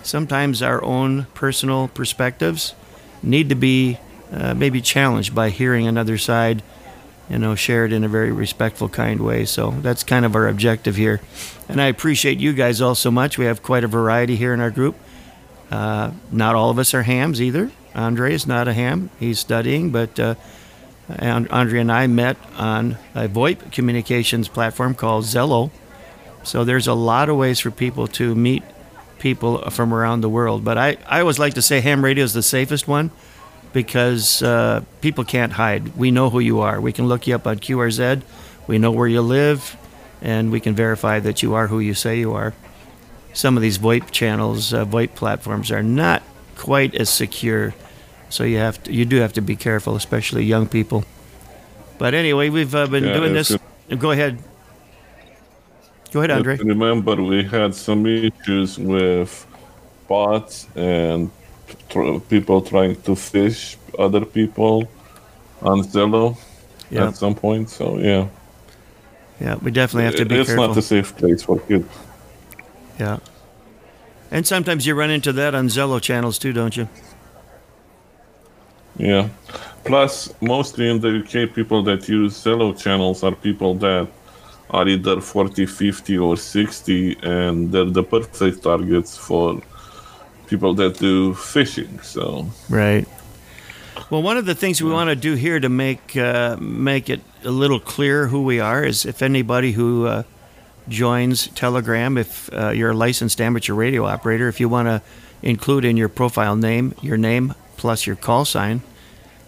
sometimes 0.01 0.61
our 0.61 0.83
own 0.83 1.25
personal 1.33 1.89
perspectives 1.89 2.73
need 3.21 3.49
to 3.49 3.55
be 3.55 3.99
uh, 4.31 4.53
maybe 4.53 4.81
challenged 4.81 5.35
by 5.35 5.49
hearing 5.49 5.87
another 5.87 6.17
side, 6.17 6.63
you 7.29 7.39
know, 7.39 7.55
share 7.55 7.85
it 7.85 7.93
in 7.93 8.03
a 8.03 8.07
very 8.07 8.31
respectful, 8.31 8.89
kind 8.89 9.19
way. 9.19 9.45
So 9.45 9.71
that's 9.71 10.03
kind 10.03 10.25
of 10.25 10.35
our 10.35 10.47
objective 10.47 10.95
here. 10.95 11.21
And 11.67 11.81
I 11.81 11.87
appreciate 11.87 12.39
you 12.39 12.53
guys 12.53 12.81
all 12.81 12.95
so 12.95 13.09
much. 13.09 13.37
We 13.37 13.45
have 13.45 13.63
quite 13.63 13.83
a 13.83 13.87
variety 13.87 14.35
here 14.35 14.53
in 14.53 14.59
our 14.59 14.71
group. 14.71 14.95
Uh, 15.71 16.11
not 16.31 16.55
all 16.55 16.69
of 16.69 16.77
us 16.77 16.93
are 16.93 17.03
hams 17.03 17.41
either. 17.41 17.71
Andre 17.95 18.33
is 18.33 18.45
not 18.45 18.67
a 18.67 18.73
ham. 18.73 19.09
He's 19.19 19.39
studying, 19.39 19.89
but 19.89 20.19
uh, 20.19 20.35
and 21.09 21.47
Andre 21.49 21.79
and 21.79 21.91
I 21.91 22.07
met 22.07 22.37
on 22.57 22.97
a 23.13 23.27
VoIP 23.27 23.71
communications 23.71 24.47
platform 24.47 24.93
called 24.95 25.23
Zello. 25.23 25.71
So 26.43 26.63
there's 26.63 26.87
a 26.87 26.93
lot 26.93 27.29
of 27.29 27.37
ways 27.37 27.59
for 27.59 27.71
people 27.71 28.07
to 28.07 28.35
meet 28.35 28.63
people 29.17 29.69
from 29.71 29.93
around 29.93 30.21
the 30.21 30.29
world. 30.29 30.63
But 30.63 30.77
I, 30.77 30.97
I 31.07 31.21
always 31.21 31.39
like 31.39 31.55
to 31.55 31.61
say 31.61 31.81
ham 31.81 32.03
radio 32.03 32.23
is 32.23 32.33
the 32.33 32.43
safest 32.43 32.87
one 32.87 33.11
because 33.75 34.41
uh, 34.41 34.81
people 35.01 35.25
can't 35.25 35.51
hide. 35.51 35.97
We 35.97 36.09
know 36.09 36.29
who 36.29 36.39
you 36.39 36.61
are. 36.61 36.79
We 36.79 36.93
can 36.93 37.09
look 37.09 37.27
you 37.27 37.35
up 37.35 37.45
on 37.45 37.59
QRZ. 37.59 38.21
We 38.67 38.77
know 38.77 38.89
where 38.89 39.05
you 39.05 39.21
live, 39.21 39.75
and 40.21 40.49
we 40.49 40.61
can 40.61 40.73
verify 40.73 41.19
that 41.19 41.43
you 41.43 41.53
are 41.55 41.67
who 41.67 41.81
you 41.81 41.93
say 41.93 42.17
you 42.17 42.31
are. 42.31 42.53
Some 43.33 43.57
of 43.57 43.61
these 43.61 43.77
VoIP 43.77 44.11
channels, 44.11 44.73
uh, 44.73 44.85
VoIP 44.85 45.13
platforms, 45.15 45.71
are 45.71 45.83
not 45.83 46.23
quite 46.55 46.95
as 46.95 47.09
secure, 47.09 47.75
so 48.29 48.45
you 48.45 48.59
have 48.59 48.81
to, 48.83 48.93
you 48.93 49.03
do 49.03 49.17
have 49.17 49.33
to 49.33 49.41
be 49.41 49.57
careful, 49.57 49.97
especially 49.97 50.45
young 50.45 50.69
people. 50.69 51.03
But 51.97 52.13
anyway, 52.13 52.47
we've 52.47 52.73
uh, 52.73 52.87
been 52.87 53.03
Yeah, 53.03 53.13
doing 53.13 53.33
this. 53.33 53.57
Go 53.99 54.11
ahead. 54.11 54.39
Go 56.13 56.19
ahead, 56.21 56.31
Andre. 56.31 56.55
Remember, 56.59 57.21
we 57.21 57.43
had 57.43 57.75
some 57.75 58.05
issues 58.05 58.79
with 58.79 59.45
bots 60.07 60.67
and 60.77 61.29
tr- 61.89 62.19
people 62.29 62.61
trying 62.61 62.95
to 63.03 63.11
phish 63.11 63.75
other 63.99 64.25
people 64.25 64.87
on 65.61 65.81
Zello 65.83 66.37
Yeah. 66.91 67.07
at 67.07 67.15
some 67.17 67.35
point. 67.35 67.69
So 67.69 67.97
yeah, 67.99 68.27
Yeah, 69.41 69.55
we 69.61 69.71
definitely 69.71 70.05
have 70.05 70.15
to 70.15 70.25
be 70.25 70.35
it's 70.39 70.49
careful. 70.49 70.67
not 70.67 70.77
a 70.77 70.81
safe 70.81 71.15
place 71.17 71.43
for 71.43 71.59
kids. 71.59 71.87
Yeah. 72.99 73.17
And 74.31 74.45
sometimes 74.45 74.85
you 74.85 74.95
run 74.95 75.09
into 75.11 75.31
that 75.33 75.53
on 75.55 75.67
Zello 75.67 75.99
channels 76.01 76.37
too, 76.39 76.53
don't 76.53 76.75
you? 76.77 76.87
Yeah. 78.97 79.29
Plus, 79.83 80.33
mostly 80.41 80.89
in 80.89 80.99
the 81.01 81.19
UK, 81.19 81.53
people 81.53 81.83
that 81.83 82.07
use 82.09 82.33
Zello 82.43 82.73
channels 82.77 83.23
are 83.23 83.35
people 83.35 83.75
that 83.75 84.07
are 84.71 84.87
either 84.87 85.21
40, 85.21 85.65
50, 85.65 86.17
or 86.17 86.35
60, 86.37 87.17
and 87.21 87.71
they're 87.71 87.85
the 87.85 88.03
perfect 88.03 88.63
targets 88.63 89.15
for 89.17 89.61
people 90.47 90.73
that 90.75 90.97
do 90.99 91.33
phishing. 91.33 92.03
So, 92.03 92.47
Right. 92.69 93.07
Well, 94.09 94.21
one 94.21 94.37
of 94.37 94.45
the 94.45 94.53
things 94.53 94.83
we 94.83 94.91
want 94.91 95.09
to 95.09 95.15
do 95.15 95.33
here 95.33 95.59
to 95.59 95.69
make 95.69 96.15
uh, 96.15 96.57
make 96.59 97.09
it 97.09 97.21
a 97.43 97.49
little 97.49 97.79
clear 97.79 98.27
who 98.27 98.43
we 98.43 98.59
are 98.59 98.83
is 98.83 99.03
if 99.03 99.23
anybody 99.23 99.71
who 99.71 100.05
uh, 100.05 100.23
joins 100.87 101.47
Telegram, 101.47 102.17
if 102.17 102.53
uh, 102.53 102.69
you're 102.69 102.91
a 102.91 102.95
licensed 102.95 103.41
amateur 103.41 103.73
radio 103.73 104.05
operator, 104.05 104.47
if 104.47 104.59
you 104.59 104.69
want 104.69 104.87
to 104.87 105.01
include 105.41 105.85
in 105.85 105.97
your 105.97 106.09
profile 106.09 106.55
name 106.55 106.93
your 107.01 107.17
name 107.17 107.55
plus 107.77 108.05
your 108.05 108.15
call 108.15 108.45
sign, 108.45 108.83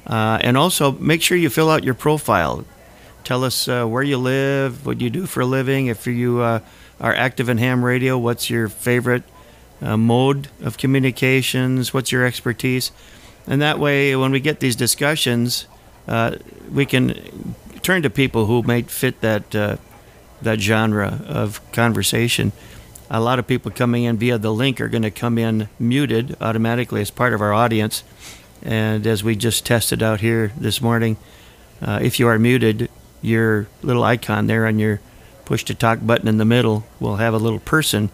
uh, 0.08 0.40
and 0.42 0.58
also 0.58 0.94
make 0.94 1.22
sure 1.22 1.38
you 1.38 1.50
fill 1.50 1.70
out 1.70 1.84
your 1.84 1.94
profile. 1.94 2.66
Tell 3.24 3.44
us 3.44 3.68
uh, 3.68 3.86
where 3.86 4.04
you 4.04 4.18
live, 4.18 4.86
what 4.88 5.02
you 5.02 5.10
do 5.12 5.28
for 5.28 5.42
a 5.42 5.46
living. 5.46 5.86
If 5.88 6.08
you 6.08 6.40
uh, 6.42 6.62
are 7.00 7.14
active 7.14 7.48
in 7.48 7.60
ham 7.60 7.84
radio, 7.86 8.18
what's 8.18 8.50
your 8.50 8.70
favorite 8.70 9.24
uh, 9.82 9.98
mode 9.98 10.50
of 10.62 10.78
communications? 10.78 11.94
What's 11.94 12.12
your 12.12 12.26
expertise? 12.26 12.92
And 13.46 13.62
that 13.62 13.80
way, 13.80 14.16
when 14.16 14.32
we 14.32 14.40
get 14.40 14.60
these 14.60 14.76
discussions, 14.76 15.68
uh, 16.08 16.38
we 16.72 16.86
can 16.86 17.14
turn 17.82 18.02
to 18.02 18.10
people 18.10 18.46
who 18.46 18.64
might 18.64 18.90
fit 18.90 19.22
that 19.22 19.56
uh, 19.56 19.78
that 20.42 20.60
genre 20.60 21.22
of 21.28 21.60
conversation. 21.72 22.52
A 23.10 23.22
lot 23.22 23.40
of 23.40 23.48
people 23.48 23.72
coming 23.72 24.04
in 24.04 24.18
via 24.18 24.38
the 24.38 24.54
link 24.54 24.82
are 24.82 24.90
going 24.90 25.04
to 25.04 25.12
come 25.12 25.38
in 25.38 25.70
muted 25.80 26.36
automatically 26.42 27.02
as 27.02 27.10
part 27.10 27.34
of 27.34 27.42
our 27.42 27.54
audience. 27.54 28.04
And 28.62 29.08
as 29.08 29.24
we 29.24 29.36
just 29.36 29.66
tested 29.66 30.04
out 30.04 30.20
here 30.20 30.52
this 30.58 30.82
morning, 30.82 31.18
uh, 31.82 32.00
if 32.02 32.20
you 32.20 32.28
are 32.28 32.38
muted, 32.38 32.90
your 33.22 33.68
little 33.82 34.04
icon 34.04 34.48
there 34.48 34.68
on 34.68 34.80
your 34.80 35.00
push 35.46 35.64
to 35.66 35.74
talk 35.74 36.00
button 36.06 36.28
in 36.28 36.38
the 36.38 36.46
middle 36.46 36.86
will 37.00 37.16
have 37.16 37.34
a 37.34 37.38
little 37.38 37.60
person. 37.60 38.10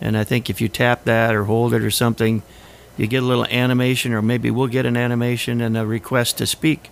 And 0.00 0.16
I 0.16 0.24
think 0.24 0.48
if 0.48 0.60
you 0.60 0.68
tap 0.68 1.04
that 1.04 1.34
or 1.34 1.44
hold 1.44 1.74
it 1.74 1.82
or 1.82 1.90
something, 1.90 2.42
you 2.96 3.06
get 3.06 3.22
a 3.22 3.26
little 3.26 3.46
animation, 3.46 4.12
or 4.12 4.22
maybe 4.22 4.50
we'll 4.50 4.66
get 4.66 4.86
an 4.86 4.96
animation 4.96 5.60
and 5.60 5.76
a 5.76 5.86
request 5.86 6.38
to 6.38 6.46
speak. 6.46 6.90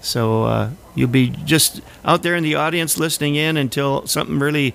So 0.00 0.44
uh, 0.44 0.70
you'll 0.94 1.08
be 1.08 1.30
just 1.30 1.80
out 2.04 2.22
there 2.22 2.36
in 2.36 2.44
the 2.44 2.54
audience 2.54 2.98
listening 2.98 3.34
in 3.34 3.56
until 3.56 4.06
something 4.06 4.38
really 4.38 4.74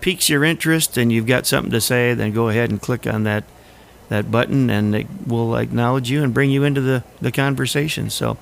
piques 0.00 0.28
your 0.28 0.44
interest 0.44 0.96
and 0.96 1.12
you've 1.12 1.26
got 1.26 1.46
something 1.46 1.72
to 1.72 1.80
say. 1.80 2.14
Then 2.14 2.32
go 2.32 2.48
ahead 2.48 2.70
and 2.70 2.80
click 2.80 3.06
on 3.06 3.24
that 3.24 3.44
that 4.08 4.30
button, 4.30 4.68
and 4.68 4.94
it 4.94 5.06
will 5.26 5.56
acknowledge 5.56 6.10
you 6.10 6.22
and 6.22 6.34
bring 6.34 6.50
you 6.50 6.64
into 6.64 6.82
the 6.82 7.02
the 7.20 7.32
conversation. 7.32 8.10
So, 8.10 8.36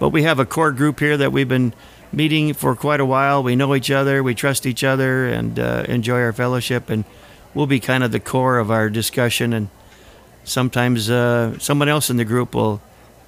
but 0.00 0.08
we 0.08 0.24
have 0.24 0.40
a 0.40 0.44
core 0.44 0.72
group 0.72 0.98
here 0.98 1.16
that 1.16 1.30
we've 1.30 1.48
been 1.48 1.72
meeting 2.12 2.52
for 2.54 2.74
quite 2.74 3.00
a 3.00 3.04
while. 3.04 3.42
We 3.42 3.54
know 3.54 3.74
each 3.76 3.90
other, 3.90 4.22
we 4.22 4.34
trust 4.34 4.66
each 4.66 4.82
other, 4.82 5.26
and 5.28 5.58
uh, 5.58 5.84
enjoy 5.88 6.20
our 6.20 6.32
fellowship, 6.32 6.90
and 6.90 7.04
we'll 7.54 7.66
be 7.66 7.80
kind 7.80 8.04
of 8.04 8.12
the 8.12 8.20
core 8.20 8.58
of 8.58 8.70
our 8.70 8.90
discussion 8.90 9.52
and 9.52 9.68
sometimes 10.44 11.10
uh, 11.10 11.58
someone 11.58 11.88
else 11.88 12.10
in 12.10 12.16
the 12.16 12.24
group 12.24 12.54
will 12.54 12.80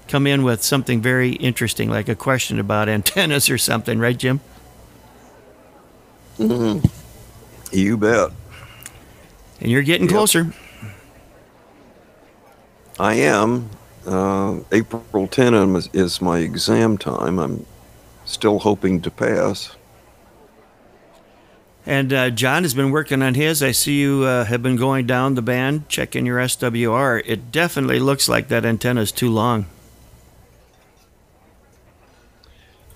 come 0.09 0.27
in 0.27 0.43
with 0.45 0.63
something 0.63 1.01
very 1.03 1.33
interesting, 1.33 1.91
like 1.91 2.09
a 2.09 2.15
question 2.15 2.59
about 2.61 2.89
antennas 2.99 3.51
or 3.51 3.59
something, 3.59 3.99
right, 3.99 4.17
Jim? 4.19 4.41
Mhm. 6.39 6.89
You 7.73 7.97
bet. 7.97 8.31
And 9.61 9.71
you're 9.71 9.83
getting 9.83 10.09
Yep. 10.09 10.15
closer. 10.15 10.53
I 12.99 13.15
am. 13.15 13.71
Uh, 14.07 14.61
April 14.73 15.27
10 15.29 15.55
is, 15.77 15.89
is 15.93 16.21
my 16.21 16.39
exam 16.39 16.99
time. 16.99 17.39
I'm 17.39 17.67
still 18.25 18.59
hoping 18.61 19.01
to 19.03 19.11
pass. 19.11 19.76
And 21.87 22.13
uh, 22.13 22.31
John 22.31 22.65
has 22.65 22.75
been 22.75 22.91
working 22.91 23.23
on 23.23 23.35
his. 23.35 23.63
I 23.63 23.71
see 23.71 24.01
you 24.01 24.25
uh, 24.25 24.45
have 24.45 24.63
been 24.63 24.75
going 24.77 25.07
down 25.07 25.37
the 25.37 25.43
band, 25.43 25.89
checking 25.89 26.27
your 26.27 26.39
SWR. 26.39 27.23
It 27.25 27.53
definitely 27.53 28.01
looks 28.01 28.29
like 28.29 28.49
that 28.49 28.65
antenna 28.65 29.03
is 29.03 29.13
too 29.13 29.31
long. 29.31 29.67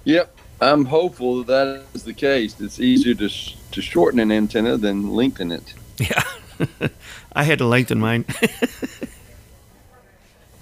Yep, 0.05 0.34
I'm 0.61 0.86
hopeful 0.86 1.45
that 1.45 1.47
that 1.47 1.84
is 1.95 2.03
the 2.03 2.14
case. 2.14 2.61
It's 2.61 2.80
easier 2.80 3.14
to 3.14 3.28
sh- 3.28 3.55
to 3.70 3.80
shorten 3.80 4.18
an 4.18 4.32
antenna 4.32 4.76
than 4.76 5.11
lengthen 5.11 5.53
it. 5.53 5.74
Yeah. 5.99 6.24
I 7.32 7.45
had 7.45 7.59
to 7.59 7.66
lengthen 7.66 8.01
mine. 8.01 8.24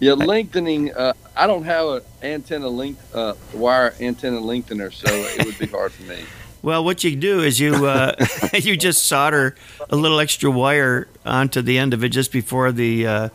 Yeah, 0.01 0.13
lengthening. 0.13 0.95
Uh, 0.95 1.13
I 1.37 1.49
don't 1.49 1.65
have 1.65 1.89
an 1.89 2.03
antenna 2.23 2.69
length 2.69 3.15
uh, 3.15 3.35
wire 3.53 3.95
antenna 4.01 4.39
lengthener, 4.39 4.93
so 4.93 5.09
it 5.11 5.45
would 5.45 5.59
be 5.59 5.67
hard 5.67 5.91
for 5.91 6.05
me. 6.05 6.23
Well, 6.63 6.85
what 6.85 7.05
you 7.05 7.15
do 7.17 7.41
is 7.41 7.61
you 7.61 7.87
uh, 7.87 8.15
you 8.55 8.77
just 8.77 9.07
solder 9.07 9.55
a 9.91 9.97
little 9.97 10.21
extra 10.21 10.51
wire 10.51 11.09
onto 11.25 11.63
the 11.63 11.79
end 11.79 11.95
of 11.95 12.03
it 12.05 12.09
just 12.11 12.33
before 12.33 12.73
the 12.73 13.07
uh, 13.07 13.29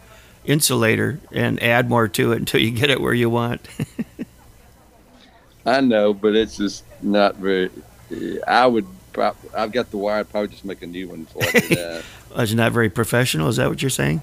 insulator 0.45 1.19
and 1.31 1.61
add 1.63 1.89
more 1.89 2.07
to 2.09 2.33
it 2.33 2.37
until 2.39 2.59
you 2.61 2.71
get 2.71 2.89
it 2.89 2.99
where 2.99 3.13
you 3.13 3.29
want. 3.29 3.67
I 5.65 5.79
know, 5.79 6.13
but 6.13 6.35
it's 6.35 6.57
just 6.57 6.83
not 7.01 7.35
very. 7.37 7.69
I 8.45 8.67
would. 8.67 8.85
prob- 9.13 9.37
I've 9.55 9.71
got 9.71 9.89
the 9.91 9.97
wire. 9.97 10.19
I'd 10.19 10.29
probably 10.29 10.49
just 10.49 10.65
make 10.65 10.81
a 10.81 10.87
new 10.87 11.07
one 11.07 11.25
for 11.25 11.39
it. 11.43 11.77
Uh, 11.77 12.01
It's 12.41 12.53
not 12.53 12.73
very 12.73 12.89
professional. 12.89 13.47
Is 13.47 13.55
that 13.55 13.69
what 13.69 13.81
you're 13.81 13.89
saying? 13.89 14.21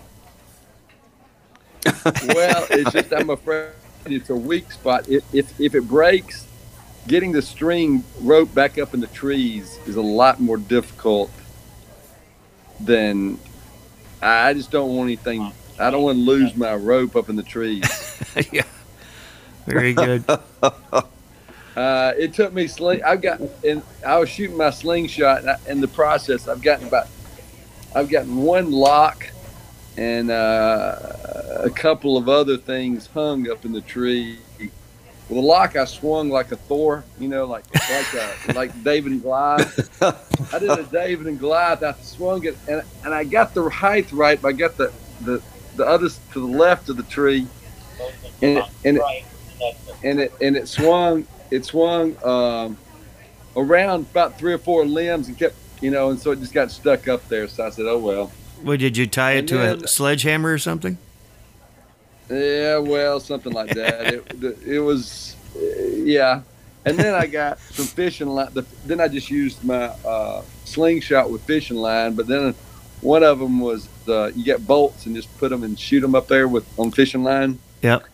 well, 2.05 2.66
it's 2.70 2.92
just 2.92 3.12
I'm 3.14 3.30
afraid 3.30 3.70
it's 4.05 4.28
a 4.28 4.36
weak 4.36 4.70
spot. 4.70 5.09
If, 5.09 5.24
if 5.34 5.59
if 5.59 5.74
it 5.74 5.88
breaks, 5.88 6.46
getting 7.07 7.32
the 7.32 7.42
string 7.42 8.05
rope 8.20 8.55
back 8.55 8.78
up 8.78 8.94
in 8.94 9.01
the 9.01 9.07
trees 9.09 9.78
is 9.86 9.96
a 9.96 10.03
lot 10.03 10.40
more 10.40 10.57
difficult 10.57 11.30
than. 12.80 13.38
I 14.22 14.53
just 14.53 14.70
don't 14.70 14.94
want 14.94 15.09
anything. 15.09 15.53
I 15.78 15.90
don't 15.90 16.03
want 16.03 16.18
to 16.18 16.22
lose 16.22 16.55
my 16.55 16.74
rope 16.74 17.16
up 17.16 17.30
in 17.30 17.36
the 17.36 17.42
trees. 17.42 17.88
yeah. 18.53 18.62
Very 19.66 19.94
good. 19.94 20.24
Uh, 21.76 22.12
it 22.18 22.34
took 22.34 22.53
me 22.53 22.66
sling. 22.66 23.03
I've 23.05 23.22
got, 23.22 23.40
and 23.66 23.82
I 24.07 24.18
was 24.18 24.28
shooting 24.28 24.57
my 24.57 24.70
slingshot. 24.70 25.40
And 25.40 25.51
I, 25.51 25.57
in 25.68 25.80
the 25.80 25.88
process, 25.88 26.48
I've 26.48 26.61
gotten 26.62 26.88
about, 26.88 27.07
I've 27.94 28.11
gotten 28.11 28.36
one 28.36 28.70
lock, 28.70 29.26
and 29.96 30.30
uh, 30.30 30.96
a 31.61 31.70
couple 31.70 32.16
of 32.16 32.28
other 32.28 32.57
things 32.57 33.07
hung 33.07 33.48
up 33.48 33.64
in 33.64 33.72
the 33.72 33.80
tree. 33.80 34.38
Well, 35.31 35.41
the 35.43 35.47
lock 35.47 35.76
I 35.76 35.85
swung 35.85 36.28
like 36.28 36.51
a 36.51 36.57
Thor, 36.57 37.05
you 37.20 37.28
know, 37.28 37.45
like 37.47 37.64
like 37.72 38.14
a, 38.14 38.53
like 38.55 38.83
David 38.83 39.12
and 39.12 39.22
Goliath. 39.22 40.03
I 40.53 40.59
did 40.59 40.70
a 40.70 40.83
David 40.83 41.28
and 41.28 41.39
Goliath. 41.39 41.85
I 41.85 41.93
swung 42.03 42.45
it, 42.45 42.59
and 42.68 42.83
and 43.05 43.14
I 43.14 43.22
got 43.22 43.55
the 43.55 43.68
height 43.70 44.11
right, 44.11 44.43
but 44.43 44.49
I 44.49 44.53
got 44.53 44.76
the 44.76 44.93
the 45.20 45.41
the 45.76 45.87
other 45.87 46.09
to 46.09 46.41
the 46.41 46.59
left 46.59 46.89
of 46.89 46.97
the 46.97 47.05
tree, 47.05 47.47
and 48.43 48.59
it, 48.59 48.64
and 48.85 48.97
it, 48.99 49.76
and 50.03 50.20
it 50.20 50.33
and 50.41 50.57
it 50.57 50.66
swung 50.66 51.26
it 51.53 51.64
swung 51.64 52.16
um, 52.24 52.76
around 53.57 54.07
about 54.11 54.37
three 54.37 54.53
or 54.53 54.59
four 54.59 54.85
limbs 54.85 55.28
and 55.28 55.39
kept 55.39 55.55
you 55.81 55.93
know, 55.93 56.11
and 56.11 56.18
so 56.18 56.33
it 56.33 56.41
just 56.41 56.53
got 56.53 56.72
stuck 56.72 57.07
up 57.07 57.26
there. 57.28 57.47
So 57.47 57.64
I 57.66 57.70
said, 57.70 57.87
oh 57.87 57.99
well. 57.99 58.33
Well, 58.64 58.76
did 58.76 58.97
you 58.97 59.07
tie 59.07 59.33
it 59.35 59.39
And 59.39 59.49
to 59.49 59.59
then- 59.59 59.85
a 59.85 59.89
sledgehammer 59.89 60.53
or 60.53 60.59
something? 60.59 60.99
Yeah, 62.31 62.78
well, 62.78 63.18
something 63.18 63.53
like 63.53 63.74
that. 63.74 64.14
it, 64.14 64.59
it 64.66 64.81
was, 64.81 65.35
uh, 65.57 65.61
yeah. 65.61 66.43
And 66.85 66.97
then 66.97 67.14
I 67.14 67.26
got 67.26 67.59
some 67.70 67.87
fishing 67.87 68.28
line. 68.28 68.51
The, 68.53 68.64
then 68.87 69.01
I 69.01 69.09
just 69.09 69.31
used 69.31 69.64
my 69.64 69.87
uh, 70.05 70.43
slingshot 70.64 71.31
with 71.31 71.43
fishing 71.43 71.76
line. 71.76 72.14
But 72.14 72.26
then 72.26 72.55
one 73.01 73.22
of 73.22 73.39
them 73.39 73.61
was 73.61 73.89
uh, 74.09 74.31
you 74.35 74.45
get 74.45 74.66
bolts 74.66 75.07
and 75.07 75.16
just 75.16 75.37
put 75.39 75.51
them 75.51 75.64
and 75.64 75.78
shoot 75.78 76.01
them 76.01 76.14
up 76.14 76.28
there 76.28 76.49
with 76.49 76.66
on 76.78 76.91
fishing 76.91 77.24
line. 77.24 77.59
Yep. 77.83 78.05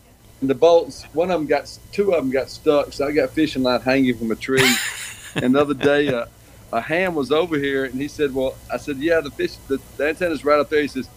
And 0.40 0.50
the 0.50 0.54
bolts, 0.54 1.04
one 1.12 1.30
of 1.30 1.38
them 1.40 1.46
got, 1.46 1.78
two 1.92 2.12
of 2.12 2.22
them 2.22 2.30
got 2.30 2.50
stuck. 2.50 2.92
So 2.92 3.06
I 3.06 3.12
got 3.12 3.30
fishing 3.30 3.62
line 3.62 3.80
hanging 3.80 4.16
from 4.16 4.30
a 4.30 4.36
tree. 4.36 4.68
and 5.34 5.54
the 5.54 5.60
other 5.60 5.74
day, 5.74 6.08
uh, 6.08 6.26
a 6.72 6.80
ham 6.80 7.14
was 7.14 7.30
over 7.30 7.58
here, 7.58 7.84
and 7.84 7.94
he 7.94 8.08
said, 8.08 8.34
"Well," 8.34 8.54
I 8.72 8.76
said, 8.76 8.96
"Yeah, 8.98 9.20
the 9.20 9.30
fish, 9.30 9.54
the, 9.68 9.80
the 9.96 10.08
antenna's 10.08 10.44
right 10.44 10.58
up 10.58 10.68
there." 10.68 10.82
He 10.82 10.88
says, 10.88 11.08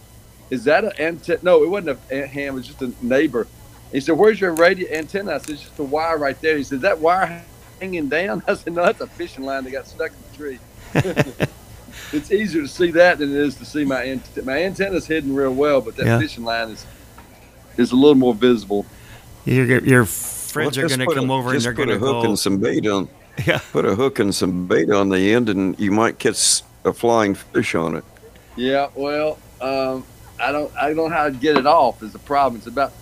"Is 0.50 0.64
that 0.64 0.84
an 0.84 0.92
antenna?" 0.98 1.40
No, 1.42 1.62
it 1.62 1.68
wasn't 1.70 1.98
a 2.10 2.26
ham. 2.26 2.48
It 2.54 2.56
was 2.56 2.66
just 2.66 2.82
a 2.82 2.92
neighbor. 3.02 3.46
He 3.92 4.00
said, 4.00 4.16
"Where's 4.16 4.40
your 4.40 4.52
radio 4.54 4.88
antenna?" 4.92 5.34
I 5.34 5.38
said, 5.38 5.50
"It's 5.50 5.62
just 5.62 5.78
a 5.78 5.82
wire 5.84 6.18
right 6.18 6.40
there." 6.40 6.56
He 6.56 6.64
said, 6.64 6.80
"That 6.82 6.98
wire 7.00 7.42
hanging 7.80 8.08
down?" 8.08 8.42
I 8.48 8.54
said, 8.54 8.72
"No, 8.74 8.84
that's 8.84 9.00
a 9.00 9.06
fishing 9.06 9.44
line 9.44 9.64
that 9.64 9.70
got 9.70 9.86
stuck 9.86 10.10
in 10.10 10.16
the 10.30 10.36
tree." 10.36 10.58
it's 12.12 12.30
easier 12.32 12.62
to 12.62 12.68
see 12.68 12.90
that 12.92 13.18
than 13.18 13.30
it 13.30 13.36
is 13.36 13.54
to 13.56 13.64
see 13.64 13.84
my 13.84 14.04
antenna. 14.06 14.46
My 14.46 14.62
antenna's 14.64 15.06
hidden 15.06 15.34
real 15.34 15.54
well, 15.54 15.80
but 15.80 15.96
that 15.96 16.06
Yeah. 16.06 16.18
fishing 16.18 16.44
line 16.44 16.70
is 16.70 16.84
is 17.76 17.92
a 17.92 17.96
little 17.96 18.14
more 18.16 18.34
visible. 18.34 18.84
Your, 19.46 19.82
your 19.84 20.04
friends 20.04 20.76
Well, 20.76 20.84
are 20.84 20.88
going 20.88 21.00
to 21.00 21.06
put 21.06 21.14
come 21.16 21.30
a- 21.30 21.34
over 21.34 21.52
and 21.52 21.60
they're 21.62 21.72
going 21.72 21.88
to 21.88 21.94
a 21.94 21.98
hook 21.98 22.24
go. 22.24 22.28
and 22.28 22.38
some 22.38 22.58
bait 22.58 22.86
on. 22.86 23.08
Yeah. 23.46 23.60
Put 23.72 23.86
a 23.86 23.94
hook 23.94 24.18
and 24.18 24.34
some 24.34 24.66
bait 24.66 24.90
on 24.90 25.08
the 25.08 25.32
end, 25.32 25.48
and 25.48 25.78
you 25.80 25.90
might 25.92 26.18
catch 26.18 26.62
a 26.84 26.92
flying 26.92 27.34
fish 27.34 27.74
on 27.74 27.94
it. 27.96 28.04
Yeah, 28.56 28.88
well, 28.94 29.38
um, 29.62 30.04
I 30.40 30.52
don't 30.52 30.72
I 30.76 30.86
don't 30.88 30.96
know 30.96 31.08
how 31.08 31.24
to 31.24 31.30
get 31.30 31.56
it 31.56 31.66
off 31.66 32.02
is 32.02 32.12
the 32.12 32.18
problem. 32.18 32.56
It's 32.58 32.66
about 32.66 32.92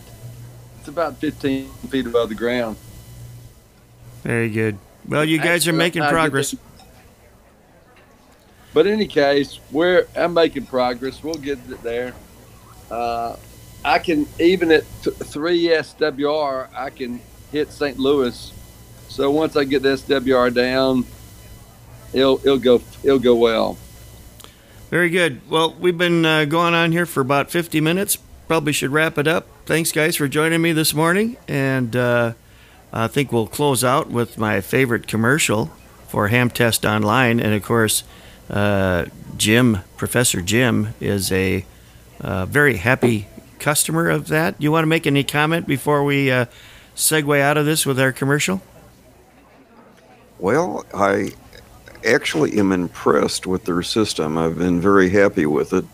it's 0.79 0.89
about 0.89 1.19
15 1.19 1.69
feet 1.89 2.07
above 2.07 2.29
the 2.31 2.35
ground. 2.35 2.77
Very 4.23 4.51
good. 4.51 4.79
Well, 5.07 5.25
you 5.25 5.39
guys 5.39 5.67
are 5.69 5.73
making 5.73 6.03
progress. 6.03 6.55
But 8.75 8.87
in 8.87 8.95
any 8.95 9.07
case, 9.07 9.59
we're 9.71 10.07
I'm 10.17 10.35
making 10.35 10.67
progress. 10.67 11.23
We'll 11.23 11.35
get 11.35 11.59
it 11.71 11.83
there. 11.83 12.15
Uh, 12.91 13.37
I 13.85 13.99
can 13.99 14.27
even 14.39 14.71
at 14.71 14.85
th- 15.03 15.17
three 15.17 15.69
SWR, 15.69 16.69
I 16.75 16.91
can 16.91 17.21
hit 17.53 17.71
St. 17.73 17.99
Louis. 17.99 18.53
So 19.09 19.31
once 19.31 19.57
I 19.57 19.65
get 19.65 19.83
the 19.83 19.91
SWR 19.91 20.53
down, 20.53 21.07
it'll 22.13 22.39
it'll 22.39 22.59
go 22.59 22.83
it'll 23.03 23.19
go 23.19 23.37
well. 23.37 23.79
Very 24.91 25.11
good. 25.11 25.43
Well, 25.51 25.75
we've 25.75 25.99
been 25.99 26.25
uh, 26.25 26.47
going 26.47 26.73
on 26.73 26.93
here 26.93 27.05
for 27.05 27.21
about 27.21 27.51
50 27.51 27.81
minutes. 27.83 28.17
Probably 28.47 28.73
should 28.73 28.91
wrap 28.91 29.19
it 29.19 29.29
up. 29.29 29.47
Thanks, 29.67 29.93
guys, 29.93 30.17
for 30.17 30.29
joining 30.29 30.63
me 30.63 30.73
this 30.73 30.95
morning. 30.95 31.37
And 31.47 31.95
uh, 31.95 32.33
I 32.91 33.07
think 33.07 33.31
we'll 33.31 33.49
close 33.49 33.85
out 33.85 34.09
with 34.09 34.39
my 34.39 34.63
favorite 34.63 35.07
commercial 35.07 35.67
for 36.09 36.29
Ham 36.29 36.49
Test 36.49 36.87
Online. 36.87 37.39
And 37.39 37.53
of 37.53 37.63
course, 37.63 38.03
uh, 38.49 39.05
Jim, 39.37 39.81
Professor 39.99 40.41
Jim, 40.41 40.95
is 41.01 41.31
a 41.31 41.67
uh, 42.23 42.47
very 42.47 42.77
happy 42.77 43.27
customer 43.59 44.09
of 44.09 44.29
that. 44.29 44.55
You 44.59 44.73
want 44.73 44.85
to 44.85 44.89
make 44.89 45.07
any 45.07 45.23
comment 45.23 45.67
before 45.67 46.03
we 46.03 46.31
uh, 46.31 46.47
segue 46.97 47.41
out 47.43 47.59
of 47.59 47.67
this 47.67 47.85
with 47.85 48.01
our 48.01 48.13
commercial? 48.13 48.63
Well, 50.39 50.87
I 50.95 51.33
actually 52.05 52.59
am 52.59 52.73
impressed 52.73 53.47
with 53.47 53.65
their 53.65 53.83
system. 53.83 54.39
I've 54.39 54.59
been 54.59 54.81
very 54.81 55.11
happy 55.11 55.47
with 55.47 55.73
it. 55.73 55.85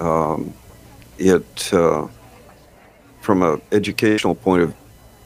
Um, 0.00 0.54
it, 1.18 1.72
uh, 1.72 2.08
from 3.20 3.42
an 3.42 3.60
educational 3.70 4.34
point 4.34 4.62
of 4.62 4.74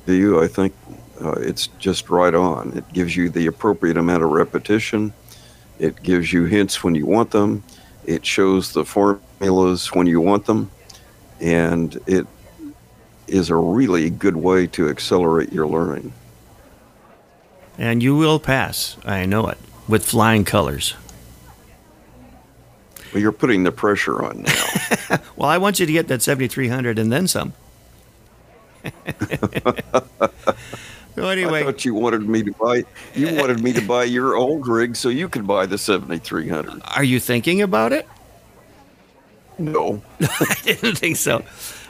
view, 0.06 0.42
I 0.42 0.48
think 0.48 0.74
uh, 1.20 1.32
it's 1.32 1.68
just 1.78 2.10
right 2.10 2.34
on. 2.34 2.76
It 2.76 2.92
gives 2.92 3.16
you 3.16 3.30
the 3.30 3.46
appropriate 3.46 3.96
amount 3.96 4.22
of 4.22 4.30
repetition. 4.30 5.12
It 5.78 6.02
gives 6.02 6.32
you 6.32 6.44
hints 6.44 6.84
when 6.84 6.94
you 6.94 7.06
want 7.06 7.30
them. 7.30 7.62
It 8.04 8.24
shows 8.24 8.72
the 8.72 8.84
formulas 8.84 9.92
when 9.94 10.06
you 10.06 10.20
want 10.20 10.46
them. 10.46 10.70
And 11.40 11.98
it 12.06 12.26
is 13.26 13.50
a 13.50 13.56
really 13.56 14.08
good 14.10 14.36
way 14.36 14.66
to 14.68 14.88
accelerate 14.88 15.52
your 15.52 15.66
learning. 15.66 16.12
And 17.78 18.02
you 18.02 18.16
will 18.16 18.38
pass. 18.38 18.96
I 19.04 19.26
know 19.26 19.48
it. 19.48 19.58
With 19.88 20.04
flying 20.04 20.44
colors. 20.44 20.94
Well, 23.12 23.22
you're 23.22 23.32
putting 23.32 23.62
the 23.62 23.72
pressure 23.72 24.24
on 24.24 24.42
now. 24.42 25.18
Well, 25.36 25.48
I 25.48 25.58
want 25.58 25.78
you 25.78 25.86
to 25.86 25.92
get 25.92 26.08
that 26.08 26.22
7300 26.22 26.98
and 26.98 27.12
then 27.12 27.28
some. 27.28 27.52
so 31.14 31.28
anyway, 31.28 31.60
I 31.60 31.64
thought 31.64 31.84
you 31.84 31.94
wanted 31.94 32.28
me 32.28 32.42
to 32.42 32.52
buy. 32.52 32.84
You 33.14 33.34
wanted 33.36 33.62
me 33.62 33.72
to 33.74 33.82
buy 33.82 34.04
your 34.04 34.34
old 34.34 34.66
rig 34.66 34.96
so 34.96 35.08
you 35.08 35.28
could 35.28 35.46
buy 35.46 35.66
the 35.66 35.78
7300. 35.78 36.82
are 36.96 37.04
you 37.04 37.20
thinking 37.20 37.62
about 37.62 37.92
it? 37.92 38.08
No. 39.58 40.02
I 40.20 40.54
didn't 40.64 40.96
think 40.96 41.16
so. 41.16 41.44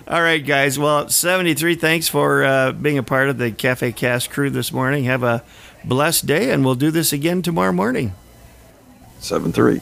All 0.08 0.22
right, 0.22 0.44
guys. 0.44 0.78
Well, 0.78 1.08
73, 1.08 1.74
thanks 1.74 2.08
for 2.08 2.44
uh, 2.44 2.72
being 2.72 2.98
a 2.98 3.02
part 3.02 3.28
of 3.28 3.38
the 3.38 3.50
Cafe 3.50 3.92
Cast 3.92 4.30
crew 4.30 4.50
this 4.50 4.72
morning. 4.72 5.04
Have 5.04 5.22
a 5.24 5.42
blessed 5.86 6.26
day, 6.26 6.50
and 6.50 6.64
we'll 6.64 6.74
do 6.74 6.90
this 6.90 7.12
again 7.12 7.42
tomorrow 7.42 7.72
morning. 7.72 8.14
Seven 9.20 9.52
three. 9.52 9.80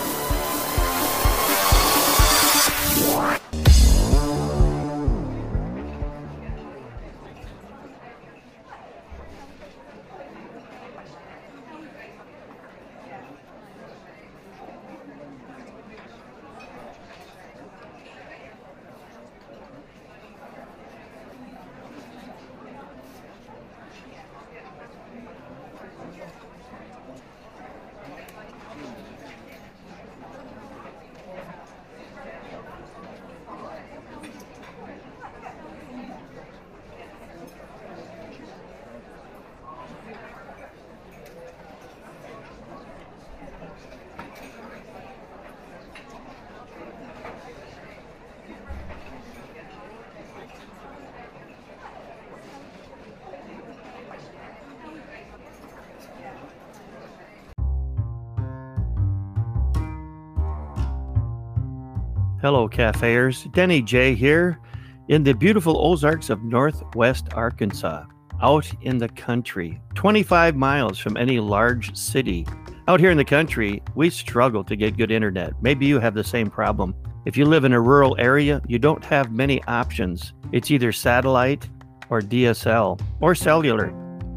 Cafeers. 63.03 63.49
Denny 63.51 63.83
J 63.83 64.15
here 64.15 64.61
in 65.09 65.25
the 65.25 65.35
beautiful 65.35 65.77
Ozarks 65.85 66.31
of 66.31 66.45
Northwest 66.45 67.27
Arkansas, 67.35 68.05
out 68.41 68.71
in 68.83 68.97
the 68.97 69.09
country, 69.09 69.81
25 69.97 70.55
miles 70.55 71.01
from 71.01 71.17
any 71.17 71.41
large 71.41 71.97
city. 71.97 72.47
Out 72.87 73.01
here 73.01 73.11
in 73.11 73.17
the 73.17 73.25
country, 73.25 73.83
we 73.97 74.09
struggle 74.09 74.63
to 74.63 74.77
get 74.77 74.97
good 74.97 75.11
internet. 75.11 75.61
Maybe 75.61 75.85
you 75.85 75.99
have 75.99 76.15
the 76.15 76.23
same 76.23 76.49
problem. 76.49 76.95
If 77.25 77.37
you 77.37 77.45
live 77.45 77.65
in 77.65 77.73
a 77.73 77.81
rural 77.81 78.15
area, 78.21 78.63
you 78.69 78.79
don't 78.79 79.05
have 79.07 79.33
many 79.33 79.61
options. 79.65 80.33
It's 80.53 80.71
either 80.71 80.93
satellite 80.93 81.69
or 82.09 82.21
DSL 82.21 83.01
or 83.21 83.35
cellular. 83.35 83.93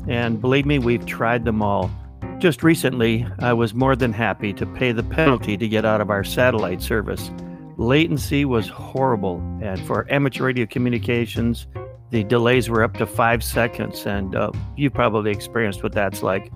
And 0.08 0.42
believe 0.42 0.66
me, 0.66 0.80
we've 0.80 1.06
tried 1.06 1.46
them 1.46 1.62
all. 1.62 1.92
Just 2.40 2.64
recently, 2.64 3.28
I 3.40 3.54
was 3.54 3.76
more 3.76 3.96
than 3.96 4.12
happy 4.12 4.54
to 4.54 4.66
pay 4.66 4.92
the 4.92 5.04
penalty 5.04 5.56
to 5.56 5.68
get 5.68 5.86
out 5.86 6.02
of 6.02 6.10
our 6.10 6.24
satellite 6.24 6.82
service. 6.82 7.30
Latency 7.78 8.46
was 8.46 8.70
horrible, 8.70 9.38
and 9.62 9.80
for 9.86 10.12
amateur 10.12 10.46
radio 10.46 10.66
communications, 10.66 11.68
the 12.12 12.24
delays 12.24 12.70
were 12.70 12.84
up 12.84 12.94
to 12.96 13.06
five 13.06 13.44
seconds, 13.44 14.06
and 14.06 14.36
uh, 14.36 14.52
you 14.78 14.90
probably 14.90 15.32
experienced 15.32 15.84
what 15.84 15.92
that's 15.92 16.24
like. 16.24 16.52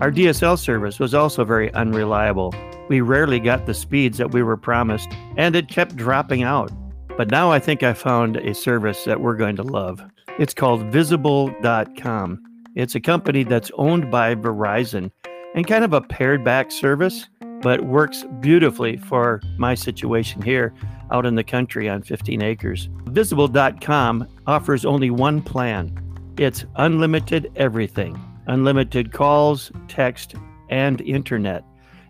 Our 0.00 0.12
DSL 0.12 0.56
service 0.58 1.00
was 1.00 1.12
also 1.12 1.44
very 1.44 1.72
unreliable. 1.74 2.54
We 2.88 3.00
rarely 3.00 3.40
got 3.40 3.66
the 3.66 3.74
speeds 3.74 4.18
that 4.18 4.30
we 4.30 4.42
were 4.44 4.56
promised, 4.56 5.08
and 5.36 5.56
it 5.56 5.68
kept 5.68 5.96
dropping 5.96 6.44
out. 6.44 6.70
But 7.16 7.32
now 7.32 7.50
I 7.50 7.58
think 7.58 7.82
I 7.82 7.92
found 7.94 8.36
a 8.36 8.54
service 8.54 9.02
that 9.04 9.20
we're 9.20 9.34
going 9.34 9.56
to 9.56 9.64
love. 9.64 10.00
It's 10.38 10.54
called 10.54 10.84
Visible.com. 10.92 12.40
It's 12.76 12.94
a 12.94 13.00
company 13.00 13.42
that's 13.42 13.72
owned 13.74 14.08
by 14.08 14.36
Verizon 14.36 15.10
and 15.56 15.66
kind 15.66 15.84
of 15.84 15.92
a 15.92 16.00
pared 16.00 16.44
back 16.44 16.70
service, 16.70 17.28
but 17.62 17.84
works 17.84 18.24
beautifully 18.40 18.96
for 18.96 19.40
my 19.56 19.74
situation 19.74 20.42
here 20.42 20.72
out 21.10 21.26
in 21.26 21.34
the 21.34 21.44
country 21.44 21.88
on 21.88 22.02
15 22.02 22.42
acres. 22.42 22.88
Visible.com 23.06 24.28
offers 24.46 24.84
only 24.84 25.10
one 25.10 25.42
plan 25.42 25.92
it's 26.38 26.64
unlimited 26.76 27.50
everything 27.56 28.16
unlimited 28.46 29.12
calls, 29.12 29.70
text, 29.88 30.34
and 30.70 31.00
internet 31.02 31.64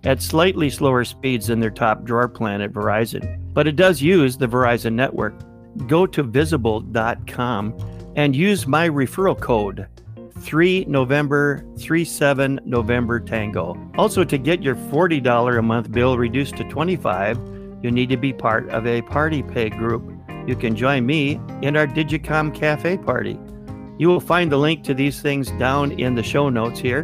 at 0.04 0.22
slightly 0.22 0.70
slower 0.70 1.04
speeds 1.04 1.48
than 1.48 1.60
their 1.60 1.70
top 1.70 2.04
drawer 2.04 2.28
plan 2.28 2.60
at 2.60 2.72
Verizon. 2.72 3.40
But 3.52 3.66
it 3.66 3.74
does 3.76 4.00
use 4.00 4.36
the 4.36 4.46
Verizon 4.46 4.92
network. 4.92 5.34
Go 5.86 6.06
to 6.06 6.22
visible.com 6.22 7.76
and 8.16 8.36
use 8.36 8.66
my 8.66 8.88
referral 8.88 9.38
code 9.38 9.86
3 10.40 10.84
November 10.88 11.64
37 11.78 12.60
November 12.64 13.20
Tango. 13.20 13.76
Also 13.96 14.24
to 14.24 14.38
get 14.38 14.62
your 14.62 14.74
$40 14.74 15.58
a 15.58 15.62
month 15.62 15.90
bill 15.92 16.16
reduced 16.16 16.56
to 16.56 16.64
25, 16.64 17.38
you 17.82 17.90
need 17.90 18.08
to 18.08 18.16
be 18.16 18.32
part 18.32 18.68
of 18.70 18.86
a 18.86 19.02
party 19.02 19.42
pay 19.42 19.68
group. 19.68 20.12
You 20.46 20.56
can 20.56 20.74
join 20.74 21.06
me 21.06 21.40
in 21.62 21.76
our 21.76 21.86
Digicom 21.86 22.54
Cafe 22.54 22.98
party. 22.98 23.38
You 23.98 24.08
will 24.08 24.20
find 24.20 24.50
the 24.50 24.56
link 24.56 24.84
to 24.84 24.94
these 24.94 25.20
things 25.20 25.50
down 25.52 25.92
in 25.92 26.14
the 26.14 26.22
show 26.22 26.48
notes 26.48 26.80
here, 26.80 27.02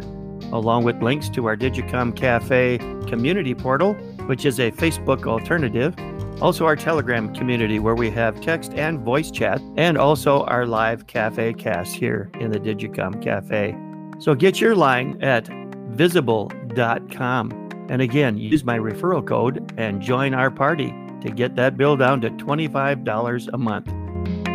along 0.51 0.83
with 0.83 1.01
links 1.01 1.29
to 1.29 1.45
our 1.45 1.55
Digicom 1.55 2.15
Cafe 2.15 2.77
community 3.07 3.53
portal, 3.53 3.93
which 4.27 4.45
is 4.45 4.59
a 4.59 4.71
Facebook 4.71 5.27
alternative, 5.27 5.95
also 6.41 6.65
our 6.65 6.75
Telegram 6.75 7.33
community 7.33 7.79
where 7.79 7.95
we 7.95 8.09
have 8.11 8.41
text 8.41 8.73
and 8.73 8.99
voice 8.99 9.31
chat, 9.31 9.61
and 9.77 9.97
also 9.97 10.43
our 10.45 10.65
live 10.65 11.07
cafe 11.07 11.53
cast 11.53 11.95
here 11.95 12.29
in 12.39 12.51
the 12.51 12.59
Digicom 12.59 13.21
Cafe. 13.21 13.75
So 14.19 14.35
get 14.35 14.61
your 14.61 14.75
line 14.75 15.21
at 15.23 15.49
visible.com. 15.89 17.51
And 17.89 18.01
again, 18.01 18.37
use 18.37 18.63
my 18.63 18.77
referral 18.77 19.25
code 19.25 19.73
and 19.77 20.01
join 20.01 20.33
our 20.33 20.49
party 20.49 20.93
to 21.21 21.31
get 21.31 21.55
that 21.55 21.77
bill 21.77 21.97
down 21.97 22.21
to 22.21 22.29
$25 22.31 23.49
a 23.53 23.57
month. 23.57 24.54